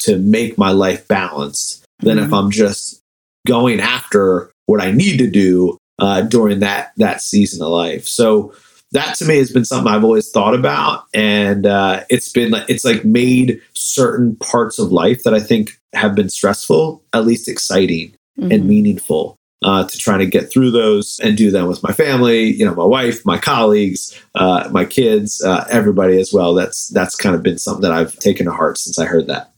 to 0.00 0.18
make 0.18 0.58
my 0.58 0.70
life 0.70 1.08
balanced 1.08 1.84
than 2.00 2.16
mm-hmm. 2.16 2.26
if 2.26 2.32
I'm 2.32 2.50
just 2.50 3.02
going 3.46 3.80
after 3.80 4.50
what 4.66 4.80
I 4.80 4.90
need 4.90 5.18
to 5.18 5.30
do 5.30 5.78
uh, 5.98 6.22
during 6.22 6.60
that 6.60 6.92
that 6.96 7.20
season 7.20 7.62
of 7.62 7.70
life. 7.70 8.06
So 8.06 8.54
that 8.92 9.16
to 9.16 9.24
me 9.24 9.36
has 9.38 9.50
been 9.50 9.64
something 9.64 9.92
I've 9.92 10.04
always 10.04 10.30
thought 10.30 10.54
about, 10.54 11.04
and 11.12 11.66
uh, 11.66 12.04
it's 12.08 12.30
been 12.30 12.50
like 12.50 12.68
it's 12.68 12.84
like 12.84 13.04
made 13.04 13.60
certain 13.74 14.36
parts 14.36 14.78
of 14.78 14.92
life 14.92 15.22
that 15.24 15.34
I 15.34 15.40
think 15.40 15.78
have 15.94 16.14
been 16.14 16.28
stressful 16.28 17.02
at 17.12 17.26
least 17.26 17.48
exciting 17.48 18.14
mm-hmm. 18.38 18.52
and 18.52 18.66
meaningful. 18.66 19.36
Uh, 19.64 19.82
to 19.82 19.98
try 19.98 20.16
to 20.16 20.24
get 20.24 20.48
through 20.48 20.70
those 20.70 21.18
and 21.18 21.36
do 21.36 21.50
them 21.50 21.66
with 21.66 21.82
my 21.82 21.92
family, 21.92 22.52
you 22.52 22.64
know, 22.64 22.76
my 22.76 22.84
wife, 22.84 23.26
my 23.26 23.36
colleagues, 23.36 24.16
uh, 24.36 24.68
my 24.70 24.84
kids, 24.84 25.42
uh, 25.42 25.66
everybody 25.68 26.16
as 26.20 26.32
well. 26.32 26.54
That's 26.54 26.86
that's 26.90 27.16
kind 27.16 27.34
of 27.34 27.42
been 27.42 27.58
something 27.58 27.82
that 27.82 27.90
I've 27.90 28.16
taken 28.20 28.46
to 28.46 28.52
heart 28.52 28.78
since 28.78 29.00
I 29.00 29.06
heard 29.06 29.26
that. 29.26 29.50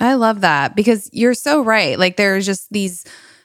I 0.00 0.14
love 0.14 0.42
that 0.42 0.76
because 0.76 1.10
you're 1.12 1.34
so 1.34 1.62
right. 1.62 1.98
Like 1.98 2.16
there's 2.16 2.46
just 2.46 2.70
these 2.72 3.04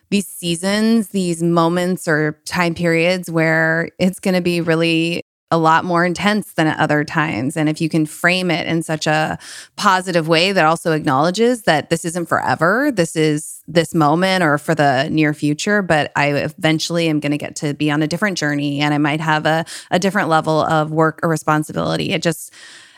these 0.09 0.27
seasons, 0.27 1.09
these 1.09 1.41
moments 1.41 2.07
or 2.07 2.39
time 2.45 2.75
periods 2.75 3.31
where 3.31 3.89
it's 3.97 4.19
going 4.19 4.35
to 4.35 4.41
be 4.41 4.61
really 4.61 5.23
a 5.49 5.57
lot 5.57 5.85
more 5.85 6.03
intense 6.03 6.53
than 6.53 6.67
at 6.67 6.79
other 6.79 7.03
times. 7.03 7.55
And 7.55 7.69
if 7.69 7.79
you 7.79 7.87
can 7.87 8.05
frame 8.05 8.49
it 8.49 8.67
in 8.67 8.81
such 8.81 9.07
a 9.07 9.37
positive 9.75 10.27
way 10.27 10.51
that 10.51 10.65
also 10.65 10.93
acknowledges 10.93 11.63
that 11.63 11.89
this 11.89 12.05
isn't 12.05 12.27
forever, 12.27 12.91
this 12.91 13.15
is 13.15 13.61
this 13.67 13.93
moment 13.93 14.43
or 14.43 14.57
for 14.57 14.73
the 14.73 15.09
near 15.09 15.33
future, 15.33 15.81
but 15.81 16.11
I 16.15 16.29
eventually 16.29 17.07
am 17.07 17.19
going 17.19 17.31
to 17.31 17.37
get 17.37 17.55
to 17.57 17.75
be 17.75 17.91
on 17.91 18.01
a 18.01 18.07
different 18.07 18.37
journey 18.37 18.81
and 18.81 18.93
I 18.93 18.97
might 18.97 19.21
have 19.21 19.45
a, 19.45 19.63
a 19.91 19.99
different 19.99 20.29
level 20.29 20.61
of 20.61 20.91
work 20.91 21.19
or 21.23 21.29
responsibility. 21.29 22.11
It 22.11 22.23
just 22.23 22.51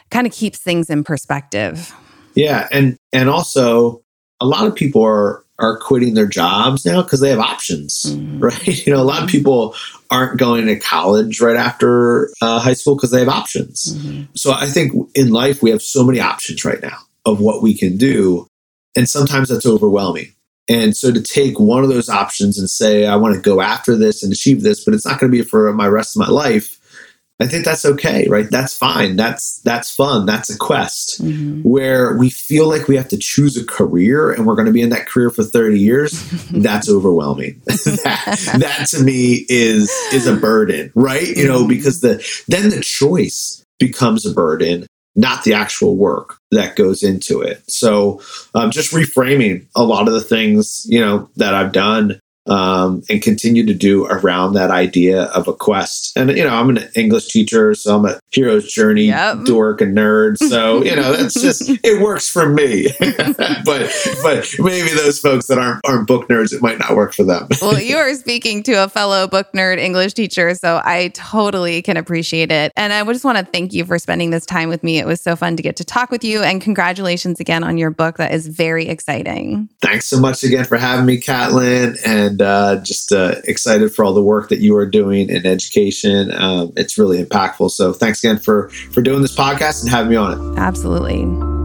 kind 0.10 0.26
of 0.28 0.34
keeps 0.34 0.60
things 0.60 0.90
in 0.90 1.04
perspective. 1.04 1.94
Yeah. 2.36 2.68
And, 2.72 2.98
and 3.12 3.30
also, 3.30 4.02
a 4.42 4.46
lot 4.46 4.68
of 4.68 4.76
people 4.76 5.02
are 5.02 5.46
are 5.58 5.78
quitting 5.78 6.16
their 6.16 6.28
jobs 6.28 6.86
now 6.86 7.02
because 7.02 7.22
they 7.22 7.30
have 7.30 7.40
options, 7.40 8.04
mm-hmm. 8.08 8.40
right? 8.40 8.68
You 8.86 8.94
know, 8.94 9.02
a 9.02 9.04
lot 9.04 9.24
of 9.24 9.30
people 9.30 9.76
aren't 10.12 10.40
going 10.40 10.66
to 10.68 10.78
college 10.78 11.40
right 11.42 11.56
after 11.56 12.30
uh, 12.42 12.60
high 12.60 12.74
school 12.74 12.96
because 12.96 13.12
they 13.12 13.20
have 13.20 13.30
options. 13.30 13.96
Mm-hmm. 13.96 14.24
So 14.36 14.52
I 14.52 14.66
think 14.66 14.94
in 15.16 15.32
life 15.32 15.64
we 15.64 15.72
have 15.72 15.82
so 15.82 16.04
many 16.04 16.20
options 16.20 16.66
right 16.66 16.82
now 16.82 16.98
of 17.26 17.40
what 17.40 17.62
we 17.64 17.76
can 17.76 17.98
do, 17.98 18.48
and 18.96 19.10
sometimes 19.10 19.50
that's 19.50 19.66
overwhelming. 19.66 20.34
And 20.68 20.96
so 20.98 21.12
to 21.12 21.22
take 21.22 21.60
one 21.60 21.84
of 21.84 21.90
those 21.90 22.10
options 22.10 22.58
and 22.58 22.70
say, 22.70 23.06
I 23.06 23.16
want 23.16 23.36
to 23.36 23.42
go 23.42 23.62
after 23.62 23.96
this 23.96 24.24
and 24.24 24.34
achieve 24.34 24.64
this, 24.64 24.84
but 24.84 24.94
it's 24.94 25.06
not 25.06 25.20
going 25.20 25.32
to 25.32 25.38
be 25.38 25.44
for 25.44 25.72
my 25.74 25.88
rest 25.88 26.16
of 26.16 26.20
my 26.20 26.28
life, 26.30 26.80
I 27.40 27.48
think 27.48 27.66
that's 27.66 27.84
okay, 27.84 28.28
right? 28.30 28.50
That's 28.50 28.78
fine. 28.78 29.18
That's 29.18 29.60
that's 29.60 29.94
fun. 29.94 30.26
That's 30.26 30.50
a 30.50 30.58
quest 30.58 31.22
mm-hmm. 31.22 31.62
where 31.64 32.16
we 32.18 32.30
feel 32.30 32.70
like 32.70 32.88
we 32.88 32.96
have 32.96 33.10
to 33.10 33.18
choose 33.18 33.58
a 33.58 33.66
career 33.66 34.32
and 34.32 34.46
we're 34.46 34.56
going 34.56 34.68
to 34.68 34.72
be 34.72 34.82
in 34.82 34.90
that 34.90 35.06
career 35.06 35.30
for 35.30 35.44
30 35.44 35.78
years. 35.78 36.12
that's 36.52 36.90
overwhelming. 36.90 37.62
that, 37.66 38.56
that 38.60 38.88
to 38.92 39.04
me 39.04 39.46
is 39.50 39.90
is 40.14 40.28
a 40.28 40.36
burden, 40.36 40.94
right? 40.96 41.28
You 41.28 41.46
know, 41.46 41.60
mm-hmm. 41.60 41.70
because 41.70 42.00
the 42.00 42.26
then 42.48 42.70
the 42.70 42.80
choice 42.80 43.66
becomes 43.80 44.26
a 44.26 44.34
burden, 44.34 44.88
not 45.18 45.44
the 45.44 45.56
actual 45.56 45.98
work 45.98 46.38
that 46.52 46.78
goes 46.78 47.04
into 47.04 47.42
it. 47.42 47.62
So, 47.70 48.22
um, 48.54 48.72
just 48.72 48.94
reframing 48.94 49.68
a 49.76 49.84
lot 49.84 50.08
of 50.08 50.14
the 50.14 50.22
things 50.22 50.86
you 50.88 51.02
know 51.02 51.30
that 51.36 51.54
I've 51.54 51.74
done 51.74 52.22
um, 52.48 53.02
and 53.10 53.22
continue 53.22 53.66
to 53.66 53.74
do 53.74 54.06
around 54.06 54.54
that 54.54 54.72
idea 54.72 55.24
of 55.26 55.48
a 55.48 55.54
quest. 55.54 56.16
And, 56.18 56.30
you 56.32 56.44
know, 56.44 56.56
I'm 56.56 56.70
an 56.70 56.80
English 56.96 57.28
teacher, 57.28 57.74
so 57.74 57.96
I'm 57.96 58.06
a 58.06 58.20
hero's 58.32 58.72
journey 58.72 59.06
yep. 59.06 59.44
dork 59.46 59.82
and 59.82 59.96
nerd. 59.96 60.38
So, 60.46 60.84
you 60.84 60.96
know, 60.96 61.12
that's 61.12 61.34
just, 61.34 61.70
it 61.84 62.02
works 62.02 62.30
for 62.30 62.48
me. 62.48 62.88
but, 63.00 63.92
but 64.22 64.48
maybe 64.60 64.90
those 64.90 65.20
folks 65.20 65.48
that 65.48 65.58
aren't, 65.58 65.82
aren't 65.86 66.08
book 66.08 66.30
nerds, 66.30 66.54
it 66.54 66.62
might 66.62 66.78
not 66.78 66.96
work 66.96 67.14
for 67.14 67.24
them. 67.24 67.48
well, 67.62 67.82
you 67.82 67.98
are 67.98 68.14
speaking 68.14 68.62
to 68.64 68.74
a 68.84 68.88
fellow 68.88 69.28
book 69.28 69.52
nerd 69.54 69.80
English 69.80 70.14
teacher, 70.14 70.54
so 70.54 70.82
I 70.86 71.10
totally 71.10 71.82
can 71.82 71.98
appreciate 71.98 72.52
it. 72.52 72.72
And 72.76 72.94
I 72.94 73.04
just 73.06 73.26
want 73.26 73.40
to 73.40 73.46
thank 73.46 73.74
you 73.74 73.86
for 73.86 73.98
spending 73.98 74.30
this 74.30 74.46
time 74.46 74.70
with 74.70 74.84
me. 74.84 75.00
It 75.00 75.08
was 75.08 75.20
so 75.20 75.36
fun 75.36 75.58
to 75.58 75.64
get 75.64 75.76
to 75.78 75.84
talk 75.84 76.12
with 76.12 76.24
you. 76.24 76.44
And 76.44 76.62
congratulations 76.62 77.40
again 77.40 77.64
on 77.64 77.78
your 77.78 77.90
book. 77.90 78.18
That 78.18 78.32
is 78.32 78.48
very 78.48 78.88
exciting. 78.88 79.68
Thanks 79.82 80.06
so 80.06 80.20
much 80.20 80.44
again 80.44 80.66
for 80.66 80.78
having 80.78 81.06
me, 81.06 81.20
Catlin. 81.20 81.96
And 82.06 82.35
uh, 82.42 82.78
just 82.78 83.12
uh, 83.12 83.36
excited 83.46 83.94
for 83.94 84.06
all 84.06 84.14
the 84.14 84.24
work 84.24 84.50
that 84.50 84.60
you 84.60 84.76
are 84.76 84.86
doing 84.86 85.30
in 85.30 85.46
education. 85.46 86.32
Um, 86.34 86.74
it's 86.76 86.98
really 86.98 87.24
impactful. 87.24 87.72
So 87.72 87.94
thanks 87.94 88.24
again 88.24 88.38
for 88.38 88.70
for 88.92 89.02
doing 89.02 89.22
this 89.22 89.36
podcast 89.36 89.82
and 89.82 89.90
having 89.90 90.12
me 90.12 90.16
on 90.16 90.34
it. 90.34 90.60
Absolutely. 90.60 91.65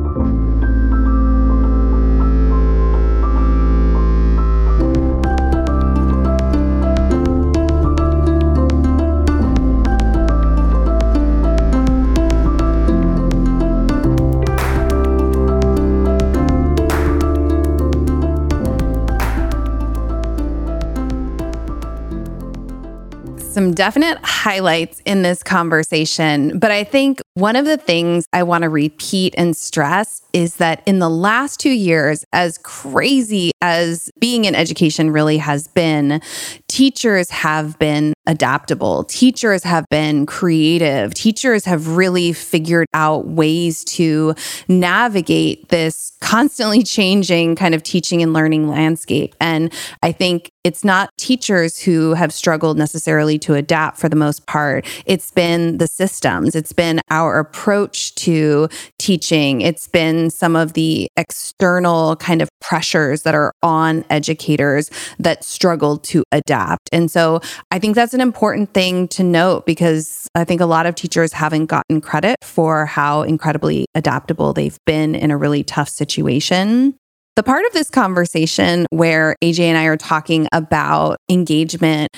Some 23.51 23.73
definite 23.73 24.17
highlights 24.23 25.03
in 25.05 25.23
this 25.23 25.43
conversation. 25.43 26.59
But 26.59 26.71
I 26.71 26.85
think 26.85 27.21
one 27.35 27.57
of 27.57 27.65
the 27.65 27.77
things 27.77 28.27
I 28.33 28.45
want 28.45 28.63
to 28.63 28.69
repeat 28.69 29.35
and 29.37 29.57
stress 29.57 30.23
is 30.33 30.57
that 30.57 30.83
in 30.87 30.99
the 30.99 31.09
last 31.09 31.61
two 31.61 31.71
years, 31.71 32.25
as 32.33 32.59
crazy 32.59 33.53
as 33.63 34.11
being 34.19 34.45
in 34.45 34.55
education 34.55 35.11
really 35.11 35.39
has 35.39 35.69
been, 35.69 36.21
teachers 36.69 37.31
have 37.31 37.79
been 37.79 38.15
adaptable. 38.27 39.05
Teachers 39.05 39.65
have 39.65 39.85
been 39.91 40.27
creative. 40.27 41.13
Teachers 41.15 41.65
have 41.65 41.97
really 41.97 42.33
figured 42.33 42.87
out 42.95 43.27
ways 43.27 43.85
to 43.85 44.35
navigate 44.69 45.69
this 45.69 46.17
constantly 46.21 46.83
changing 46.85 47.57
kind 47.57 47.75
of 47.75 47.83
teaching 47.83 48.23
and 48.23 48.33
learning 48.33 48.69
landscape. 48.69 49.35
And 49.41 49.73
I 50.03 50.13
think 50.13 50.51
it's 50.63 50.85
not 50.85 51.11
teachers 51.19 51.81
who 51.81 52.15
have 52.15 52.33
struggled 52.33 52.77
necessarily 52.77 53.39
to 53.39 53.55
adapt 53.55 53.99
for 53.99 54.09
the 54.09 54.17
most 54.17 54.47
part. 54.47 54.87
It's 55.07 55.31
been 55.31 55.79
the 55.79 55.87
systems, 55.87 56.55
it's 56.55 56.73
been 56.73 57.01
our 57.11 57.39
approach 57.39 58.15
to 58.17 58.69
teaching, 58.99 59.63
it's 59.63 59.89
been 59.89 60.20
some 60.29 60.57
of 60.57 60.75
the 60.75 61.09
external 61.17 62.17
kind 62.17 62.43
of 62.43 62.51
pressures 62.61 63.23
that 63.23 63.35
are 63.35 63.53
on 63.63 64.05
educators 64.11 64.91
that 65.19 65.45
struggled 65.45 66.05
to 66.05 66.23
adapt. 66.33 66.91
And 66.93 67.11
so 67.11 67.41
I 67.71 67.79
think 67.79 67.95
that's 67.95 68.13
an 68.13 68.21
important 68.21 68.75
thing 68.75 69.09
to 69.09 69.23
note 69.23 69.65
because 69.65 70.29
I 70.35 70.45
think 70.45 70.61
a 70.61 70.67
lot 70.67 70.85
of 70.87 70.95
teachers 70.95 71.33
haven't 71.33 71.67
gotten 71.67 72.01
credit 72.01 72.37
for 72.43 72.87
how 72.87 73.23
incredibly 73.23 73.87
adaptable 73.95 74.53
they've 74.53 74.79
been 74.85 75.15
in 75.15 75.31
a 75.31 75.37
really 75.37 75.63
tough 75.63 75.89
situation. 75.89 76.97
The 77.37 77.45
part 77.45 77.65
of 77.65 77.73
this 77.73 77.89
conversation 77.89 78.87
where 78.91 79.37
AJ 79.43 79.61
and 79.61 79.79
I 79.79 79.85
are 79.85 79.97
talking 79.97 80.47
about 80.53 81.17
engagement 81.31 82.11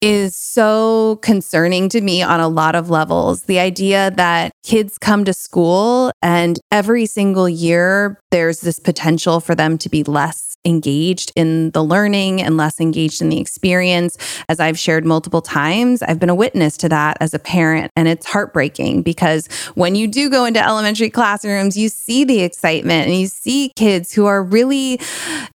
is 0.00 0.36
so 0.36 1.16
concerning 1.22 1.88
to 1.90 2.00
me 2.00 2.22
on 2.22 2.40
a 2.40 2.48
lot 2.48 2.74
of 2.74 2.90
levels. 2.90 3.42
The 3.42 3.58
idea 3.58 4.12
that 4.12 4.52
kids 4.62 4.98
come 4.98 5.24
to 5.24 5.32
school 5.32 6.12
and 6.22 6.58
every 6.70 7.06
single 7.06 7.48
year 7.48 8.20
there's 8.30 8.60
this 8.60 8.78
potential 8.78 9.40
for 9.40 9.54
them 9.54 9.78
to 9.78 9.88
be 9.88 10.04
less 10.04 10.48
engaged 10.64 11.32
in 11.34 11.70
the 11.70 11.82
learning 11.82 12.42
and 12.42 12.56
less 12.56 12.80
engaged 12.80 13.22
in 13.22 13.28
the 13.28 13.40
experience. 13.40 14.16
As 14.48 14.60
I've 14.60 14.78
shared 14.78 15.04
multiple 15.04 15.40
times, 15.40 16.02
I've 16.02 16.18
been 16.18 16.28
a 16.28 16.34
witness 16.34 16.76
to 16.78 16.88
that 16.90 17.16
as 17.20 17.32
a 17.32 17.38
parent, 17.38 17.90
and 17.96 18.06
it's 18.08 18.26
heartbreaking 18.26 19.02
because 19.02 19.46
when 19.74 19.94
you 19.94 20.06
do 20.06 20.28
go 20.28 20.44
into 20.44 20.64
elementary 20.64 21.10
classrooms, 21.10 21.76
you 21.76 21.88
see 21.88 22.24
the 22.24 22.42
excitement 22.42 23.08
and 23.08 23.16
you 23.16 23.28
see 23.28 23.72
kids 23.76 24.12
who 24.12 24.26
are 24.26 24.42
really 24.42 25.00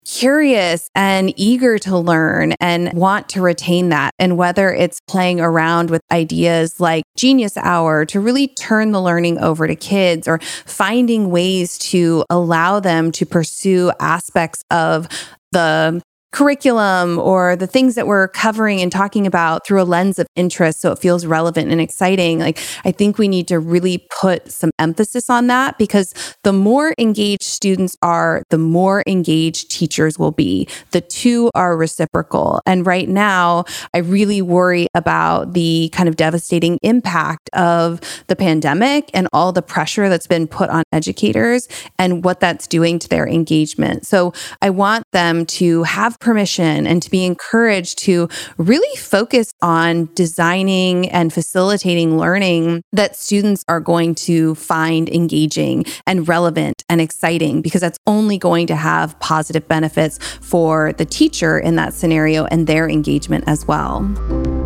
curious 0.05 0.89
and 0.95 1.33
eager 1.37 1.77
to 1.79 1.97
learn 1.97 2.53
and 2.59 2.91
want 2.93 3.29
to 3.29 3.41
retain 3.41 3.89
that. 3.89 4.11
And 4.19 4.37
whether 4.37 4.73
it's 4.73 4.99
playing 5.07 5.39
around 5.39 5.89
with 5.89 6.01
ideas 6.11 6.79
like 6.79 7.03
Genius 7.15 7.57
Hour 7.57 8.05
to 8.05 8.19
really 8.19 8.47
turn 8.47 8.91
the 8.91 9.01
learning 9.01 9.39
over 9.39 9.67
to 9.67 9.75
kids 9.75 10.27
or 10.27 10.39
finding 10.65 11.29
ways 11.29 11.77
to 11.79 12.25
allow 12.29 12.79
them 12.79 13.11
to 13.13 13.25
pursue 13.25 13.91
aspects 13.99 14.63
of 14.71 15.07
the 15.51 16.01
curriculum 16.31 17.19
or 17.19 17.55
the 17.55 17.67
things 17.67 17.95
that 17.95 18.07
we're 18.07 18.27
covering 18.27 18.81
and 18.81 18.91
talking 18.91 19.27
about 19.27 19.65
through 19.65 19.81
a 19.81 19.83
lens 19.83 20.19
of 20.19 20.27
interest 20.35 20.81
so 20.81 20.91
it 20.91 20.99
feels 20.99 21.25
relevant 21.25 21.71
and 21.71 21.81
exciting 21.81 22.39
like 22.39 22.59
i 22.85 22.91
think 22.91 23.17
we 23.17 23.27
need 23.27 23.47
to 23.47 23.59
really 23.59 24.05
put 24.19 24.51
some 24.51 24.71
emphasis 24.79 25.29
on 25.29 25.47
that 25.47 25.77
because 25.77 26.13
the 26.43 26.53
more 26.53 26.93
engaged 26.97 27.43
students 27.43 27.97
are 28.01 28.43
the 28.49 28.57
more 28.57 29.03
engaged 29.07 29.69
teachers 29.69 30.17
will 30.17 30.31
be. 30.31 30.67
The 30.91 31.01
two 31.01 31.49
are 31.55 31.75
reciprocal. 31.77 32.61
And 32.65 32.85
right 32.85 33.07
now 33.07 33.65
i 33.93 33.99
really 33.99 34.41
worry 34.41 34.87
about 34.95 35.53
the 35.53 35.89
kind 35.93 36.07
of 36.09 36.15
devastating 36.15 36.77
impact 36.81 37.49
of 37.53 38.01
the 38.27 38.35
pandemic 38.35 39.09
and 39.13 39.27
all 39.33 39.51
the 39.51 39.61
pressure 39.61 40.09
that's 40.09 40.27
been 40.27 40.47
put 40.47 40.69
on 40.69 40.83
educators 40.91 41.67
and 41.97 42.23
what 42.23 42.39
that's 42.39 42.67
doing 42.67 42.99
to 42.99 43.07
their 43.09 43.27
engagement. 43.27 44.05
So 44.05 44.33
i 44.61 44.69
want 44.69 45.03
them 45.11 45.45
to 45.45 45.83
have 45.83 46.19
permission 46.21 46.87
and 46.87 47.01
to 47.03 47.09
be 47.09 47.25
encouraged 47.25 47.99
to 47.99 48.29
really 48.57 48.95
focus 48.97 49.53
on 49.61 50.09
designing 50.13 51.09
and 51.09 51.33
facilitating 51.33 52.17
learning 52.17 52.83
that 52.93 53.15
students 53.15 53.65
are 53.67 53.79
going 53.79 54.15
to 54.15 54.55
find 54.55 55.09
engaging 55.09 55.85
and 56.07 56.27
relevant 56.27 56.83
and 56.87 57.01
exciting 57.01 57.61
because 57.61 57.81
that's 57.81 57.99
only 58.07 58.37
going 58.37 58.67
to 58.67 58.75
have 58.75 59.19
positive 59.19 59.67
benefits 59.67 60.19
for 60.41 60.93
the 60.93 61.05
teacher 61.05 61.59
in 61.59 61.75
that 61.75 61.93
scenario 61.93 62.45
and 62.45 62.67
their 62.67 62.87
engagement 62.87 63.43
as 63.47 63.67
well. 63.67 64.60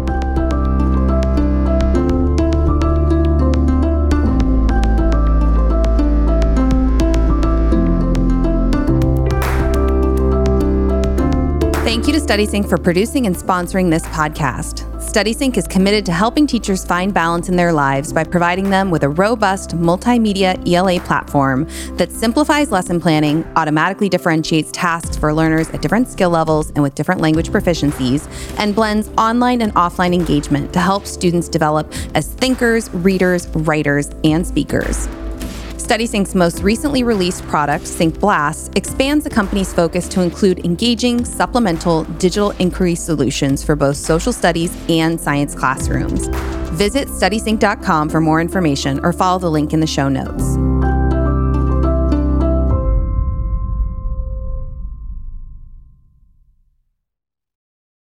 Thank 12.06 12.18
you 12.18 12.22
to 12.22 12.34
StudySync 12.34 12.70
for 12.70 12.78
producing 12.78 13.26
and 13.26 13.36
sponsoring 13.36 13.90
this 13.90 14.04
podcast. 14.04 14.86
StudySync 15.00 15.58
is 15.58 15.66
committed 15.66 16.06
to 16.06 16.12
helping 16.12 16.46
teachers 16.46 16.86
find 16.86 17.12
balance 17.12 17.50
in 17.50 17.56
their 17.56 17.74
lives 17.74 18.14
by 18.14 18.24
providing 18.24 18.70
them 18.70 18.92
with 18.92 19.02
a 19.02 19.10
robust 19.10 19.72
multimedia 19.72 20.54
ELA 20.72 21.00
platform 21.00 21.68
that 21.94 22.12
simplifies 22.12 22.70
lesson 22.70 23.02
planning, 23.02 23.44
automatically 23.56 24.08
differentiates 24.08 24.72
tasks 24.72 25.18
for 25.18 25.34
learners 25.34 25.68
at 25.72 25.82
different 25.82 26.08
skill 26.08 26.30
levels 26.30 26.70
and 26.70 26.84
with 26.84 26.94
different 26.94 27.22
language 27.22 27.50
proficiencies, 27.50 28.30
and 28.60 28.76
blends 28.76 29.10
online 29.18 29.64
and 29.64 29.74
offline 29.74 30.14
engagement 30.14 30.72
to 30.74 30.80
help 30.80 31.08
students 31.08 31.50
develop 31.50 31.92
as 32.14 32.28
thinkers, 32.36 32.88
readers, 32.94 33.48
writers, 33.48 34.12
and 34.24 34.46
speakers. 34.46 35.08
StudySync's 35.86 36.34
most 36.34 36.64
recently 36.64 37.04
released 37.04 37.44
product, 37.44 37.86
SyncBlast, 37.86 38.76
expands 38.76 39.24
the 39.24 39.30
company's 39.30 39.72
focus 39.72 40.08
to 40.10 40.22
include 40.22 40.66
engaging, 40.66 41.24
supplemental 41.24 42.06
digital 42.18 42.50
inquiry 42.58 42.96
solutions 42.96 43.64
for 43.64 43.76
both 43.76 43.96
social 43.96 44.34
studies 44.34 44.76
and 44.90 45.22
science 45.22 45.54
classrooms. 45.54 46.26
Visit 46.72 47.08
studysync.com 47.08 48.10
for 48.10 48.20
more 48.20 48.42
information 48.42 49.00
or 49.06 49.14
follow 49.14 49.38
the 49.38 49.52
link 49.52 49.74
in 49.74 49.80
the 49.80 49.86
show 49.86 50.10
notes. 50.10 50.58